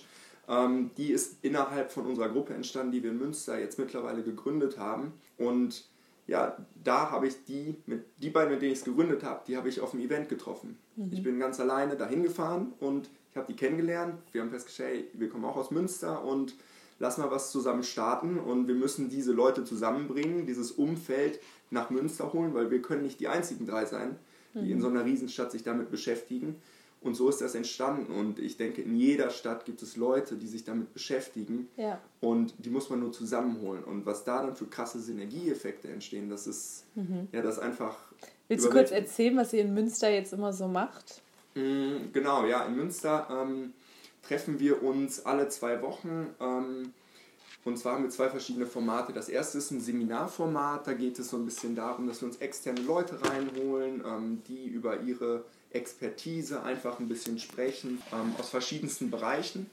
Ähm, 0.47 0.91
die 0.97 1.11
ist 1.11 1.37
innerhalb 1.43 1.91
von 1.91 2.05
unserer 2.05 2.29
Gruppe 2.29 2.53
entstanden, 2.53 2.91
die 2.91 3.03
wir 3.03 3.11
in 3.11 3.17
Münster 3.17 3.59
jetzt 3.59 3.79
mittlerweile 3.79 4.23
gegründet 4.23 4.77
haben. 4.77 5.13
Und 5.37 5.85
ja, 6.27 6.57
da 6.83 7.11
habe 7.11 7.27
ich 7.27 7.45
die, 7.45 7.75
mit, 7.85 8.05
die 8.17 8.29
beiden, 8.29 8.51
mit 8.51 8.61
denen 8.61 8.71
ich 8.71 8.79
es 8.79 8.85
gegründet 8.85 9.23
habe, 9.23 9.41
die 9.47 9.57
habe 9.57 9.69
ich 9.69 9.81
auf 9.81 9.91
dem 9.91 9.99
Event 9.99 10.29
getroffen. 10.29 10.77
Mhm. 10.95 11.09
Ich 11.11 11.23
bin 11.23 11.39
ganz 11.39 11.59
alleine 11.59 11.95
dahin 11.95 12.23
gefahren 12.23 12.73
und 12.79 13.09
ich 13.31 13.37
habe 13.37 13.47
die 13.47 13.55
kennengelernt. 13.55 14.15
Wir 14.31 14.41
haben 14.41 14.49
festgestellt, 14.49 15.09
hey, 15.11 15.19
wir 15.19 15.29
kommen 15.29 15.45
auch 15.45 15.55
aus 15.55 15.71
Münster 15.71 16.23
und 16.23 16.55
lass 16.99 17.17
mal 17.17 17.29
was 17.29 17.51
zusammen 17.51 17.83
starten 17.83 18.39
und 18.39 18.67
wir 18.67 18.75
müssen 18.75 19.09
diese 19.09 19.33
Leute 19.33 19.65
zusammenbringen, 19.65 20.45
dieses 20.45 20.71
Umfeld 20.71 21.39
nach 21.69 21.89
Münster 21.89 22.31
holen, 22.33 22.53
weil 22.53 22.71
wir 22.71 22.81
können 22.81 23.03
nicht 23.03 23.19
die 23.19 23.27
einzigen 23.27 23.65
drei 23.65 23.85
sein, 23.85 24.17
die 24.63 24.71
in 24.71 24.81
so 24.81 24.87
einer 24.87 25.05
Riesenstadt 25.05 25.51
sich 25.51 25.63
damit 25.63 25.91
beschäftigen. 25.91 26.55
Und 27.01 27.13
so 27.13 27.29
ist 27.29 27.39
das 27.39 27.53
entstanden. 27.53 28.11
Und 28.11 28.39
ich 28.39 28.57
denke, 28.57 28.81
in 28.81 28.95
jeder 28.95 29.29
Stadt 29.29 29.65
gibt 29.65 29.83
es 29.83 29.95
Leute, 29.95 30.37
die 30.37 30.47
sich 30.47 30.63
damit 30.63 30.91
beschäftigen. 30.93 31.69
Ja. 31.77 32.01
Und 32.19 32.55
die 32.57 32.71
muss 32.71 32.89
man 32.89 32.99
nur 32.99 33.11
zusammenholen. 33.11 33.83
Und 33.83 34.07
was 34.07 34.23
da 34.23 34.41
dann 34.41 34.55
für 34.55 34.65
krasse 34.65 34.99
Synergieeffekte 34.99 35.87
entstehen, 35.87 36.29
das 36.29 36.47
ist 36.47 36.85
mhm. 36.95 37.27
ja 37.31 37.43
das 37.43 37.59
einfach. 37.59 37.95
Willst 38.47 38.65
du 38.65 38.69
kurz 38.69 38.89
erzählen, 38.91 39.37
was 39.37 39.53
ihr 39.53 39.61
in 39.61 39.73
Münster 39.73 40.09
jetzt 40.09 40.33
immer 40.33 40.51
so 40.51 40.67
macht? 40.67 41.21
Mhm, 41.53 42.09
genau, 42.11 42.45
ja, 42.45 42.65
in 42.65 42.75
Münster 42.75 43.27
ähm, 43.29 43.73
treffen 44.27 44.59
wir 44.59 44.81
uns 44.81 45.25
alle 45.25 45.47
zwei 45.49 45.81
Wochen. 45.81 46.27
Ähm, 46.39 46.93
und 47.65 47.77
zwar 47.79 47.95
haben 47.95 48.03
wir 48.03 48.11
zwei 48.11 48.29
verschiedene 48.29 48.67
Formate. 48.67 49.11
Das 49.11 49.27
erste 49.27 49.57
ist 49.57 49.71
ein 49.71 49.81
Seminarformat. 49.81 50.85
Da 50.85 50.93
geht 50.93 51.17
es 51.17 51.31
so 51.31 51.37
ein 51.37 51.45
bisschen 51.45 51.75
darum, 51.75 52.07
dass 52.07 52.21
wir 52.21 52.27
uns 52.27 52.37
externe 52.37 52.79
Leute 52.81 53.19
reinholen, 53.23 54.03
ähm, 54.05 54.43
die 54.47 54.67
über 54.67 55.01
ihre 55.01 55.43
Expertise 55.71 56.61
einfach 56.61 56.99
ein 56.99 57.09
bisschen 57.09 57.39
sprechen 57.39 58.01
ähm, 58.13 58.35
aus 58.39 58.49
verschiedensten 58.49 59.09
Bereichen. 59.09 59.69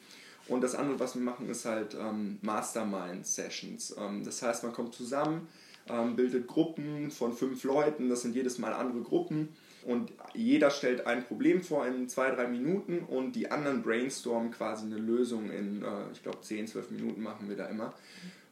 Und 0.49 0.63
das 0.63 0.75
andere, 0.75 0.99
was 1.01 1.15
wir 1.15 1.23
machen, 1.23 1.51
ist 1.51 1.67
halt 1.67 1.95
ähm, 1.95 2.39
Mastermind-Sessions. 2.41 3.95
Ähm, 3.99 4.25
das 4.25 4.41
heißt, 4.41 4.65
man 4.65 4.73
kommt 4.73 4.95
zusammen, 4.95 5.47
ähm, 5.87 6.17
bildet 6.17 6.49
Gruppen 6.49 7.11
von 7.11 7.35
fünf 7.35 7.63
Leuten, 7.63 8.09
das 8.09 8.23
sind 8.23 8.35
jedes 8.35 8.59
Mal 8.59 8.73
andere 8.73 9.03
Gruppen. 9.03 9.51
Und 9.85 10.13
jeder 10.35 10.71
stellt 10.71 11.07
ein 11.07 11.25
Problem 11.25 11.63
vor 11.63 11.87
in 11.87 12.09
zwei, 12.09 12.31
drei 12.31 12.47
Minuten 12.47 13.01
und 13.01 13.33
die 13.33 13.51
anderen 13.51 13.83
brainstormen 13.83 14.51
quasi 14.51 14.87
eine 14.87 14.97
Lösung 14.97 15.51
in, 15.51 15.83
äh, 15.83 16.13
ich 16.13 16.23
glaube, 16.23 16.41
zehn, 16.41 16.67
zwölf 16.67 16.91
Minuten 16.91 17.23
machen 17.23 17.49
wir 17.49 17.57
da 17.57 17.67
immer. 17.67 17.95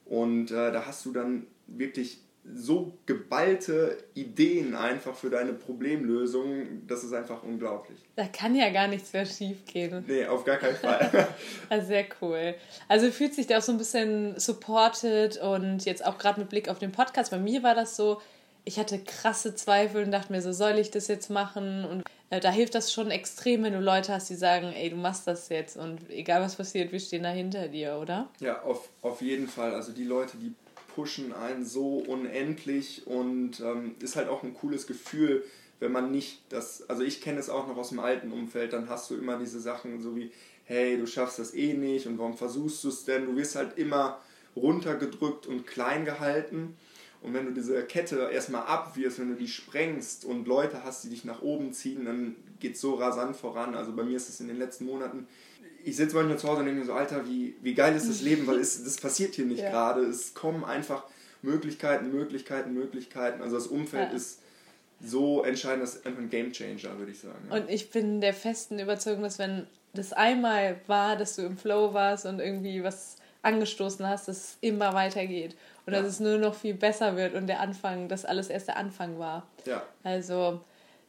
Und 0.07 0.51
äh, 0.51 0.73
da 0.73 0.87
hast 0.87 1.07
du 1.07 1.12
dann 1.12 1.47
wirklich 1.66 2.19
so 2.55 2.99
geballte 3.07 3.99
Ideen 4.14 4.75
einfach 4.75 5.14
für 5.14 5.31
deine 5.31 5.53
Problemlösung, 5.53 6.87
das 6.87 7.05
ist 7.05 7.12
einfach 7.12 7.43
unglaublich. 7.43 7.99
Da 8.16 8.27
kann 8.27 8.55
ja 8.55 8.71
gar 8.71 8.88
nichts 8.88 9.12
mehr 9.12 9.27
schief 9.27 9.64
gehen. 9.66 10.05
Nee, 10.07 10.27
auf 10.27 10.45
gar 10.45 10.57
keinen 10.57 10.77
Fall. 10.77 11.29
also 11.69 11.87
sehr 11.88 12.07
cool. 12.21 12.55
Also 12.88 13.11
fühlt 13.11 13.35
sich 13.35 13.47
da 13.47 13.59
auch 13.59 13.62
so 13.62 13.73
ein 13.73 13.79
bisschen 13.79 14.38
supported 14.38 15.37
und 15.37 15.85
jetzt 15.85 16.05
auch 16.05 16.19
gerade 16.19 16.40
mit 16.40 16.49
Blick 16.49 16.69
auf 16.69 16.79
den 16.79 16.93
Podcast, 16.93 17.31
bei 17.31 17.38
mir 17.38 17.62
war 17.62 17.75
das 17.75 17.95
so, 17.95 18.21
ich 18.64 18.79
hatte 18.79 18.99
krasse 18.99 19.55
Zweifel 19.55 20.05
und 20.05 20.11
dachte 20.11 20.33
mir 20.33 20.42
so, 20.42 20.53
soll 20.53 20.79
ich 20.79 20.90
das 20.90 21.09
jetzt 21.09 21.31
machen? 21.31 21.85
Und 21.85 22.05
äh, 22.31 22.40
da 22.40 22.51
hilft 22.51 22.75
das 22.75 22.92
schon 22.92 23.11
extrem, 23.11 23.62
wenn 23.62 23.73
du 23.73 23.81
Leute 23.81 24.12
hast, 24.12 24.31
die 24.31 24.35
sagen, 24.35 24.73
ey, 24.73 24.90
du 24.90 24.96
machst 24.96 25.27
das 25.27 25.49
jetzt 25.49 25.77
und 25.77 26.09
egal 26.11 26.40
was 26.42 26.57
passiert, 26.57 26.92
wir 26.92 27.01
stehen 27.01 27.23
da 27.23 27.31
hinter 27.31 27.68
dir, 27.68 27.99
oder? 28.01 28.29
Ja, 28.40 28.62
auf, 28.62 28.88
auf 29.03 29.20
jeden 29.23 29.49
Fall. 29.49 29.75
Also 29.75 29.92
die 29.92 30.05
Leute, 30.05 30.37
die 30.37 30.55
pushen 30.94 31.33
einen 31.33 31.64
so 31.64 31.99
unendlich 31.99 33.07
und 33.07 33.61
ähm, 33.61 33.94
ist 34.01 34.16
halt 34.16 34.29
auch 34.29 34.42
ein 34.42 34.55
cooles 34.55 34.87
Gefühl, 34.87 35.44
wenn 35.79 35.92
man 35.92 36.11
nicht 36.11 36.42
das, 36.51 36.88
also 36.88 37.03
ich 37.03 37.20
kenne 37.20 37.40
es 37.40 37.49
auch 37.49 37.66
noch 37.66 37.77
aus 37.77 37.88
dem 37.88 38.01
alten 38.01 38.33
Umfeld, 38.33 38.73
dann 38.73 38.88
hast 38.88 39.11
du 39.11 39.16
immer 39.16 39.38
diese 39.38 39.61
Sachen 39.61 40.03
so 40.03 40.14
wie, 40.14 40.31
hey, 40.64 40.99
du 40.99 41.07
schaffst 41.07 41.38
das 41.38 41.55
eh 41.55 41.73
nicht 41.73 42.07
und 42.07 42.18
warum 42.18 42.37
versuchst 42.37 42.85
du 42.85 42.88
es 42.88 43.05
denn? 43.05 43.27
Du 43.27 43.37
wirst 43.37 43.57
halt 43.57 43.79
immer 43.79 44.20
runtergedrückt 44.55 45.46
und 45.46 45.66
klein 45.66 46.05
gehalten. 46.05 46.77
Und 47.23 47.35
wenn 47.35 47.45
du 47.45 47.53
diese 47.53 47.83
Kette 47.85 48.31
erstmal 48.33 48.63
abwirfst, 48.63 49.19
wenn 49.19 49.29
du 49.29 49.35
die 49.35 49.49
sprengst 49.49 50.25
und 50.25 50.49
Leute 50.49 50.85
hast, 50.85 51.05
die 51.05 51.11
dich 51.11 51.25
nach 51.25 51.43
oben 51.43 51.73
ziehen, 51.73 52.05
dann 52.05 52.37
geht 52.61 52.75
es 52.75 52.81
so 52.81 52.95
rasant 52.95 53.37
voran. 53.37 53.75
Also 53.75 53.93
bei 53.93 54.05
mir 54.05 54.17
ist 54.17 54.29
es 54.29 54.41
in 54.41 54.49
den 54.49 54.59
letzten 54.59 54.87
Monaten 54.87 55.27
ich 55.85 55.97
sitze 55.97 56.15
manchmal 56.15 56.39
zu 56.39 56.49
Hause 56.49 56.61
und 56.61 56.67
denke 56.67 56.81
mir 56.81 56.87
so, 56.87 56.93
Alter, 56.93 57.27
wie, 57.27 57.55
wie 57.63 57.75
geil 57.75 57.95
ist 57.95 58.09
das 58.09 58.21
Leben, 58.21 58.47
weil 58.47 58.59
es, 58.61 58.83
das 58.83 58.99
passiert 58.99 59.35
hier 59.35 59.47
nicht 59.47 59.63
ja. 59.63 59.71
gerade. 59.71 60.03
Es 60.03 60.35
kommen 60.35 60.65
einfach 60.65 61.05
Möglichkeiten, 61.43 62.11
Möglichkeiten, 62.11 62.75
Möglichkeiten. 62.75 63.43
Also 63.43 63.57
das 63.57 63.67
Umfeld 63.67 64.11
ja. 64.11 64.17
ist 64.17 64.41
so 65.03 65.43
entscheidend, 65.45 65.83
das 65.83 65.97
ist 65.97 66.07
einfach 66.07 66.21
ein 66.21 66.29
Game 66.29 66.53
Changer, 66.53 66.99
würde 66.99 67.13
ich 67.13 67.21
sagen. 67.21 67.47
Ja. 67.49 67.57
Und 67.57 67.71
ich 67.71 67.91
bin 67.91 68.21
der 68.21 68.35
festen 68.35 68.79
Überzeugung, 68.79 69.23
dass 69.23 69.39
wenn 69.39 69.67
das 69.95 70.13
einmal 70.13 70.81
war, 70.87 71.17
dass 71.17 71.37
du 71.37 71.43
im 71.43 71.57
Flow 71.57 71.95
warst 71.95 72.27
und 72.27 72.39
irgendwie 72.39 72.85
was 72.85 73.17
angestoßen 73.42 74.07
hast, 74.07 74.29
dass 74.29 74.37
es 74.37 74.59
immer 74.61 74.92
weitergeht. 74.94 75.57
Und 75.87 75.94
dass 75.94 76.07
es 76.07 76.20
nur 76.20 76.38
noch 76.38 76.55
viel 76.55 76.74
besser 76.74 77.16
wird 77.16 77.35
und 77.35 77.46
der 77.46 77.61
Anfang, 77.61 78.09
dass 78.09 78.24
alles 78.24 78.48
erst 78.48 78.68
der 78.68 78.76
Anfang 78.76 79.18
war. 79.18 79.46
Ja. 79.64 79.83
Also 80.05 80.61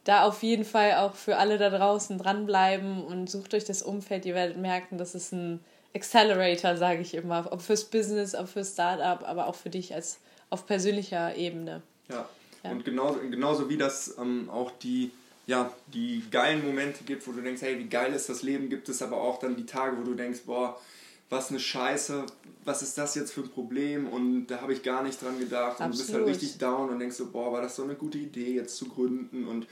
da 0.04 0.24
auf 0.24 0.42
jeden 0.42 0.64
Fall 0.64 0.94
auch 0.94 1.14
für 1.14 1.36
alle 1.36 1.58
da 1.58 1.70
draußen 1.70 2.18
dranbleiben 2.18 3.04
und 3.04 3.30
sucht 3.30 3.54
euch 3.54 3.64
das 3.64 3.82
Umfeld. 3.82 4.26
Ihr 4.26 4.34
werdet 4.34 4.56
merken, 4.56 4.98
das 4.98 5.14
ist 5.14 5.32
ein 5.32 5.60
Accelerator, 5.94 6.76
sage 6.76 7.00
ich 7.00 7.14
immer. 7.14 7.48
Ob 7.50 7.60
fürs 7.60 7.84
Business, 7.84 8.34
ob 8.34 8.48
fürs 8.48 8.72
Startup, 8.72 9.26
aber 9.26 9.46
auch 9.46 9.54
für 9.54 9.70
dich 9.70 9.94
als 9.94 10.18
auf 10.50 10.66
persönlicher 10.66 11.36
Ebene. 11.36 11.82
Ja, 12.08 12.28
ja. 12.64 12.70
und 12.70 12.84
genauso, 12.84 13.20
genauso 13.20 13.68
wie 13.68 13.78
das 13.78 14.16
ähm, 14.18 14.50
auch 14.50 14.70
die, 14.82 15.12
ja, 15.46 15.72
die 15.86 16.24
geilen 16.30 16.64
Momente 16.64 17.04
gibt, 17.04 17.26
wo 17.26 17.32
du 17.32 17.40
denkst, 17.40 17.62
hey, 17.62 17.78
wie 17.78 17.88
geil 17.88 18.12
ist 18.12 18.28
das 18.28 18.42
Leben, 18.42 18.68
gibt 18.68 18.88
es 18.88 19.02
aber 19.02 19.18
auch 19.18 19.38
dann 19.38 19.56
die 19.56 19.66
Tage, 19.66 19.96
wo 19.98 20.02
du 20.02 20.14
denkst, 20.14 20.40
boah, 20.44 20.80
was 21.32 21.48
eine 21.50 21.58
Scheiße, 21.58 22.26
was 22.64 22.82
ist 22.82 22.98
das 22.98 23.14
jetzt 23.14 23.32
für 23.32 23.40
ein 23.40 23.48
Problem 23.48 24.06
und 24.06 24.46
da 24.46 24.60
habe 24.60 24.72
ich 24.74 24.82
gar 24.82 25.02
nicht 25.02 25.20
dran 25.20 25.38
gedacht 25.38 25.80
und 25.80 25.86
Absolut. 25.86 25.94
du 25.94 25.98
bist 25.98 26.14
halt 26.14 26.26
richtig 26.26 26.58
down 26.58 26.90
und 26.90 26.98
denkst 26.98 27.16
so, 27.16 27.30
boah, 27.30 27.52
war 27.52 27.62
das 27.62 27.74
so 27.74 27.82
eine 27.82 27.94
gute 27.94 28.18
Idee 28.18 28.54
jetzt 28.54 28.76
zu 28.76 28.86
gründen 28.86 29.48
und 29.48 29.66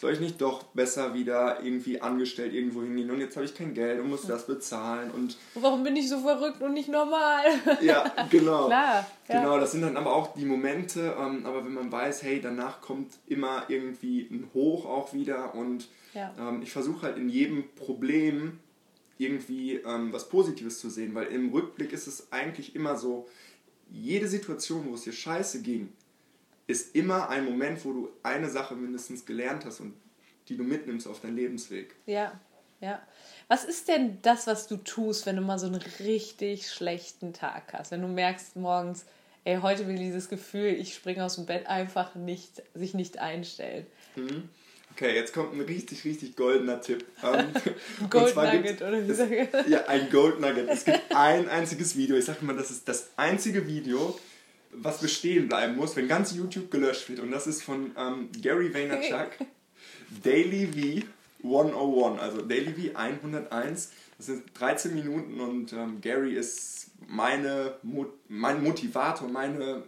soll 0.00 0.12
ich 0.12 0.20
nicht 0.20 0.40
doch 0.40 0.62
besser 0.62 1.14
wieder 1.14 1.60
irgendwie 1.62 2.00
angestellt 2.00 2.52
irgendwo 2.52 2.82
hingehen 2.82 3.10
und 3.10 3.20
jetzt 3.20 3.36
habe 3.36 3.46
ich 3.46 3.54
kein 3.54 3.72
Geld 3.72 4.00
und 4.00 4.10
muss 4.10 4.26
das 4.26 4.46
bezahlen 4.46 5.10
und 5.10 5.38
warum 5.54 5.82
bin 5.82 5.96
ich 5.96 6.10
so 6.10 6.20
verrückt 6.20 6.60
und 6.60 6.74
nicht 6.74 6.90
normal? 6.90 7.42
ja, 7.80 8.04
genau. 8.30 8.66
Klar. 8.66 9.06
Ja. 9.28 9.40
Genau, 9.40 9.58
das 9.58 9.72
sind 9.72 9.82
dann 9.82 9.96
aber 9.96 10.14
auch 10.14 10.34
die 10.34 10.44
Momente, 10.44 11.16
ähm, 11.18 11.46
aber 11.46 11.64
wenn 11.64 11.74
man 11.74 11.90
weiß, 11.90 12.22
hey, 12.22 12.40
danach 12.40 12.82
kommt 12.82 13.14
immer 13.26 13.64
irgendwie 13.68 14.28
ein 14.30 14.50
Hoch 14.52 14.84
auch 14.84 15.14
wieder 15.14 15.54
und 15.54 15.88
ja. 16.12 16.32
ähm, 16.38 16.60
ich 16.62 16.70
versuche 16.70 17.02
halt 17.02 17.16
in 17.16 17.30
jedem 17.30 17.64
Problem 17.76 18.60
irgendwie 19.18 19.76
ähm, 19.76 20.12
was 20.12 20.28
Positives 20.28 20.80
zu 20.80 20.90
sehen, 20.90 21.14
weil 21.14 21.26
im 21.26 21.50
Rückblick 21.50 21.92
ist 21.92 22.06
es 22.06 22.32
eigentlich 22.32 22.74
immer 22.74 22.96
so, 22.96 23.28
jede 23.90 24.28
Situation, 24.28 24.86
wo 24.88 24.94
es 24.94 25.02
dir 25.02 25.12
scheiße 25.12 25.62
ging, 25.62 25.92
ist 26.66 26.94
immer 26.94 27.28
ein 27.30 27.44
Moment, 27.44 27.84
wo 27.84 27.92
du 27.92 28.10
eine 28.22 28.48
Sache 28.48 28.74
mindestens 28.74 29.24
gelernt 29.24 29.64
hast 29.64 29.80
und 29.80 29.94
die 30.48 30.56
du 30.56 30.64
mitnimmst 30.64 31.06
auf 31.06 31.20
deinen 31.20 31.36
Lebensweg. 31.36 31.94
Ja, 32.06 32.38
ja. 32.80 33.02
Was 33.48 33.64
ist 33.64 33.88
denn 33.88 34.18
das, 34.22 34.46
was 34.46 34.66
du 34.66 34.76
tust, 34.76 35.26
wenn 35.26 35.36
du 35.36 35.42
mal 35.42 35.58
so 35.58 35.66
einen 35.66 35.82
richtig 36.00 36.70
schlechten 36.70 37.32
Tag 37.32 37.72
hast? 37.72 37.90
Wenn 37.90 38.02
du 38.02 38.08
merkst 38.08 38.56
morgens, 38.56 39.06
ey, 39.44 39.58
heute 39.62 39.86
will 39.88 39.96
dieses 39.96 40.28
Gefühl, 40.28 40.68
ich 40.68 40.94
springe 40.94 41.24
aus 41.24 41.36
dem 41.36 41.46
Bett, 41.46 41.66
einfach 41.66 42.14
nicht, 42.14 42.62
sich 42.74 42.92
nicht 42.92 43.18
einstellen. 43.18 43.86
Mhm. 44.16 44.48
Okay, 44.98 45.14
jetzt 45.14 45.32
kommt 45.32 45.54
ein 45.54 45.60
richtig, 45.60 46.04
richtig 46.04 46.34
goldener 46.34 46.80
Tipp. 46.80 47.04
Ähm, 47.22 47.46
Gold 48.10 48.34
Nugget, 48.34 48.82
oder 48.82 49.06
wie 49.06 49.14
sage 49.14 49.42
ich? 49.42 49.68
Ja, 49.68 49.84
ein 49.86 50.10
Gold 50.10 50.40
Nugget. 50.40 50.68
Es 50.68 50.84
gibt 50.84 51.14
ein 51.14 51.48
einziges 51.48 51.96
Video. 51.96 52.16
Ich 52.16 52.24
sage 52.24 52.44
mal, 52.44 52.56
das 52.56 52.72
ist 52.72 52.88
das 52.88 53.10
einzige 53.16 53.68
Video, 53.68 54.18
was 54.72 55.00
bestehen 55.00 55.46
bleiben 55.46 55.76
muss, 55.76 55.94
wenn 55.94 56.08
ganz 56.08 56.34
YouTube 56.34 56.72
gelöscht 56.72 57.08
wird. 57.08 57.20
Und 57.20 57.30
das 57.30 57.46
ist 57.46 57.62
von 57.62 57.92
ähm, 57.96 58.28
Gary 58.42 58.74
Vaynerchuk, 58.74 59.30
Daily 60.24 60.66
V 60.66 61.06
101. 61.44 62.20
Also 62.20 62.42
Daily 62.42 62.90
V 62.90 62.98
101. 62.98 63.92
Das 64.16 64.26
sind 64.26 64.42
13 64.58 64.96
Minuten 64.96 65.38
und 65.38 65.72
ähm, 65.74 66.00
Gary 66.00 66.34
ist 66.34 66.88
meine, 67.06 67.74
mein 68.26 68.64
Motivator, 68.64 69.28
meine 69.28 69.84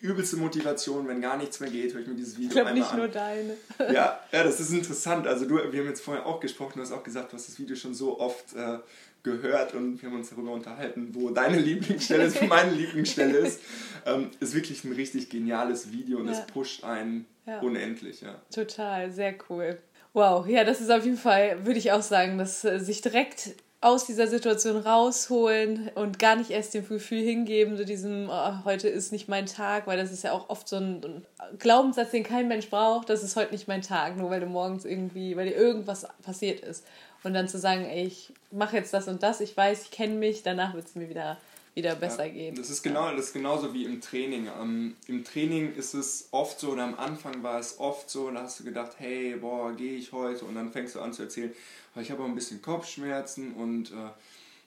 übelste 0.00 0.36
Motivation, 0.36 1.06
wenn 1.08 1.20
gar 1.20 1.36
nichts 1.36 1.60
mehr 1.60 1.70
geht, 1.70 1.92
höre 1.92 2.00
ich 2.00 2.06
mir 2.06 2.14
dieses 2.14 2.36
Video 2.36 2.48
ich 2.48 2.54
glaub, 2.54 2.66
einmal 2.66 2.80
nicht 2.80 2.92
an. 2.92 2.98
nur 2.98 3.08
deine. 3.08 3.54
ja, 3.92 4.20
ja, 4.32 4.44
das 4.44 4.60
ist 4.60 4.72
interessant. 4.72 5.26
Also 5.26 5.46
du, 5.46 5.56
wir 5.56 5.80
haben 5.80 5.88
jetzt 5.88 6.02
vorher 6.02 6.26
auch 6.26 6.40
gesprochen, 6.40 6.72
du 6.76 6.80
hast 6.80 6.92
auch 6.92 7.02
gesagt, 7.02 7.32
du 7.32 7.36
hast 7.36 7.48
das 7.48 7.58
Video 7.58 7.76
schon 7.76 7.94
so 7.94 8.18
oft 8.18 8.54
äh, 8.54 8.78
gehört 9.22 9.74
und 9.74 10.00
wir 10.00 10.08
haben 10.08 10.16
uns 10.16 10.30
darüber 10.30 10.52
unterhalten, 10.52 11.10
wo 11.12 11.30
deine 11.30 11.58
Lieblingsstelle 11.60 12.24
ist, 12.24 12.40
wo 12.40 12.46
meine 12.46 12.72
Lieblingsstelle 12.72 13.38
ist. 13.38 13.60
Ähm, 14.06 14.30
ist 14.40 14.54
wirklich 14.54 14.84
ein 14.84 14.92
richtig 14.92 15.28
geniales 15.28 15.92
Video 15.92 16.18
und 16.18 16.26
ja. 16.26 16.32
es 16.32 16.46
pusht 16.46 16.84
einen 16.84 17.26
ja. 17.46 17.60
unendlich. 17.60 18.22
Ja. 18.22 18.40
Total, 18.52 19.12
sehr 19.12 19.34
cool. 19.48 19.78
Wow, 20.12 20.46
ja, 20.46 20.64
das 20.64 20.80
ist 20.80 20.90
auf 20.90 21.04
jeden 21.04 21.18
Fall, 21.18 21.64
würde 21.64 21.78
ich 21.78 21.92
auch 21.92 22.02
sagen, 22.02 22.38
dass 22.38 22.64
äh, 22.64 22.80
sich 22.80 23.00
direkt 23.00 23.54
aus 23.82 24.04
dieser 24.04 24.26
Situation 24.26 24.76
rausholen 24.76 25.90
und 25.94 26.18
gar 26.18 26.36
nicht 26.36 26.50
erst 26.50 26.74
dem 26.74 26.86
Gefühl 26.86 27.22
hingeben, 27.22 27.78
so 27.78 27.84
diesem, 27.84 28.28
oh, 28.30 28.64
heute 28.64 28.88
ist 28.88 29.10
nicht 29.10 29.26
mein 29.28 29.46
Tag, 29.46 29.86
weil 29.86 29.96
das 29.96 30.12
ist 30.12 30.22
ja 30.22 30.32
auch 30.32 30.50
oft 30.50 30.68
so 30.68 30.76
ein 30.76 31.24
Glaubenssatz, 31.58 32.10
den 32.10 32.22
kein 32.22 32.46
Mensch 32.46 32.68
braucht, 32.68 33.08
das 33.08 33.22
ist 33.22 33.36
heute 33.36 33.52
nicht 33.52 33.68
mein 33.68 33.80
Tag, 33.80 34.18
nur 34.18 34.28
weil 34.28 34.40
du 34.40 34.46
morgens 34.46 34.84
irgendwie, 34.84 35.34
weil 35.34 35.48
dir 35.48 35.56
irgendwas 35.56 36.06
passiert 36.22 36.60
ist. 36.60 36.84
Und 37.22 37.32
dann 37.32 37.48
zu 37.48 37.58
sagen, 37.58 37.86
ey, 37.86 38.06
ich 38.06 38.32
mache 38.50 38.76
jetzt 38.76 38.92
das 38.92 39.08
und 39.08 39.22
das, 39.22 39.40
ich 39.40 39.56
weiß, 39.56 39.82
ich 39.84 39.90
kenne 39.90 40.14
mich, 40.14 40.42
danach 40.42 40.74
wird 40.74 40.86
es 40.86 40.94
mir 40.94 41.08
wieder, 41.08 41.38
wieder 41.74 41.94
besser 41.94 42.26
ja, 42.26 42.32
gehen. 42.32 42.54
Das 42.54 42.70
ist, 42.70 42.82
genau, 42.82 43.10
das 43.14 43.26
ist 43.26 43.32
genauso 43.32 43.72
wie 43.72 43.84
im 43.84 44.00
Training. 44.00 44.48
Ähm, 44.60 44.96
Im 45.06 45.24
Training 45.24 45.74
ist 45.74 45.94
es 45.94 46.28
oft 46.30 46.58
so, 46.60 46.70
oder 46.70 46.84
am 46.84 46.94
Anfang 46.94 47.42
war 47.42 47.58
es 47.58 47.78
oft 47.78 48.10
so, 48.10 48.30
da 48.30 48.42
hast 48.42 48.60
du 48.60 48.64
gedacht, 48.64 48.92
hey, 48.98 49.36
boah, 49.36 49.72
gehe 49.72 49.96
ich 49.96 50.12
heute? 50.12 50.44
Und 50.44 50.54
dann 50.54 50.72
fängst 50.72 50.94
du 50.94 51.00
an 51.00 51.12
zu 51.12 51.22
erzählen, 51.22 51.52
ich 52.00 52.10
habe 52.10 52.22
auch 52.22 52.26
ein 52.26 52.34
bisschen 52.34 52.62
Kopfschmerzen 52.62 53.52
und 53.54 53.90
äh, 53.90 54.10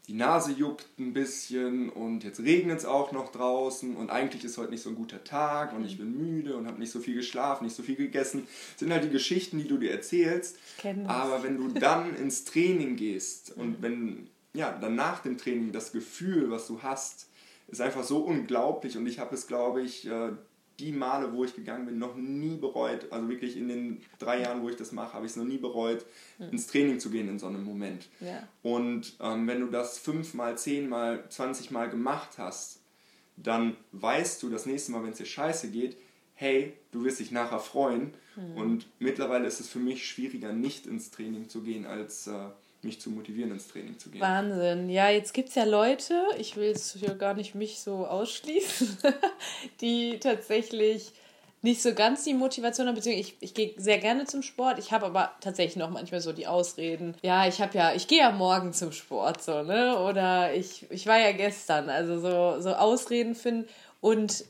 die 0.08 0.14
Nase 0.14 0.52
juckt 0.52 0.86
ein 1.00 1.14
bisschen 1.14 1.90
und 1.90 2.26
jetzt 2.26 2.42
regnet 2.42 2.80
es 2.80 2.86
auch 2.86 3.14
noch 3.14 3.32
draußen 3.32 3.96
und 3.96 4.10
eigentlich 4.10 4.44
ist 4.44 4.58
heute 4.58 4.72
nicht 4.72 4.84
so 4.84 4.90
ein 4.90 4.96
guter 4.96 5.24
Tag 5.24 5.74
und 5.74 5.86
ich 5.86 5.98
bin 5.98 6.18
müde 6.18 6.58
und 6.58 6.68
habe 6.68 6.78
nicht 6.80 6.92
so 6.92 7.00
viel 7.00 7.16
geschlafen, 7.16 7.64
nicht 7.64 7.76
so 7.76 7.84
viel 7.84 7.96
gegessen. 7.96 8.46
Das 8.72 8.80
sind 8.80 8.92
halt 8.92 9.06
die 9.06 9.10
Geschichten, 9.10 9.60
die 9.60 9.68
du 9.68 9.78
dir 9.78 9.92
erzählst. 9.92 10.58
Aber 11.08 11.44
wenn 11.44 11.56
du 11.58 11.70
dann 11.70 12.18
ins 12.18 12.44
Training 12.44 12.98
gehst 12.98 13.56
und 13.56 13.82
wenn, 13.82 14.28
ja, 14.54 14.72
dann 14.72 14.96
nach 14.96 15.20
dem 15.20 15.38
Training 15.38 15.72
das 15.72 15.92
Gefühl, 15.92 16.52
was 16.52 16.68
du 16.68 16.82
hast, 16.82 17.28
ist 17.68 17.82
einfach 17.82 18.04
so 18.04 18.20
unglaublich 18.20 18.98
und 18.98 19.08
ich 19.08 19.20
habe 19.20 19.36
es, 19.36 19.48
glaube 19.48 19.82
ich, 19.82 20.08
äh, 20.08 20.32
die 20.80 20.92
Male, 20.92 21.34
wo 21.34 21.44
ich 21.44 21.56
gegangen 21.56 21.86
bin, 21.86 22.00
noch 22.00 22.16
nie 22.16 22.58
bereut. 22.58 23.12
Also 23.12 23.30
wirklich 23.30 23.58
in 23.58 23.68
den 23.68 24.02
drei 24.20 24.42
Jahren, 24.42 24.64
wo 24.64 24.70
ich 24.70 24.76
das 24.76 24.92
mache, 24.92 25.14
habe 25.14 25.26
ich 25.26 25.32
es 25.32 25.36
noch 25.36 25.46
nie 25.46 25.58
bereut, 25.58 26.06
mhm. 26.40 26.50
ins 26.50 26.68
Training 26.68 27.00
zu 27.00 27.10
gehen 27.10 27.30
in 27.30 27.40
so 27.40 27.48
einem 27.48 27.64
Moment. 27.64 28.08
Ja. 28.20 28.48
Und 28.64 29.16
ähm, 29.22 29.48
wenn 29.48 29.62
du 29.62 29.68
das 29.68 30.00
fünfmal, 30.00 30.58
zehnmal, 30.58 31.24
zwanzigmal 31.30 31.90
gemacht 31.90 32.38
hast, 32.38 32.80
dann 33.38 33.76
weißt 33.92 34.42
du 34.44 34.50
das 34.50 34.66
nächste 34.66 34.92
Mal, 34.92 35.04
wenn 35.04 35.12
es 35.12 35.18
dir 35.18 35.26
scheiße 35.26 35.70
geht, 35.70 35.98
hey, 36.36 36.74
du 36.92 37.04
wirst 37.04 37.20
dich 37.20 37.32
nachher 37.32 37.60
freuen. 37.60 38.14
Mhm. 38.36 38.58
Und 38.58 38.88
mittlerweile 39.00 39.48
ist 39.48 39.60
es 39.60 39.70
für 39.70 39.80
mich 39.80 40.08
schwieriger, 40.08 40.54
nicht 40.54 40.88
ins 40.88 41.12
Training 41.12 41.50
zu 41.50 41.62
gehen, 41.62 41.86
als 41.86 42.28
äh, 42.28 42.50
mich 42.84 43.00
zu 43.00 43.10
motivieren, 43.10 43.52
ins 43.52 43.68
Training 43.68 43.98
zu 43.98 44.10
gehen. 44.10 44.22
Wahnsinn. 44.22 44.90
Ja, 44.90 45.10
jetzt 45.10 45.34
gibt 45.34 45.50
es 45.50 45.56
ja 45.56 45.64
Leute, 45.64 46.22
ich 46.38 46.56
will 46.56 46.72
es 46.72 46.94
hier 46.94 47.16
gar 47.16 47.34
nicht 47.34 47.56
mich 47.56 47.80
so 47.80 48.06
ausschließen, 48.06 48.98
die 49.82 50.20
tatsächlich 50.20 51.12
nicht 51.64 51.82
so 51.82 51.94
ganz 51.94 52.26
die 52.26 52.34
Motivation 52.34 52.88
haben, 52.88 52.96
beziehungsweise 52.96 53.30
ich, 53.30 53.38
ich 53.40 53.54
gehe 53.54 53.74
sehr 53.78 53.98
gerne 53.98 54.26
zum 54.26 54.42
Sport. 54.42 54.80
Ich 54.80 54.92
habe 54.92 55.06
aber 55.06 55.32
tatsächlich 55.40 55.78
noch 55.78 55.90
manchmal 55.90 56.20
so 56.20 56.34
die 56.34 56.46
Ausreden. 56.46 57.16
Ja, 57.22 57.48
ich 57.48 57.62
habe 57.62 57.78
ja, 57.78 57.94
ich 57.94 58.08
gehe 58.08 58.20
ja 58.20 58.32
morgen 58.32 58.74
zum 58.74 58.92
Sport, 58.92 59.42
so, 59.42 59.64
ne? 59.64 59.98
Oder 59.98 60.54
ich, 60.54 60.86
ich 60.92 61.08
war 61.08 61.18
ja 61.18 61.32
gestern. 61.32 61.90
Also 61.90 62.20
so, 62.20 62.60
so 62.60 62.76
Ausreden 62.76 63.34
finden. 63.34 63.70
Und 64.02 64.44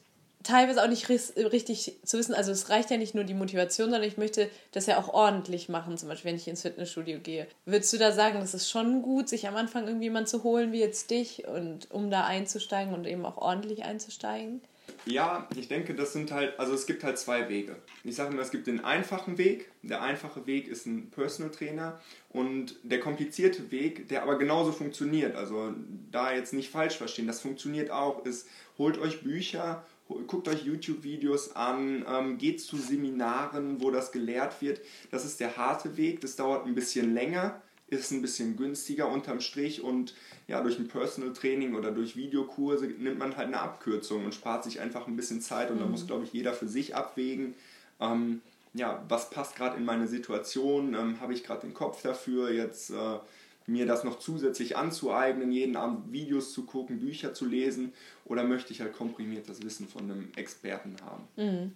teilweise 0.43 0.83
auch 0.83 0.87
nicht 0.87 1.09
richtig 1.09 1.97
zu 2.03 2.17
wissen, 2.17 2.33
also 2.33 2.51
es 2.51 2.69
reicht 2.69 2.91
ja 2.91 2.97
nicht 2.97 3.15
nur 3.15 3.23
die 3.23 3.33
Motivation, 3.33 3.89
sondern 3.89 4.07
ich 4.07 4.17
möchte 4.17 4.49
das 4.71 4.85
ja 4.85 4.99
auch 4.99 5.09
ordentlich 5.09 5.69
machen, 5.69 5.97
zum 5.97 6.09
Beispiel 6.09 6.29
wenn 6.29 6.37
ich 6.37 6.47
ins 6.47 6.61
Fitnessstudio 6.61 7.19
gehe. 7.19 7.47
Würdest 7.65 7.93
du 7.93 7.97
da 7.97 8.11
sagen, 8.11 8.39
das 8.39 8.53
ist 8.53 8.69
schon 8.69 9.01
gut, 9.01 9.29
sich 9.29 9.47
am 9.47 9.55
Anfang 9.55 9.87
irgendwie 9.87 10.05
jemanden 10.05 10.27
zu 10.27 10.43
holen 10.43 10.71
wie 10.71 10.79
jetzt 10.79 11.09
dich 11.09 11.47
und 11.47 11.89
um 11.91 12.11
da 12.11 12.25
einzusteigen 12.25 12.93
und 12.93 13.07
eben 13.07 13.25
auch 13.25 13.37
ordentlich 13.37 13.83
einzusteigen? 13.83 14.61
Ja, 15.05 15.47
ich 15.55 15.69
denke, 15.69 15.95
das 15.95 16.13
sind 16.13 16.31
halt, 16.31 16.59
also 16.59 16.73
es 16.73 16.85
gibt 16.85 17.03
halt 17.03 17.17
zwei 17.17 17.49
Wege. 17.49 17.77
Ich 18.03 18.15
sage 18.15 18.33
immer, 18.33 18.41
es 18.41 18.51
gibt 18.51 18.67
den 18.67 18.83
einfachen 18.83 19.37
Weg. 19.37 19.69
Der 19.81 20.01
einfache 20.01 20.45
Weg 20.45 20.67
ist 20.67 20.85
ein 20.85 21.09
Personal 21.09 21.51
Trainer 21.51 21.99
und 22.29 22.75
der 22.83 22.99
komplizierte 22.99 23.71
Weg, 23.71 24.09
der 24.09 24.23
aber 24.23 24.37
genauso 24.37 24.71
funktioniert, 24.71 25.35
also 25.35 25.73
da 26.11 26.33
jetzt 26.33 26.53
nicht 26.53 26.69
falsch 26.69 26.97
verstehen, 26.97 27.27
das 27.27 27.41
funktioniert 27.41 27.91
auch, 27.91 28.25
ist, 28.25 28.47
holt 28.77 28.97
euch 28.97 29.23
Bücher 29.23 29.85
guckt 30.07 30.47
euch 30.47 30.65
YouTube-Videos 30.65 31.55
an, 31.55 32.05
ähm, 32.07 32.37
geht 32.37 32.61
zu 32.61 32.77
Seminaren, 32.77 33.81
wo 33.81 33.91
das 33.91 34.11
gelehrt 34.11 34.61
wird. 34.61 34.81
Das 35.11 35.25
ist 35.25 35.39
der 35.39 35.57
harte 35.57 35.97
Weg, 35.97 36.21
das 36.21 36.35
dauert 36.35 36.65
ein 36.65 36.75
bisschen 36.75 37.13
länger, 37.13 37.61
ist 37.87 38.11
ein 38.11 38.21
bisschen 38.21 38.57
günstiger 38.57 39.07
unterm 39.07 39.39
Strich 39.39 39.81
und 39.81 40.13
ja, 40.47 40.61
durch 40.61 40.79
ein 40.79 40.87
Personal 40.87 41.33
Training 41.33 41.75
oder 41.75 41.91
durch 41.91 42.15
Videokurse 42.15 42.87
nimmt 42.87 43.19
man 43.19 43.37
halt 43.37 43.47
eine 43.47 43.61
Abkürzung 43.61 44.25
und 44.25 44.33
spart 44.33 44.63
sich 44.63 44.81
einfach 44.81 45.07
ein 45.07 45.15
bisschen 45.15 45.41
Zeit 45.41 45.69
und 45.69 45.77
mhm. 45.77 45.81
da 45.81 45.85
muss, 45.87 46.07
glaube 46.07 46.25
ich, 46.25 46.33
jeder 46.33 46.53
für 46.53 46.67
sich 46.67 46.95
abwägen. 46.95 47.55
Ähm, 47.99 48.41
ja, 48.73 49.03
was 49.07 49.29
passt 49.29 49.55
gerade 49.55 49.77
in 49.77 49.85
meine 49.85 50.07
Situation? 50.07 50.95
Ähm, 50.95 51.21
Habe 51.21 51.33
ich 51.33 51.43
gerade 51.43 51.61
den 51.61 51.73
Kopf 51.73 52.01
dafür, 52.01 52.51
jetzt 52.51 52.89
äh, 52.89 53.19
mir 53.65 53.85
das 53.85 54.03
noch 54.03 54.19
zusätzlich 54.19 54.75
anzueignen, 54.77 55.51
jeden 55.51 55.75
Abend 55.75 56.11
Videos 56.11 56.53
zu 56.53 56.65
gucken, 56.65 56.99
Bücher 56.99 57.33
zu 57.33 57.45
lesen 57.45 57.93
oder 58.25 58.43
möchte 58.43 58.73
ich 58.73 58.81
halt 58.81 58.93
komprimiert 58.93 59.49
das 59.49 59.61
Wissen 59.63 59.87
von 59.87 60.03
einem 60.03 60.29
Experten 60.35 60.95
haben? 61.05 61.27
Mhm. 61.35 61.73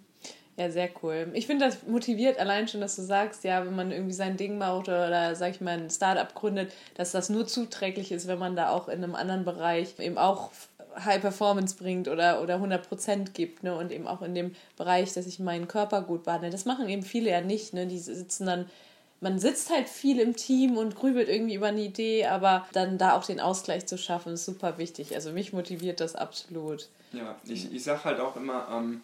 Ja, 0.58 0.70
sehr 0.72 0.90
cool. 1.02 1.30
Ich 1.34 1.46
finde 1.46 1.66
das 1.66 1.86
motiviert 1.86 2.40
allein 2.40 2.66
schon, 2.66 2.80
dass 2.80 2.96
du 2.96 3.02
sagst, 3.02 3.44
ja, 3.44 3.64
wenn 3.64 3.76
man 3.76 3.92
irgendwie 3.92 4.12
sein 4.12 4.36
Ding 4.36 4.58
macht 4.58 4.88
oder, 4.88 5.36
sag 5.36 5.52
ich 5.52 5.60
mal, 5.60 5.78
ein 5.78 5.88
Startup 5.88 6.34
gründet, 6.34 6.72
dass 6.96 7.12
das 7.12 7.28
nur 7.28 7.46
zuträglich 7.46 8.10
ist, 8.10 8.26
wenn 8.26 8.40
man 8.40 8.56
da 8.56 8.70
auch 8.70 8.88
in 8.88 9.04
einem 9.04 9.14
anderen 9.14 9.44
Bereich 9.44 9.96
eben 10.00 10.18
auch 10.18 10.50
High 11.04 11.20
Performance 11.20 11.76
bringt 11.76 12.08
oder, 12.08 12.42
oder 12.42 12.56
100% 12.56 13.30
gibt 13.32 13.62
ne? 13.62 13.76
und 13.76 13.92
eben 13.92 14.08
auch 14.08 14.20
in 14.20 14.34
dem 14.34 14.56
Bereich, 14.76 15.12
dass 15.12 15.28
ich 15.28 15.38
meinen 15.38 15.68
Körper 15.68 16.02
gut 16.02 16.24
behandle. 16.24 16.50
Das 16.50 16.64
machen 16.64 16.88
eben 16.88 17.02
viele 17.02 17.30
ja 17.30 17.40
nicht. 17.40 17.72
Ne? 17.72 17.86
Die 17.86 17.98
sitzen 17.98 18.46
dann 18.46 18.66
man 19.20 19.38
sitzt 19.38 19.70
halt 19.70 19.88
viel 19.88 20.20
im 20.20 20.36
Team 20.36 20.76
und 20.76 20.94
grübelt 20.94 21.28
irgendwie 21.28 21.54
über 21.54 21.68
eine 21.68 21.82
Idee, 21.82 22.26
aber 22.26 22.66
dann 22.72 22.98
da 22.98 23.16
auch 23.16 23.24
den 23.24 23.40
Ausgleich 23.40 23.86
zu 23.86 23.98
schaffen, 23.98 24.34
ist 24.34 24.44
super 24.44 24.78
wichtig. 24.78 25.14
Also 25.14 25.32
mich 25.32 25.52
motiviert 25.52 26.00
das 26.00 26.14
absolut. 26.14 26.88
Ja, 27.12 27.36
ich, 27.46 27.72
ich 27.72 27.82
sage 27.82 28.04
halt 28.04 28.20
auch 28.20 28.36
immer, 28.36 28.68
ähm, 28.70 29.00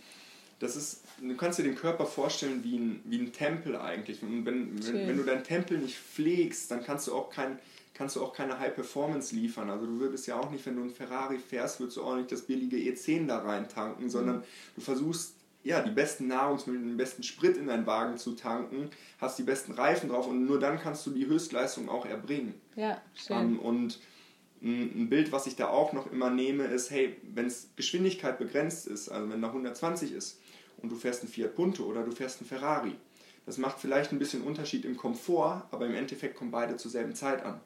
das 0.61 0.77
ist, 0.77 1.01
du 1.21 1.37
kannst 1.37 1.59
dir 1.59 1.65
den 1.65 1.75
Körper 1.75 2.07
vorstellen 2.07 2.63
wie 2.63 2.77
ein, 2.77 3.01
wie 3.05 3.19
ein 3.19 3.33
Tempel 3.33 3.77
eigentlich. 3.77 4.23
Und 4.23 4.47
wenn, 4.47 4.87
wenn, 4.87 5.09
wenn, 5.09 5.17
du 5.17 5.25
deinen 5.25 5.45
Tempel 5.45 5.79
nicht 5.79 5.97
pflegst, 5.97 6.71
dann 6.71 6.85
kannst 6.85 7.09
du 7.09 7.15
auch 7.15 7.31
kein 7.31 7.59
kannst 7.95 8.17
du 8.17 8.25
auch 8.25 8.33
keine 8.33 8.59
High 8.59 8.75
Performance 8.75 9.35
liefern. 9.35 9.71
Also 9.71 9.87
du 9.87 10.01
würdest 10.01 10.27
ja 10.27 10.39
auch 10.39 10.51
nicht, 10.51 10.67
wenn 10.67 10.75
du 10.75 10.83
einen 10.83 10.91
Ferrari 10.91 11.39
fährst, 11.39 11.79
würdest 11.79 11.97
du 11.97 12.03
auch 12.03 12.17
nicht 12.17 12.31
das 12.33 12.43
billige 12.43 12.77
E10 12.77 13.29
da 13.29 13.39
rein 13.39 13.69
tanken, 13.69 14.11
sondern 14.11 14.39
mhm. 14.39 14.43
du 14.75 14.81
versuchst 14.81 15.35
ja, 15.65 15.81
die 15.81 15.91
besten 15.91 16.29
Nahrungsmittel, 16.29 16.83
den 16.83 16.97
besten 16.97 17.23
Sprit 17.23 17.57
in 17.57 17.67
deinen 17.67 17.87
Wagen 17.87 18.19
zu 18.19 18.33
tanken, 18.33 18.91
hast 19.19 19.39
die 19.39 19.43
besten 19.43 19.73
Reifen 19.73 20.11
drauf 20.11 20.29
und 20.29 20.45
nur 20.45 20.61
dann 20.61 20.79
kannst 20.79 21.07
du 21.07 21.11
die 21.11 21.27
Höchstleistung 21.27 21.89
auch 21.89 22.05
erbringen. 22.05 22.55
Ja, 22.77 23.01
schön. 23.15 23.39
Ähm, 23.39 23.59
und 23.59 23.99
ein 24.63 25.09
Bild, 25.09 25.33
was 25.33 25.47
ich 25.47 25.57
da 25.57 25.69
auch 25.69 25.93
noch 25.93 26.11
immer 26.11 26.31
nehme, 26.31 26.65
ist, 26.65 26.91
hey, 26.91 27.17
wenn 27.35 27.47
es 27.47 27.71
Geschwindigkeit 27.77 28.39
begrenzt 28.39 28.87
ist, 28.87 29.09
also 29.09 29.29
wenn 29.31 29.43
da 29.43 29.49
120 29.49 30.13
ist 30.13 30.41
und 30.79 30.93
du 30.93 30.97
fährst 30.97 31.23
einen 31.23 31.33
Fiat 31.33 31.55
Punto 31.55 31.85
oder 31.85 32.03
du 32.03 32.13
fährst 32.13 32.41
einen 32.41 32.49
Ferrari, 32.49 32.95
das 33.47 33.59
macht 33.59 33.79
vielleicht 33.79 34.13
ein 34.13 34.19
bisschen 34.19 34.43
Unterschied 34.43 34.85
im 34.85 34.97
Komfort, 34.97 35.67
aber 35.71 35.87
im 35.87 35.95
Endeffekt 35.95 36.37
kommen 36.37 36.51
beide 36.51 36.77
zur 36.77 36.91
selben 36.91 37.15
Zeit 37.15 37.43
an. 37.43 37.61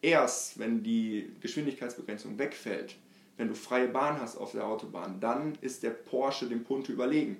Erst 0.00 0.58
wenn 0.58 0.82
die 0.82 1.30
Geschwindigkeitsbegrenzung 1.40 2.38
wegfällt, 2.38 2.96
wenn 3.36 3.48
du 3.48 3.54
freie 3.54 3.88
Bahn 3.88 4.20
hast 4.20 4.36
auf 4.36 4.52
der 4.52 4.66
Autobahn, 4.66 5.20
dann 5.20 5.56
ist 5.60 5.82
der 5.82 5.90
Porsche 5.90 6.46
dem 6.46 6.64
Punto 6.64 6.92
überlegen. 6.92 7.38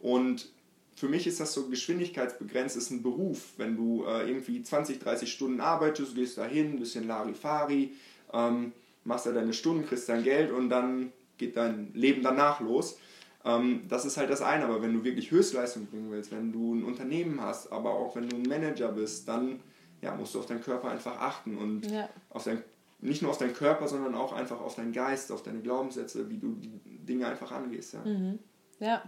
Und 0.00 0.48
für 0.94 1.08
mich 1.08 1.26
ist 1.26 1.40
das 1.40 1.52
so 1.52 1.68
geschwindigkeitsbegrenzt, 1.68 2.76
ist 2.76 2.90
ein 2.90 3.02
Beruf. 3.02 3.52
Wenn 3.58 3.76
du 3.76 4.04
äh, 4.06 4.28
irgendwie 4.28 4.62
20, 4.62 4.98
30 4.98 5.30
Stunden 5.30 5.60
arbeitest, 5.60 6.14
gehst 6.14 6.38
da 6.38 6.46
hin, 6.46 6.72
ein 6.72 6.78
bisschen 6.78 7.06
Larifari, 7.06 7.92
ähm, 8.32 8.72
machst 9.04 9.26
da 9.26 9.32
deine 9.32 9.52
Stunden, 9.52 9.86
kriegst 9.86 10.08
dein 10.08 10.24
Geld 10.24 10.50
und 10.50 10.70
dann 10.70 11.12
geht 11.36 11.56
dein 11.56 11.90
Leben 11.92 12.22
danach 12.22 12.60
los. 12.60 12.98
Ähm, 13.44 13.82
das 13.88 14.06
ist 14.06 14.16
halt 14.16 14.30
das 14.30 14.40
eine, 14.40 14.64
aber 14.64 14.80
wenn 14.82 14.94
du 14.94 15.04
wirklich 15.04 15.30
Höchstleistung 15.30 15.86
bringen 15.86 16.10
willst, 16.10 16.32
wenn 16.32 16.50
du 16.50 16.74
ein 16.74 16.84
Unternehmen 16.84 17.40
hast, 17.40 17.70
aber 17.70 17.90
auch 17.90 18.16
wenn 18.16 18.28
du 18.28 18.36
ein 18.36 18.42
Manager 18.42 18.88
bist, 18.88 19.28
dann 19.28 19.60
ja, 20.02 20.14
musst 20.14 20.34
du 20.34 20.40
auf 20.40 20.46
deinen 20.46 20.62
Körper 20.62 20.90
einfach 20.90 21.18
achten 21.18 21.56
und 21.56 21.90
ja. 21.90 22.08
auf 22.30 22.44
dein 22.44 22.62
nicht 22.98 23.22
nur 23.22 23.30
auf 23.30 23.38
deinen 23.38 23.54
Körper, 23.54 23.88
sondern 23.88 24.14
auch 24.14 24.32
einfach 24.32 24.60
auf 24.60 24.74
deinen 24.74 24.92
Geist, 24.92 25.30
auf 25.30 25.42
deine 25.42 25.60
Glaubenssätze, 25.60 26.28
wie 26.30 26.38
du 26.38 26.54
die 26.54 26.80
Dinge 27.04 27.26
einfach 27.26 27.52
angehst. 27.52 27.94
Ja, 27.94 28.00
mhm. 28.00 28.38
ja. 28.80 29.02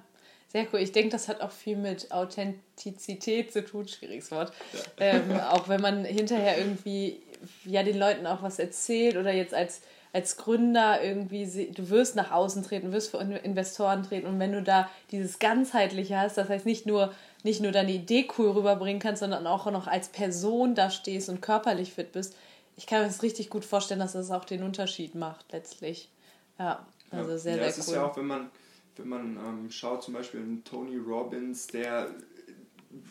sehr 0.48 0.66
cool. 0.72 0.80
Ich 0.80 0.92
denke, 0.92 1.10
das 1.10 1.28
hat 1.28 1.40
auch 1.40 1.50
viel 1.50 1.76
mit 1.76 2.12
Authentizität 2.12 3.52
zu 3.52 3.64
tun, 3.64 3.88
schwieriges 3.88 4.30
Wort. 4.30 4.52
Ja. 4.72 4.80
Ähm, 4.98 5.40
auch 5.50 5.68
wenn 5.68 5.80
man 5.80 6.04
hinterher 6.04 6.58
irgendwie 6.58 7.22
ja 7.64 7.82
den 7.82 7.98
Leuten 7.98 8.26
auch 8.26 8.42
was 8.42 8.58
erzählt 8.58 9.16
oder 9.16 9.32
jetzt 9.32 9.54
als 9.54 9.80
als 10.12 10.38
Gründer 10.38 11.02
irgendwie, 11.02 11.70
du 11.70 11.90
wirst 11.90 12.16
nach 12.16 12.30
außen 12.30 12.62
treten, 12.62 12.92
wirst 12.92 13.10
für 13.10 13.18
Investoren 13.18 14.02
treten 14.02 14.26
und 14.26 14.40
wenn 14.40 14.52
du 14.52 14.62
da 14.62 14.88
dieses 15.10 15.38
ganzheitliche 15.38 16.18
hast, 16.18 16.38
das 16.38 16.48
heißt 16.48 16.64
nicht 16.64 16.86
nur 16.86 17.12
nicht 17.44 17.60
nur 17.60 17.70
deine 17.70 17.92
Idee 17.92 18.26
cool 18.36 18.50
rüberbringen 18.50 19.00
kannst, 19.00 19.20
sondern 19.20 19.46
auch 19.46 19.70
noch 19.70 19.86
als 19.86 20.08
Person 20.08 20.74
da 20.74 20.90
stehst 20.90 21.28
und 21.28 21.40
körperlich 21.40 21.92
fit 21.92 22.12
bist, 22.12 22.34
ich 22.78 22.86
kann 22.86 23.02
mir 23.02 23.08
das 23.08 23.22
richtig 23.22 23.50
gut 23.50 23.64
vorstellen, 23.64 24.00
dass 24.00 24.12
das 24.12 24.30
auch 24.30 24.44
den 24.44 24.62
Unterschied 24.62 25.16
macht 25.16 25.50
letztlich. 25.52 26.10
Ja, 26.58 26.86
also 27.10 27.36
sehr, 27.36 27.56
ja, 27.56 27.64
sehr 27.64 27.72
cool. 27.72 27.78
ist 27.80 27.90
ja 27.90 28.06
auch, 28.06 28.16
wenn 28.16 28.26
man, 28.26 28.50
wenn 28.96 29.08
man 29.08 29.36
ähm, 29.36 29.70
schaut, 29.70 30.04
zum 30.04 30.14
Beispiel 30.14 30.40
einen 30.40 30.62
Tony 30.64 30.96
Robbins, 30.96 31.66
der 31.66 32.14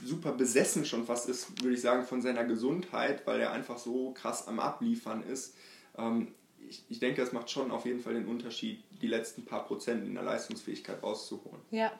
super 0.05 0.31
besessen 0.31 0.85
schon 0.85 1.05
fast 1.05 1.27
ist, 1.27 1.61
würde 1.61 1.75
ich 1.75 1.81
sagen, 1.81 2.05
von 2.05 2.21
seiner 2.21 2.45
Gesundheit, 2.45 3.27
weil 3.27 3.41
er 3.41 3.51
einfach 3.51 3.77
so 3.77 4.11
krass 4.11 4.47
am 4.47 4.59
Abliefern 4.61 5.21
ist. 5.23 5.53
Ähm, 5.97 6.33
ich, 6.69 6.83
ich 6.87 6.99
denke, 6.99 7.21
es 7.21 7.33
macht 7.33 7.49
schon 7.49 7.69
auf 7.69 7.85
jeden 7.85 7.99
Fall 7.99 8.13
den 8.13 8.25
Unterschied, 8.25 8.83
die 9.01 9.07
letzten 9.07 9.43
paar 9.43 9.65
Prozent 9.65 10.05
in 10.05 10.13
der 10.13 10.23
Leistungsfähigkeit 10.23 11.03
rauszuholen. 11.03 11.61
Ja, 11.71 11.91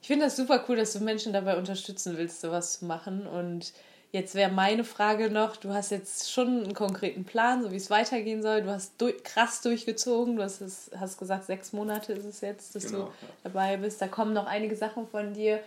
ich 0.00 0.06
finde 0.06 0.24
das 0.24 0.36
super 0.36 0.64
cool, 0.68 0.76
dass 0.76 0.94
du 0.94 1.00
Menschen 1.00 1.34
dabei 1.34 1.58
unterstützen 1.58 2.16
willst, 2.16 2.40
sowas 2.40 2.78
zu 2.78 2.86
machen. 2.86 3.26
Und 3.26 3.72
jetzt 4.12 4.34
wäre 4.34 4.50
meine 4.50 4.84
Frage 4.84 5.30
noch, 5.30 5.56
du 5.56 5.72
hast 5.72 5.90
jetzt 5.90 6.32
schon 6.32 6.64
einen 6.64 6.74
konkreten 6.74 7.24
Plan, 7.24 7.62
so 7.62 7.70
wie 7.70 7.76
es 7.76 7.90
weitergehen 7.90 8.42
soll. 8.42 8.62
Du 8.62 8.70
hast 8.70 8.92
durch, 8.98 9.22
krass 9.22 9.60
durchgezogen, 9.60 10.36
du 10.36 10.42
hast, 10.42 10.60
es, 10.60 10.90
hast 10.98 11.18
gesagt, 11.18 11.44
sechs 11.46 11.72
Monate 11.72 12.12
ist 12.12 12.24
es 12.24 12.40
jetzt, 12.40 12.74
dass 12.74 12.86
genau, 12.86 12.98
du 12.98 13.04
ja. 13.04 13.28
dabei 13.44 13.76
bist. 13.76 14.00
Da 14.00 14.08
kommen 14.08 14.32
noch 14.32 14.46
einige 14.46 14.76
Sachen 14.76 15.06
von 15.08 15.34
dir. 15.34 15.60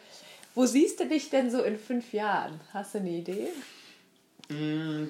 Wo 0.56 0.66
siehst 0.66 1.00
du 1.00 1.08
dich 1.08 1.30
denn 1.30 1.50
so 1.50 1.64
in 1.64 1.78
fünf 1.78 2.14
Jahren? 2.14 2.60
Hast 2.74 2.96
du 2.96 3.00
eine 3.00 3.12
Idee? 3.12 3.48
Mm, 4.50 5.10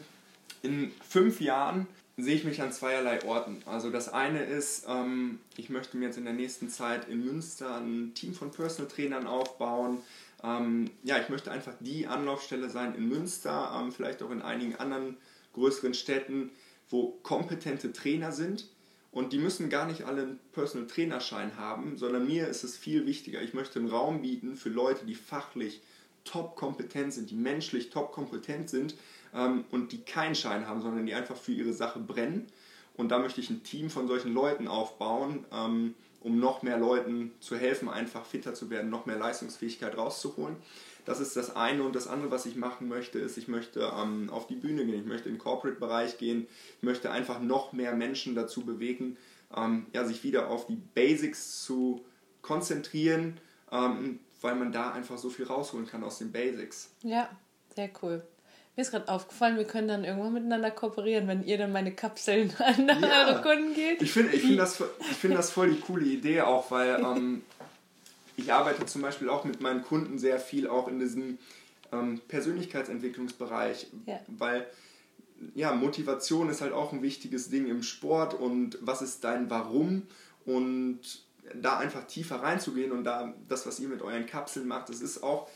in 0.62 0.92
fünf 1.08 1.42
Jahren 1.42 1.88
sehe 2.18 2.36
ich 2.36 2.44
mich 2.44 2.62
an 2.62 2.72
zweierlei 2.72 3.24
Orten. 3.26 3.64
Also 3.66 3.90
das 3.90 4.10
eine 4.10 4.44
ist, 4.44 4.86
ähm, 4.88 5.40
ich 5.58 5.70
möchte 5.70 5.98
mir 5.98 6.06
jetzt 6.06 6.18
in 6.18 6.26
der 6.26 6.34
nächsten 6.34 6.70
Zeit 6.70 7.08
in 7.08 7.26
Münster 7.26 7.78
ein 7.78 8.14
Team 8.14 8.34
von 8.34 8.52
Personal 8.52 8.92
Trainern 8.92 9.26
aufbauen. 9.26 10.00
Ähm, 10.44 10.90
ja, 11.04 11.20
ich 11.20 11.30
möchte 11.30 11.52
einfach 11.52 11.74
die 11.80 12.08
Anlaufstelle 12.08 12.70
sein 12.70 12.96
in 12.96 13.08
Münster, 13.08 13.78
ähm, 13.80 13.92
vielleicht 13.92 14.24
auch 14.24 14.32
in 14.32 14.42
einigen 14.42 14.76
anderen 14.76 15.18
größeren 15.54 15.94
Städten, 15.94 16.52
wo 16.90 17.20
kompetente 17.24 17.94
Trainer 17.94 18.32
sind. 18.32 18.68
Und 19.12 19.34
die 19.34 19.40
müssen 19.40 19.70
gar 19.70 19.86
nicht 19.86 20.04
alle 20.04 20.22
einen 20.22 20.40
Personal 20.54 20.88
Trainerschein 20.88 21.58
haben, 21.58 21.98
sondern 21.98 22.26
mir 22.26 22.48
ist 22.48 22.64
es 22.64 22.78
viel 22.78 23.06
wichtiger. 23.06 23.42
Ich 23.42 23.54
möchte 23.54 23.80
einen 23.80 23.90
Raum 23.90 24.22
bieten 24.22 24.56
für 24.56 24.70
Leute, 24.70 25.06
die 25.06 25.16
fachlich 25.16 25.82
top 26.24 26.56
kompetent 26.56 27.14
sind, 27.14 27.30
die 27.30 27.36
menschlich 27.36 27.90
top 27.90 28.14
kompetent 28.14 28.70
sind 28.70 28.96
ähm, 29.34 29.66
und 29.72 29.92
die 29.92 30.02
keinen 30.02 30.36
Schein 30.36 30.68
haben, 30.68 30.82
sondern 30.82 31.06
die 31.06 31.14
einfach 31.14 31.36
für 31.36 31.52
ihre 31.52 31.74
Sache 31.74 32.00
brennen. 32.00 32.48
Und 32.96 33.10
da 33.10 33.20
möchte 33.20 33.42
ich 33.42 33.50
ein 33.50 33.64
Team 33.64 33.90
von 33.90 34.08
solchen 34.08 34.34
Leuten 34.34 34.68
aufbauen, 34.68 35.46
ähm, 35.52 35.96
um 36.22 36.40
noch 36.40 36.62
mehr 36.62 36.78
Leuten 36.78 37.32
zu 37.40 37.58
helfen, 37.58 37.90
einfach 37.90 38.26
fitter 38.26 38.54
zu 38.54 38.70
werden, 38.70 38.90
noch 38.90 39.06
mehr 39.06 39.18
Leistungsfähigkeit 39.18 39.98
rauszuholen. 39.98 40.56
Das 41.06 41.20
ist 41.20 41.36
das 41.36 41.56
eine. 41.56 41.84
Und 41.84 41.96
das 41.96 42.08
andere, 42.08 42.32
was 42.32 42.46
ich 42.46 42.56
machen 42.56 42.88
möchte, 42.88 43.20
ist, 43.20 43.38
ich 43.38 43.48
möchte 43.48 43.92
ähm, 43.96 44.30
auf 44.30 44.48
die 44.48 44.56
Bühne 44.56 44.86
gehen, 44.86 45.00
ich 45.00 45.06
möchte 45.06 45.30
in 45.30 45.36
den 45.36 45.42
Corporate-Bereich 45.42 46.18
gehen, 46.18 46.48
ich 46.78 46.84
möchte 46.84 47.12
einfach 47.12 47.40
noch 47.40 47.74
mehr 47.74 47.96
Menschen 47.96 48.36
dazu 48.36 48.66
bewegen, 48.66 49.18
ähm, 49.56 49.88
ja, 49.94 50.06
sich 50.06 50.24
wieder 50.24 50.50
auf 50.50 50.68
die 50.68 50.76
Basics 50.76 51.64
zu 51.64 52.06
konzentrieren, 52.42 53.40
ähm, 53.72 54.20
weil 54.42 54.56
man 54.56 54.72
da 54.72 54.92
einfach 54.92 55.18
so 55.18 55.30
viel 55.30 55.46
rausholen 55.46 55.88
kann 55.88 56.04
aus 56.04 56.20
den 56.20 56.32
Basics. 56.32 56.92
Ja, 57.04 57.30
sehr 57.76 57.90
cool. 58.02 58.24
Mir 58.82 58.86
ist 58.86 58.92
gerade 58.94 59.10
aufgefallen, 59.10 59.58
wir 59.58 59.66
können 59.66 59.88
dann 59.88 60.04
irgendwann 60.04 60.34
miteinander 60.34 60.72
kooperieren, 60.72 61.28
wenn 61.28 61.44
ihr 61.44 61.60
dann 61.60 61.72
meine 61.72 61.92
Kapseln 61.92 62.52
an 62.58 62.88
ja. 62.88 63.28
eure 63.28 63.42
Kunden 63.44 63.76
geht. 63.76 64.02
Ich 64.02 64.12
finde 64.12 64.34
ich 64.34 64.42
find 64.42 64.58
das, 64.58 64.84
find 65.20 65.36
das 65.36 65.52
voll 65.52 65.70
die 65.70 65.80
coole 65.80 66.04
Idee 66.04 66.42
auch, 66.42 66.72
weil 66.72 67.00
ähm, 67.00 67.44
ich 68.38 68.52
arbeite 68.52 68.88
zum 68.88 69.04
Beispiel 69.04 69.30
auch 69.30 69.44
mit 69.44 69.62
meinen 69.62 69.84
Kunden 69.84 70.18
sehr 70.18 70.40
viel 70.40 70.68
auch 70.68 70.88
in 70.88 70.98
diesem 70.98 71.38
ähm, 71.92 72.22
Persönlichkeitsentwicklungsbereich, 72.28 73.86
ja. 74.08 74.20
weil 74.28 74.66
ja, 75.54 75.74
Motivation 75.74 76.50
ist 76.50 76.62
halt 76.62 76.74
auch 76.74 76.92
ein 76.92 77.04
wichtiges 77.04 77.52
Ding 77.52 77.68
im 77.68 77.84
Sport 77.84 78.34
und 78.34 78.80
was 78.82 79.04
ist 79.04 79.24
dein 79.24 79.52
Warum 79.52 80.08
und 80.48 81.02
da 81.54 81.78
einfach 81.78 82.08
tiefer 82.08 82.38
reinzugehen 82.38 82.92
und 82.92 83.04
da 83.04 83.32
das, 83.48 83.68
was 83.68 83.80
ihr 83.80 83.90
mit 83.90 84.02
euren 84.02 84.26
Kapseln 84.26 84.68
macht, 84.68 84.90
das 84.90 85.02
ist 85.02 85.22
auch 85.22 85.48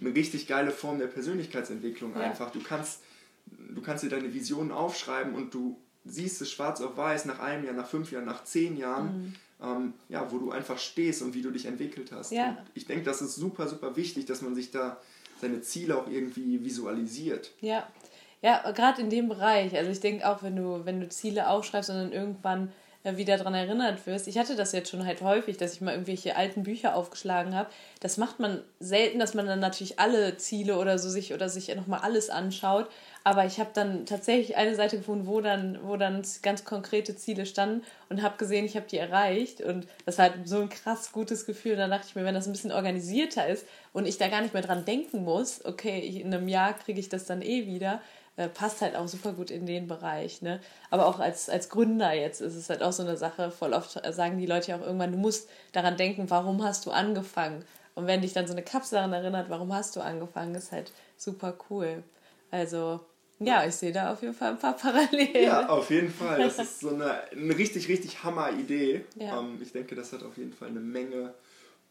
eine 0.00 0.14
richtig 0.14 0.46
geile 0.46 0.70
Form 0.70 0.98
der 0.98 1.06
Persönlichkeitsentwicklung 1.06 2.14
ja. 2.14 2.20
einfach. 2.20 2.50
Du 2.50 2.60
kannst, 2.62 3.00
du 3.46 3.80
kannst 3.80 4.04
dir 4.04 4.10
deine 4.10 4.32
Visionen 4.32 4.72
aufschreiben 4.72 5.34
und 5.34 5.52
du 5.54 5.80
siehst 6.04 6.40
es 6.40 6.50
schwarz 6.50 6.80
auf 6.80 6.96
weiß 6.96 7.26
nach 7.26 7.38
einem 7.40 7.64
Jahr, 7.64 7.74
nach 7.74 7.88
fünf 7.88 8.10
Jahren, 8.12 8.24
nach 8.24 8.44
zehn 8.44 8.76
Jahren, 8.76 9.06
mhm. 9.06 9.34
ähm, 9.62 9.94
ja, 10.08 10.30
wo 10.30 10.38
du 10.38 10.50
einfach 10.50 10.78
stehst 10.78 11.22
und 11.22 11.34
wie 11.34 11.42
du 11.42 11.50
dich 11.50 11.66
entwickelt 11.66 12.12
hast. 12.12 12.32
Ja. 12.32 12.56
Ich 12.74 12.86
denke, 12.86 13.04
das 13.04 13.20
ist 13.20 13.34
super, 13.34 13.68
super 13.68 13.96
wichtig, 13.96 14.26
dass 14.26 14.42
man 14.42 14.54
sich 14.54 14.70
da 14.70 15.00
seine 15.40 15.60
Ziele 15.60 15.96
auch 15.96 16.08
irgendwie 16.08 16.64
visualisiert. 16.64 17.52
Ja, 17.60 17.86
ja, 18.40 18.70
gerade 18.70 19.02
in 19.02 19.10
dem 19.10 19.28
Bereich. 19.28 19.74
Also 19.76 19.90
ich 19.90 20.00
denke 20.00 20.28
auch, 20.28 20.42
wenn 20.42 20.56
du, 20.56 20.84
wenn 20.84 21.00
du 21.00 21.08
Ziele 21.08 21.48
aufschreibst 21.48 21.90
und 21.90 21.96
dann 21.96 22.12
irgendwann 22.12 22.72
wieder 23.16 23.38
daran 23.38 23.54
erinnert 23.54 24.06
wirst. 24.06 24.28
Ich 24.28 24.38
hatte 24.38 24.56
das 24.56 24.72
jetzt 24.72 24.90
schon 24.90 25.06
halt 25.06 25.22
häufig, 25.22 25.56
dass 25.56 25.72
ich 25.72 25.80
mal 25.80 25.92
irgendwelche 25.92 26.36
alten 26.36 26.62
Bücher 26.62 26.94
aufgeschlagen 26.94 27.54
habe. 27.54 27.70
Das 28.00 28.16
macht 28.16 28.40
man 28.40 28.62
selten, 28.80 29.18
dass 29.18 29.34
man 29.34 29.46
dann 29.46 29.60
natürlich 29.60 29.98
alle 29.98 30.36
Ziele 30.36 30.78
oder 30.78 30.98
so 30.98 31.08
sich 31.08 31.32
oder 31.32 31.48
sich 31.48 31.74
nochmal 31.74 32.00
alles 32.00 32.30
anschaut. 32.30 32.88
Aber 33.24 33.44
ich 33.44 33.60
habe 33.60 33.70
dann 33.74 34.06
tatsächlich 34.06 34.56
eine 34.56 34.74
Seite 34.74 34.98
gefunden, 34.98 35.26
wo 35.26 35.40
dann, 35.40 35.78
wo 35.82 35.96
dann 35.96 36.22
ganz 36.42 36.64
konkrete 36.64 37.16
Ziele 37.16 37.46
standen 37.46 37.84
und 38.08 38.22
habe 38.22 38.38
gesehen, 38.38 38.64
ich 38.64 38.76
habe 38.76 38.86
die 38.88 38.98
erreicht. 38.98 39.60
Und 39.60 39.86
das 40.06 40.18
war 40.18 40.30
halt 40.30 40.48
so 40.48 40.60
ein 40.60 40.68
krass 40.68 41.12
gutes 41.12 41.46
Gefühl. 41.46 41.72
Und 41.72 41.78
dann 41.78 41.90
dachte 41.90 42.06
ich 42.08 42.14
mir, 42.14 42.24
wenn 42.24 42.34
das 42.34 42.46
ein 42.46 42.52
bisschen 42.52 42.72
organisierter 42.72 43.46
ist 43.48 43.66
und 43.92 44.06
ich 44.06 44.18
da 44.18 44.28
gar 44.28 44.40
nicht 44.42 44.54
mehr 44.54 44.62
dran 44.62 44.84
denken 44.84 45.24
muss, 45.24 45.64
okay, 45.64 45.98
in 45.98 46.32
einem 46.32 46.48
Jahr 46.48 46.72
kriege 46.72 47.00
ich 47.00 47.08
das 47.08 47.26
dann 47.26 47.42
eh 47.42 47.66
wieder, 47.66 48.00
äh, 48.38 48.48
passt 48.48 48.82
halt 48.82 48.94
auch 48.94 49.08
super 49.08 49.32
gut 49.32 49.50
in 49.50 49.66
den 49.66 49.88
Bereich. 49.88 50.42
Ne? 50.42 50.60
Aber 50.90 51.06
auch 51.06 51.18
als, 51.18 51.48
als 51.48 51.68
Gründer 51.68 52.14
jetzt 52.14 52.40
ist 52.40 52.54
es 52.54 52.70
halt 52.70 52.84
auch 52.84 52.92
so 52.92 53.02
eine 53.02 53.16
Sache, 53.16 53.50
voll 53.50 53.72
oft 53.72 54.00
sagen 54.14 54.38
die 54.38 54.46
Leute 54.46 54.70
ja 54.70 54.76
auch 54.76 54.86
irgendwann, 54.86 55.10
du 55.10 55.18
musst 55.18 55.50
daran 55.72 55.96
denken, 55.96 56.30
warum 56.30 56.62
hast 56.62 56.86
du 56.86 56.92
angefangen? 56.92 57.64
Und 57.96 58.06
wenn 58.06 58.22
dich 58.22 58.32
dann 58.32 58.46
so 58.46 58.52
eine 58.52 58.62
Kapsel 58.62 58.94
daran 58.94 59.12
erinnert, 59.12 59.50
warum 59.50 59.74
hast 59.74 59.96
du 59.96 60.00
angefangen, 60.00 60.54
ist 60.54 60.70
halt 60.70 60.92
super 61.16 61.58
cool. 61.68 62.04
Also 62.52 63.00
ja, 63.40 63.64
ich 63.64 63.74
sehe 63.74 63.90
da 63.90 64.12
auf 64.12 64.22
jeden 64.22 64.34
Fall 64.34 64.50
ein 64.50 64.58
paar 64.58 64.76
Parallelen. 64.76 65.42
Ja, 65.44 65.68
auf 65.68 65.90
jeden 65.90 66.12
Fall. 66.12 66.38
Das 66.38 66.60
ist 66.60 66.78
so 66.78 66.90
eine, 66.90 67.20
eine 67.32 67.58
richtig, 67.58 67.88
richtig 67.88 68.22
Hammer-Idee. 68.22 69.04
Ja. 69.16 69.40
Ähm, 69.40 69.58
ich 69.60 69.72
denke, 69.72 69.96
das 69.96 70.12
hat 70.12 70.22
auf 70.22 70.36
jeden 70.36 70.52
Fall 70.52 70.68
eine 70.68 70.80
Menge 70.80 71.34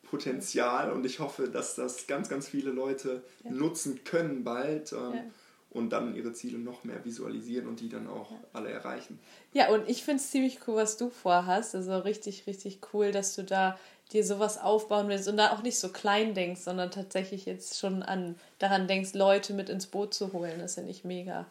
Potenzial 0.03 0.93
und 0.93 1.05
ich 1.05 1.19
hoffe, 1.19 1.49
dass 1.49 1.75
das 1.75 2.07
ganz, 2.07 2.29
ganz 2.29 2.47
viele 2.47 2.71
Leute 2.71 3.21
ja. 3.43 3.51
nutzen 3.51 4.05
können 4.05 4.45
bald. 4.45 4.93
Ähm, 4.93 5.13
ja 5.13 5.23
und 5.69 5.89
dann 5.91 6.15
ihre 6.15 6.33
Ziele 6.33 6.57
noch 6.57 6.83
mehr 6.83 7.03
visualisieren 7.03 7.67
und 7.67 7.79
die 7.79 7.89
dann 7.89 8.07
auch 8.07 8.31
alle 8.53 8.69
erreichen. 8.71 9.19
Ja, 9.53 9.69
und 9.69 9.87
ich 9.87 10.03
finde 10.03 10.21
es 10.21 10.31
ziemlich 10.31 10.59
cool, 10.67 10.75
was 10.75 10.97
du 10.97 11.09
vorhast. 11.09 11.75
Also 11.75 11.97
richtig, 11.99 12.47
richtig 12.47 12.79
cool, 12.93 13.11
dass 13.11 13.35
du 13.35 13.43
da 13.43 13.77
dir 14.11 14.23
sowas 14.23 14.57
aufbauen 14.57 15.09
willst 15.09 15.27
und 15.27 15.37
da 15.37 15.51
auch 15.51 15.61
nicht 15.61 15.77
so 15.77 15.89
klein 15.89 16.33
denkst, 16.33 16.61
sondern 16.61 16.91
tatsächlich 16.91 17.45
jetzt 17.45 17.77
schon 17.77 18.03
an 18.03 18.35
daran 18.57 18.87
denkst, 18.87 19.13
Leute 19.13 19.53
mit 19.53 19.69
ins 19.69 19.87
Boot 19.87 20.13
zu 20.13 20.31
holen. 20.31 20.59
Das 20.59 20.75
finde 20.75 20.91
ich 20.91 21.03
mega. 21.03 21.45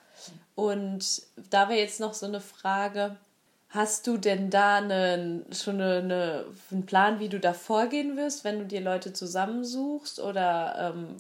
Und 0.55 1.23
da 1.51 1.69
wäre 1.69 1.79
jetzt 1.79 2.01
noch 2.01 2.15
so 2.15 2.25
eine 2.25 2.41
Frage, 2.41 3.17
Hast 3.77 4.07
du 4.07 4.17
denn 4.17 4.49
da 4.49 4.77
eine, 4.77 5.45
schon 5.53 5.75
eine, 5.75 5.99
eine, 5.99 6.45
einen 6.71 6.87
Plan, 6.87 7.21
wie 7.21 7.29
du 7.29 7.39
da 7.39 7.53
vorgehen 7.53 8.17
wirst, 8.17 8.43
wenn 8.43 8.59
du 8.59 8.65
dir 8.65 8.81
Leute 8.81 9.13
zusammensuchst? 9.13 10.19
Oder 10.19 10.95
ähm, 10.97 11.17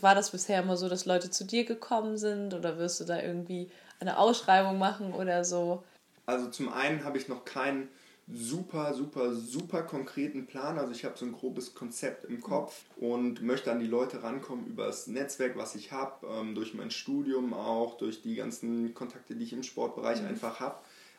war 0.00 0.14
das 0.14 0.30
bisher 0.30 0.62
immer 0.62 0.78
so, 0.78 0.88
dass 0.88 1.04
Leute 1.04 1.30
zu 1.30 1.44
dir 1.44 1.66
gekommen 1.66 2.16
sind? 2.16 2.54
Oder 2.54 2.78
wirst 2.78 3.00
du 3.00 3.04
da 3.04 3.20
irgendwie 3.20 3.68
eine 4.00 4.16
Ausschreibung 4.16 4.78
machen 4.78 5.12
oder 5.12 5.44
so? 5.44 5.84
Also 6.24 6.48
zum 6.48 6.72
einen 6.72 7.04
habe 7.04 7.18
ich 7.18 7.28
noch 7.28 7.44
keinen 7.44 7.90
super, 8.32 8.94
super, 8.94 9.34
super 9.34 9.82
konkreten 9.82 10.46
Plan. 10.46 10.78
Also 10.78 10.92
ich 10.92 11.04
habe 11.04 11.18
so 11.18 11.26
ein 11.26 11.32
grobes 11.32 11.74
Konzept 11.74 12.24
im 12.24 12.40
Kopf 12.40 12.86
und 12.96 13.42
möchte 13.42 13.70
an 13.70 13.80
die 13.80 13.86
Leute 13.86 14.22
rankommen 14.22 14.66
über 14.68 14.86
das 14.86 15.06
Netzwerk, 15.06 15.58
was 15.58 15.74
ich 15.74 15.92
habe, 15.92 16.26
ähm, 16.28 16.54
durch 16.54 16.72
mein 16.72 16.90
Studium 16.90 17.52
auch, 17.52 17.98
durch 17.98 18.22
die 18.22 18.36
ganzen 18.36 18.94
Kontakte, 18.94 19.34
die 19.34 19.44
ich 19.44 19.52
im 19.52 19.62
Sportbereich 19.62 20.22
mhm. 20.22 20.28
einfach 20.28 20.60
habe 20.60 20.78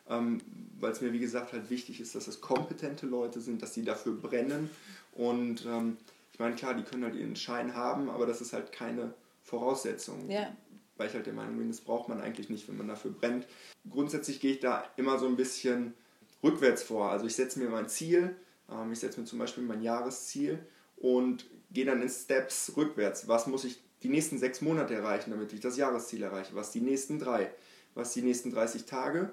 ähm, 0.09 0.41
weil 0.79 0.91
es 0.91 1.01
mir 1.01 1.13
wie 1.13 1.19
gesagt 1.19 1.53
halt 1.53 1.69
wichtig 1.69 1.99
ist, 2.01 2.15
dass 2.15 2.27
es 2.27 2.41
kompetente 2.41 3.05
Leute 3.05 3.41
sind, 3.41 3.61
dass 3.61 3.73
sie 3.73 3.83
dafür 3.83 4.13
brennen 4.13 4.69
und 5.13 5.65
ähm, 5.65 5.97
ich 6.33 6.39
meine 6.39 6.55
klar, 6.55 6.73
die 6.73 6.83
können 6.83 7.03
halt 7.03 7.15
ihren 7.15 7.35
Schein 7.35 7.75
haben, 7.75 8.09
aber 8.09 8.25
das 8.25 8.39
ist 8.39 8.53
halt 8.53 8.71
keine 8.71 9.13
Voraussetzung. 9.43 10.29
Ja. 10.29 10.55
Weil 10.95 11.09
ich 11.09 11.13
halt 11.13 11.25
der 11.25 11.33
Meinung 11.33 11.57
bin, 11.57 11.67
das 11.67 11.81
braucht 11.81 12.07
man 12.07 12.21
eigentlich 12.21 12.49
nicht, 12.49 12.67
wenn 12.69 12.77
man 12.77 12.87
dafür 12.87 13.11
brennt. 13.11 13.45
Grundsätzlich 13.89 14.39
gehe 14.39 14.53
ich 14.53 14.59
da 14.61 14.85
immer 14.95 15.19
so 15.19 15.27
ein 15.27 15.35
bisschen 15.35 15.93
rückwärts 16.41 16.83
vor. 16.83 17.11
Also 17.11 17.25
ich 17.25 17.35
setze 17.35 17.59
mir 17.59 17.69
mein 17.69 17.89
Ziel, 17.89 18.35
ähm, 18.71 18.91
ich 18.93 18.99
setze 18.99 19.19
mir 19.19 19.25
zum 19.25 19.39
Beispiel 19.39 19.63
mein 19.63 19.81
Jahresziel 19.81 20.59
und 20.95 21.45
gehe 21.71 21.85
dann 21.85 22.01
in 22.01 22.09
Steps 22.09 22.71
rückwärts. 22.77 23.27
Was 23.27 23.47
muss 23.47 23.65
ich 23.65 23.81
die 24.03 24.09
nächsten 24.09 24.37
sechs 24.37 24.61
Monate 24.61 24.93
erreichen, 24.93 25.31
damit 25.31 25.51
ich 25.51 25.59
das 25.59 25.75
Jahresziel 25.75 26.23
erreiche? 26.23 26.55
Was 26.55 26.71
die 26.71 26.79
nächsten 26.81 27.19
drei? 27.19 27.51
Was 27.95 28.13
die 28.13 28.21
nächsten 28.21 28.51
30 28.51 28.85
Tage? 28.85 29.31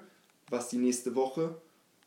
Was 0.49 0.69
die 0.69 0.77
nächste 0.77 1.15
Woche 1.15 1.55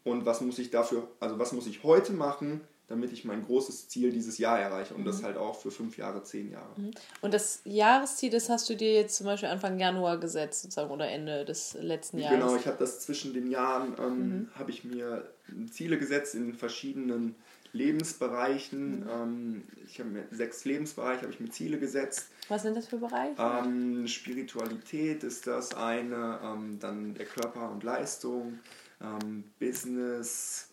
und 0.05 0.27
was 0.27 0.41
muss 0.41 0.59
ich 0.59 0.71
dafür, 0.71 1.09
also 1.21 1.39
was 1.39 1.53
muss 1.53 1.67
ich 1.67 1.83
heute 1.83 2.13
machen, 2.13 2.63
damit 2.91 3.13
ich 3.13 3.25
mein 3.25 3.45
großes 3.45 3.89
Ziel 3.89 4.11
dieses 4.11 4.39
Jahr 4.39 4.59
erreiche 4.59 4.95
und 4.95 5.03
mhm. 5.03 5.07
das 5.07 5.23
halt 5.23 5.37
auch 5.37 5.55
für 5.55 5.71
fünf 5.71 5.97
Jahre, 5.97 6.25
zehn 6.25 6.51
Jahre. 6.51 6.73
Mhm. 6.77 6.91
Und 7.21 7.33
das 7.33 7.61
Jahresziel, 7.65 8.31
das 8.31 8.49
hast 8.49 8.69
du 8.69 8.75
dir 8.75 8.93
jetzt 8.93 9.17
zum 9.17 9.27
Beispiel 9.27 9.49
Anfang 9.49 9.79
Januar 9.79 10.19
gesetzt, 10.19 10.63
sozusagen, 10.63 10.91
oder 10.91 11.09
Ende 11.09 11.45
des 11.45 11.77
letzten 11.81 12.19
Jahres? 12.19 12.39
Genau, 12.39 12.57
ich 12.57 12.67
habe 12.67 12.79
das 12.79 12.99
zwischen 12.99 13.33
den 13.33 13.49
Jahren, 13.49 13.95
ähm, 14.01 14.19
mhm. 14.19 14.49
habe 14.57 14.73
ich 14.73 14.83
mir 14.83 15.31
Ziele 15.71 15.99
gesetzt 15.99 16.35
in 16.35 16.53
verschiedenen 16.53 17.37
Lebensbereichen. 17.73 19.01
Mhm. 19.01 19.09
Ähm, 19.09 19.63
ich 19.85 19.99
habe 19.99 20.11
mir 20.11 20.25
sechs 20.31 20.65
Lebensbereiche, 20.65 21.23
habe 21.23 21.33
ich 21.33 21.41
mir 21.41 21.51
Ziele 21.51 21.79
gesetzt. 21.79 22.29
Was 22.49 22.63
sind 22.63 22.77
das 22.77 22.89
für 22.89 22.99
Bereiche? 22.99 23.37
Ähm, 23.39 24.07
Spiritualität 24.07 25.25
ist 25.25 25.47
das 25.47 25.75
eine, 25.75 26.41
ähm, 26.43 26.79
dann 26.81 27.15
der 27.15 27.27
Körper 27.27 27.71
und 27.71 27.85
Leistung, 27.85 28.59
ähm, 29.01 29.45
Business, 29.59 30.69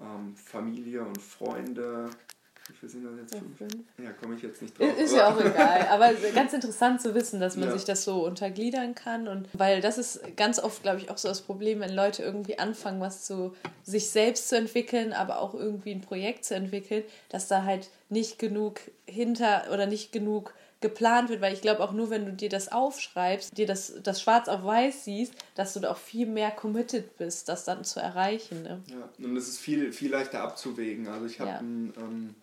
ähm, 0.00 0.34
Familie 0.36 1.02
und 1.02 1.20
Freunde. 1.20 2.10
Wie 2.70 2.76
viele 2.76 2.92
sind 2.92 3.04
das 3.04 3.12
jetzt? 3.18 3.34
Fünf? 3.34 3.58
fünf? 3.58 3.84
Ja, 3.98 4.12
komme 4.12 4.36
ich 4.36 4.42
jetzt 4.42 4.62
nicht 4.62 4.78
drauf. 4.78 4.96
Ist 4.98 5.14
ja 5.14 5.28
auch 5.28 5.40
egal. 5.40 5.88
Aber 5.90 6.12
ganz 6.34 6.52
interessant 6.52 7.00
zu 7.00 7.14
wissen, 7.14 7.40
dass 7.40 7.56
man 7.56 7.68
ja. 7.68 7.74
sich 7.74 7.84
das 7.84 8.04
so 8.04 8.24
untergliedern 8.24 8.94
kann. 8.94 9.26
Und 9.26 9.48
weil 9.52 9.80
das 9.80 9.98
ist 9.98 10.36
ganz 10.36 10.58
oft, 10.60 10.82
glaube 10.82 10.98
ich, 10.98 11.10
auch 11.10 11.18
so 11.18 11.28
das 11.28 11.42
Problem, 11.42 11.80
wenn 11.80 11.92
Leute 11.92 12.22
irgendwie 12.22 12.58
anfangen, 12.58 13.00
was 13.00 13.24
zu 13.24 13.54
sich 13.82 14.10
selbst 14.10 14.48
zu 14.48 14.56
entwickeln, 14.56 15.12
aber 15.12 15.40
auch 15.40 15.54
irgendwie 15.54 15.92
ein 15.92 16.00
Projekt 16.00 16.44
zu 16.44 16.54
entwickeln, 16.54 17.02
dass 17.28 17.48
da 17.48 17.64
halt 17.64 17.90
nicht 18.08 18.38
genug 18.38 18.80
hinter 19.06 19.64
oder 19.72 19.86
nicht 19.86 20.12
genug 20.12 20.54
geplant 20.80 21.28
wird, 21.28 21.42
weil 21.42 21.52
ich 21.52 21.60
glaube 21.60 21.82
auch 21.82 21.92
nur, 21.92 22.08
wenn 22.08 22.24
du 22.24 22.32
dir 22.32 22.48
das 22.48 22.72
aufschreibst, 22.72 23.56
dir 23.56 23.66
das, 23.66 23.94
das 24.02 24.22
schwarz 24.22 24.48
auf 24.48 24.64
weiß 24.64 25.04
siehst, 25.04 25.34
dass 25.54 25.74
du 25.74 25.80
da 25.80 25.90
auch 25.90 25.98
viel 25.98 26.26
mehr 26.26 26.50
committed 26.50 27.18
bist, 27.18 27.48
das 27.48 27.64
dann 27.64 27.84
zu 27.84 28.00
erreichen. 28.00 28.62
Ne? 28.62 28.82
Ja, 28.86 29.26
und 29.26 29.36
es 29.36 29.48
ist 29.48 29.58
viel, 29.58 29.92
viel 29.92 30.10
leichter 30.10 30.40
abzuwägen. 30.40 31.08
Also 31.08 31.26
ich 31.26 31.38
habe 31.38 31.50
ja. 31.50 31.58
ein, 31.58 31.92
ähm, 31.98 32.34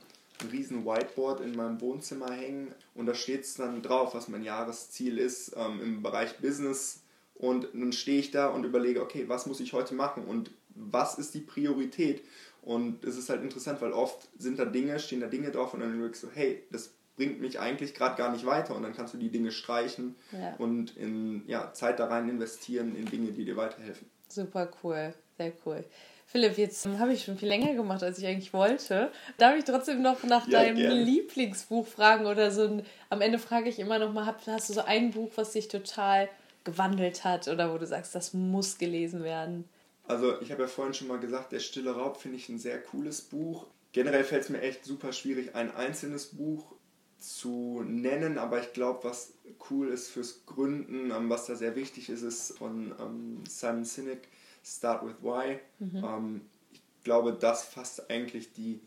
ein 0.42 0.50
riesen 0.50 0.86
Whiteboard 0.86 1.42
in 1.42 1.56
meinem 1.56 1.82
Wohnzimmer 1.82 2.32
hängen 2.32 2.74
und 2.96 3.06
da 3.06 3.14
steht 3.14 3.42
es 3.42 3.56
dann 3.56 3.82
drauf, 3.82 4.14
was 4.14 4.28
mein 4.28 4.44
Jahresziel 4.44 5.18
ist 5.18 5.56
ähm, 5.58 5.82
im 5.82 6.04
Bereich 6.04 6.38
Business 6.38 7.02
und 7.36 7.68
dann 7.74 7.94
stehe 7.94 8.20
ich 8.20 8.32
da 8.32 8.48
und 8.48 8.64
überlege, 8.64 9.02
okay, 9.02 9.26
was 9.28 9.46
muss 9.46 9.60
ich 9.60 9.74
heute 9.74 9.94
machen 9.94 10.26
und 10.26 10.52
was 10.76 11.18
ist 11.18 11.34
die 11.34 11.40
Priorität? 11.40 12.24
Und 12.62 13.04
es 13.04 13.18
ist 13.18 13.30
halt 13.30 13.42
interessant, 13.42 13.82
weil 13.82 13.94
oft 13.94 14.28
sind 14.38 14.60
da 14.60 14.66
Dinge, 14.66 15.00
stehen 15.00 15.22
da 15.22 15.28
Dinge 15.28 15.52
drauf 15.52 15.74
und 15.74 15.80
dann 15.80 15.94
überlegst 15.96 16.24
du, 16.24 16.28
hey, 16.34 16.64
das 16.72 16.92
bringt 17.16 17.40
mich 17.40 17.60
eigentlich 17.60 17.94
gerade 17.94 18.16
gar 18.16 18.32
nicht 18.32 18.46
weiter 18.46 18.76
und 18.76 18.84
dann 18.84 18.94
kannst 18.94 19.14
du 19.14 19.18
die 19.18 19.30
Dinge 19.30 19.52
streichen 19.52 20.16
ja. 20.32 20.56
und 20.58 20.96
in 20.98 21.44
ja, 21.48 21.74
Zeit 21.74 22.00
da 22.00 22.08
rein 22.08 22.30
investieren 22.30 22.96
in 22.96 23.06
Dinge, 23.06 23.32
die 23.32 23.46
dir 23.46 23.58
weiterhelfen. 23.58 24.08
Super 24.28 24.70
cool, 24.84 25.14
sehr 25.38 25.54
cool. 25.66 25.84
Philipp, 26.30 26.58
jetzt 26.58 26.86
habe 26.86 27.14
ich 27.14 27.24
schon 27.24 27.38
viel 27.38 27.48
länger 27.48 27.74
gemacht, 27.74 28.04
als 28.04 28.20
ich 28.20 28.28
eigentlich 28.28 28.52
wollte. 28.52 29.12
Darf 29.38 29.58
ich 29.58 29.64
trotzdem 29.64 30.02
noch 30.02 30.24
nach 30.24 30.46
ja, 30.48 30.60
deinem 30.60 30.76
gerne. 30.76 31.02
Lieblingsbuch 31.02 31.88
fragen 31.88 32.26
oder 32.26 32.52
so? 32.52 32.64
Ein, 32.64 32.86
am 33.10 33.22
Ende 33.22 33.40
frage 33.40 33.70
ich 33.70 33.80
immer 33.80 33.98
noch 33.98 34.12
mal, 34.12 34.26
hast 34.26 34.70
du 34.70 34.74
so 34.74 34.82
ein 34.82 35.12
Buch, 35.12 35.32
was 35.36 35.54
dich 35.54 35.70
total 35.70 36.28
gewandelt 36.66 37.24
hat 37.24 37.48
oder 37.48 37.74
wo 37.74 37.78
du 37.78 37.88
sagst, 37.88 38.14
das 38.14 38.34
muss 38.34 38.78
gelesen 38.78 39.24
werden? 39.24 39.70
Also 40.04 40.42
ich 40.42 40.52
habe 40.52 40.64
ja 40.64 40.68
vorhin 40.68 40.94
schon 40.94 41.08
mal 41.08 41.20
gesagt, 41.20 41.54
Der 41.54 41.60
stille 41.60 41.92
Raub 41.92 42.18
finde 42.18 42.38
ich 42.38 42.50
ein 42.50 42.60
sehr 42.60 42.82
cooles 42.82 43.22
Buch. 43.22 43.68
Generell 43.94 44.26
fällt 44.26 44.44
es 44.44 44.50
mir 44.50 44.62
echt 44.62 44.84
super 44.84 45.14
schwierig, 45.14 45.56
ein 45.56 45.74
einzelnes 45.74 46.26
Buch 46.26 46.74
zu 47.18 47.84
nennen, 47.86 48.38
aber 48.38 48.62
ich 48.62 48.74
glaube, 48.74 49.06
was 49.06 49.34
cool 49.70 49.88
ist 49.88 50.10
fürs 50.10 50.46
Gründen, 50.46 51.10
ähm, 51.12 51.30
was 51.30 51.46
da 51.46 51.56
sehr 51.56 51.76
wichtig 51.78 52.10
ist, 52.10 52.22
ist 52.22 52.58
von 52.58 52.94
ähm, 53.00 53.44
Simon 53.48 53.86
Sinek, 53.86 54.28
Start 54.68 55.04
with 55.06 55.16
Why. 55.22 55.60
Mhm. 55.80 56.04
Ähm, 56.04 56.42
ich 56.72 56.82
glaube, 57.04 57.34
das 57.34 57.64
fasst 57.64 58.10
eigentlich 58.10 58.54
die 58.54 58.82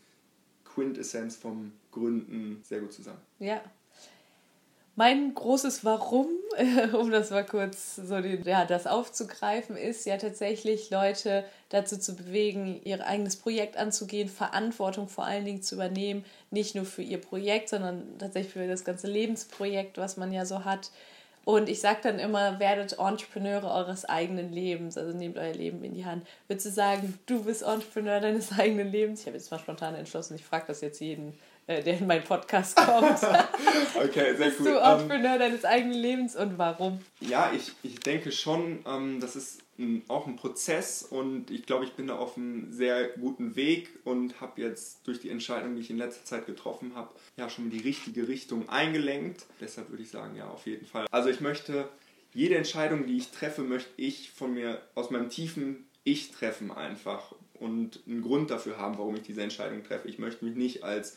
Quintessenz 0.65 1.37
vom 1.37 1.73
Gründen 1.91 2.63
sehr 2.63 2.81
gut 2.81 2.93
zusammen. 2.93 3.21
Ja, 3.39 3.63
mein 5.01 5.35
großes 5.35 5.83
Warum, 5.83 6.27
um 6.93 7.11
das 7.11 7.31
mal 7.31 7.47
kurz 7.47 7.97
so 7.97 8.21
den, 8.21 8.43
ja, 8.45 8.67
das 8.67 8.87
aufzugreifen, 8.87 9.75
ist 9.75 10.05
ja 10.05 10.19
tatsächlich 10.19 10.91
Leute 10.91 11.45
dazu 11.71 11.99
zu 11.99 12.15
bewegen, 12.15 12.81
ihr 12.85 13.07
eigenes 13.07 13.37
Projekt 13.37 13.79
anzugehen, 13.79 14.29
Verantwortung 14.29 15.09
vor 15.09 15.25
allen 15.25 15.47
Dingen 15.47 15.63
zu 15.63 15.77
übernehmen, 15.77 16.25
nicht 16.51 16.75
nur 16.75 16.85
für 16.85 17.01
ihr 17.01 17.19
Projekt, 17.19 17.71
sondern 17.71 18.19
tatsächlich 18.19 18.53
für 18.53 18.69
das 18.69 18.85
ganze 18.85 19.07
Lebensprojekt, 19.07 19.97
was 19.97 20.19
man 20.19 20.33
ja 20.33 20.45
so 20.45 20.67
hat. 20.67 20.91
Und 21.51 21.69
ich 21.69 21.81
sage 21.81 21.99
dann 22.03 22.19
immer, 22.19 22.61
werdet 22.61 22.99
Entrepreneure 22.99 23.73
eures 23.73 24.05
eigenen 24.05 24.53
Lebens, 24.53 24.97
also 24.97 25.17
nehmt 25.17 25.37
euer 25.37 25.53
Leben 25.53 25.83
in 25.83 25.95
die 25.95 26.05
Hand. 26.05 26.25
Würdest 26.47 26.67
du 26.67 26.71
sagen, 26.71 27.19
du 27.27 27.45
bist 27.45 27.63
Entrepreneur 27.63 28.21
deines 28.21 28.57
eigenen 28.59 28.93
Lebens? 28.93 29.21
Ich 29.21 29.27
habe 29.27 29.37
jetzt 29.37 29.51
mal 29.51 29.59
spontan 29.59 29.95
entschlossen, 29.97 30.37
ich 30.37 30.45
frage 30.45 30.67
das 30.69 30.81
jetzt 30.81 31.01
jeden 31.01 31.35
äh, 31.71 31.85
der 31.85 31.99
in 31.99 32.07
meinen 32.09 32.25
Podcast 32.25 32.75
kommt. 32.75 33.21
okay, 33.95 34.35
sehr 34.35 34.47
Bist 34.47 34.59
du 34.59 34.77
Entrepreneur 34.77 35.35
ähm, 35.35 35.39
deines 35.39 35.65
eigenen 35.65 35.95
Lebens 35.95 36.35
und 36.35 36.59
warum? 36.59 37.01
Ja, 37.21 37.53
ich, 37.55 37.73
ich 37.85 38.01
denke 38.01 38.33
schon, 38.33 38.85
ähm, 38.87 39.21
das 39.21 39.37
ist 39.37 39.61
ein, 39.79 40.03
auch 40.09 40.27
ein 40.27 40.35
Prozess 40.35 41.05
und 41.05 41.53
ich 41.53 41.67
glaube, 41.67 41.85
ich 41.85 41.93
bin 41.93 42.09
da 42.09 42.17
auf 42.17 42.37
einem 42.37 42.73
sehr 42.73 43.11
guten 43.11 43.55
Weg 43.55 43.89
und 44.03 44.41
habe 44.41 44.61
jetzt 44.61 45.07
durch 45.07 45.21
die 45.21 45.31
Entscheidung, 45.31 45.77
die 45.77 45.83
ich 45.83 45.91
in 45.91 45.99
letzter 45.99 46.25
Zeit 46.25 46.47
getroffen 46.47 46.97
habe, 46.97 47.11
ja 47.37 47.49
schon 47.49 47.71
die 47.71 47.79
richtige 47.79 48.27
Richtung 48.27 48.69
eingelenkt. 48.69 49.47
Deshalb 49.61 49.91
würde 49.91 50.03
ich 50.03 50.11
sagen, 50.11 50.35
ja, 50.35 50.49
auf 50.49 50.67
jeden 50.67 50.87
Fall. 50.87 51.07
Also 51.13 51.31
ich 51.31 51.41
möchte, 51.41 51.89
jede 52.35 52.57
Entscheidung, 52.57 53.07
die 53.07 53.17
ich 53.17 53.31
treffe, 53.31 53.63
möchte 53.63 53.91
ich 53.97 54.33
von 54.33 54.55
mir 54.55 54.83
aus 54.97 55.11
meinem 55.11 55.31
tiefen 55.31 55.87
Ich 56.03 56.33
treffen 56.33 56.73
einfach 56.73 57.33
und 57.61 58.01
einen 58.09 58.23
Grund 58.23 58.51
dafür 58.51 58.79
haben, 58.79 58.99
warum 58.99 59.15
ich 59.15 59.23
diese 59.23 59.43
Entscheidung 59.43 59.85
treffe. 59.85 60.09
Ich 60.09 60.19
möchte 60.19 60.45
mich 60.45 60.57
nicht 60.57 60.83
als 60.83 61.17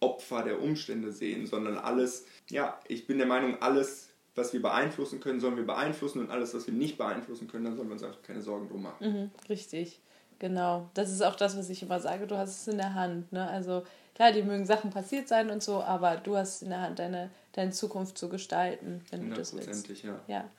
Opfer 0.00 0.42
der 0.42 0.60
Umstände 0.60 1.12
sehen, 1.12 1.46
sondern 1.46 1.78
alles, 1.78 2.26
ja, 2.50 2.78
ich 2.88 3.06
bin 3.06 3.18
der 3.18 3.26
Meinung, 3.26 3.60
alles, 3.62 4.08
was 4.34 4.52
wir 4.52 4.60
beeinflussen 4.60 5.20
können, 5.20 5.40
sollen 5.40 5.56
wir 5.56 5.66
beeinflussen 5.66 6.20
und 6.20 6.30
alles, 6.30 6.54
was 6.54 6.66
wir 6.66 6.74
nicht 6.74 6.98
beeinflussen 6.98 7.48
können, 7.48 7.64
dann 7.64 7.76
sollen 7.76 7.88
wir 7.88 7.94
uns 7.94 8.02
einfach 8.02 8.22
keine 8.22 8.42
Sorgen 8.42 8.68
drum 8.68 8.82
machen. 8.82 9.06
Mhm, 9.06 9.30
richtig, 9.48 10.00
genau. 10.38 10.90
Das 10.94 11.10
ist 11.10 11.22
auch 11.22 11.36
das, 11.36 11.56
was 11.56 11.70
ich 11.70 11.82
immer 11.82 12.00
sage, 12.00 12.26
du 12.26 12.36
hast 12.36 12.62
es 12.62 12.68
in 12.68 12.78
der 12.78 12.94
Hand. 12.94 13.32
Ne? 13.32 13.48
Also 13.48 13.84
klar, 14.14 14.32
die 14.32 14.42
mögen 14.42 14.66
Sachen 14.66 14.90
passiert 14.90 15.28
sein 15.28 15.50
und 15.50 15.62
so, 15.62 15.82
aber 15.82 16.16
du 16.16 16.36
hast 16.36 16.56
es 16.56 16.62
in 16.62 16.70
der 16.70 16.80
Hand, 16.80 16.98
deine, 16.98 17.30
deine 17.52 17.70
Zukunft 17.70 18.18
zu 18.18 18.28
gestalten, 18.28 19.02
wenn 19.10 19.30
du 19.30 19.36
das 19.36 19.56
willst. 19.56 19.88
ja. 20.02 20.20
ja. 20.26 20.50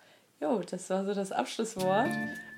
Jo, 0.41 0.61
das 0.69 0.89
war 0.89 1.05
so 1.05 1.13
das 1.13 1.31
Abschlusswort. 1.31 2.09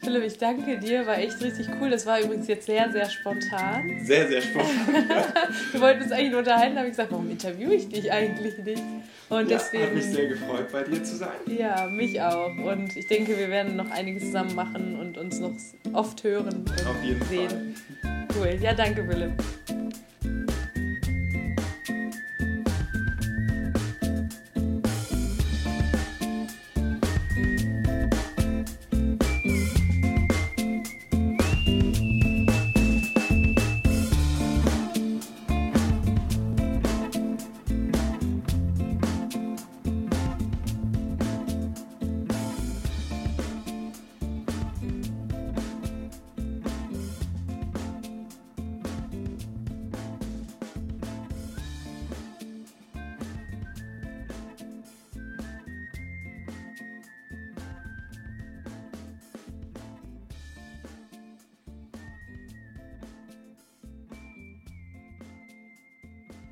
Philipp, 0.02 0.24
ich 0.24 0.38
danke 0.38 0.80
dir, 0.80 1.06
war 1.06 1.18
echt 1.20 1.40
richtig 1.42 1.68
cool. 1.80 1.92
Das 1.92 2.06
war 2.08 2.20
übrigens 2.20 2.48
jetzt 2.48 2.66
sehr, 2.66 2.92
sehr 2.92 3.08
spontan. 3.08 4.00
Sehr, 4.04 4.28
sehr 4.28 4.42
spontan. 4.42 4.74
Wir 5.72 5.82
wollten 5.82 6.02
uns 6.04 6.12
eigentlich 6.12 6.32
nur 6.32 6.40
unterhalten, 6.40 6.76
habe 6.76 6.88
ich 6.88 6.94
gesagt, 6.94 7.12
warum 7.12 7.30
interviewe 7.30 7.76
ich 7.76 7.88
dich 7.88 8.12
eigentlich 8.12 8.58
nicht? 8.60 8.82
Und 9.30 9.50
ja, 9.50 9.58
deswegen. 9.58 9.84
Hat 9.84 9.94
mich 9.94 10.06
sehr 10.06 10.28
gefreut, 10.28 10.72
bei 10.72 10.84
dir 10.84 11.04
zu 11.04 11.18
sein. 11.18 11.30
Ja, 11.46 11.88
mich 11.88 12.20
auch. 12.20 12.56
Und 12.58 12.96
ich 12.98 13.08
denke, 13.08 13.38
wir 13.38 13.50
werden 13.50 13.76
noch 13.76 13.92
einiges 13.92 14.24
zusammen 14.24 14.56
machen 14.56 15.00
und 15.00 15.18
uns 15.18 15.40
noch 15.40 15.54
oft 15.94 16.24
hören 16.24 16.66
und 16.68 16.72
Auf 16.88 17.04
jeden 17.04 17.24
sehen. 17.26 17.76
Fall. 18.02 18.28
Cool. 18.36 18.58
Ja, 18.62 18.74
danke, 18.74 19.06
Philipp. 19.08 19.34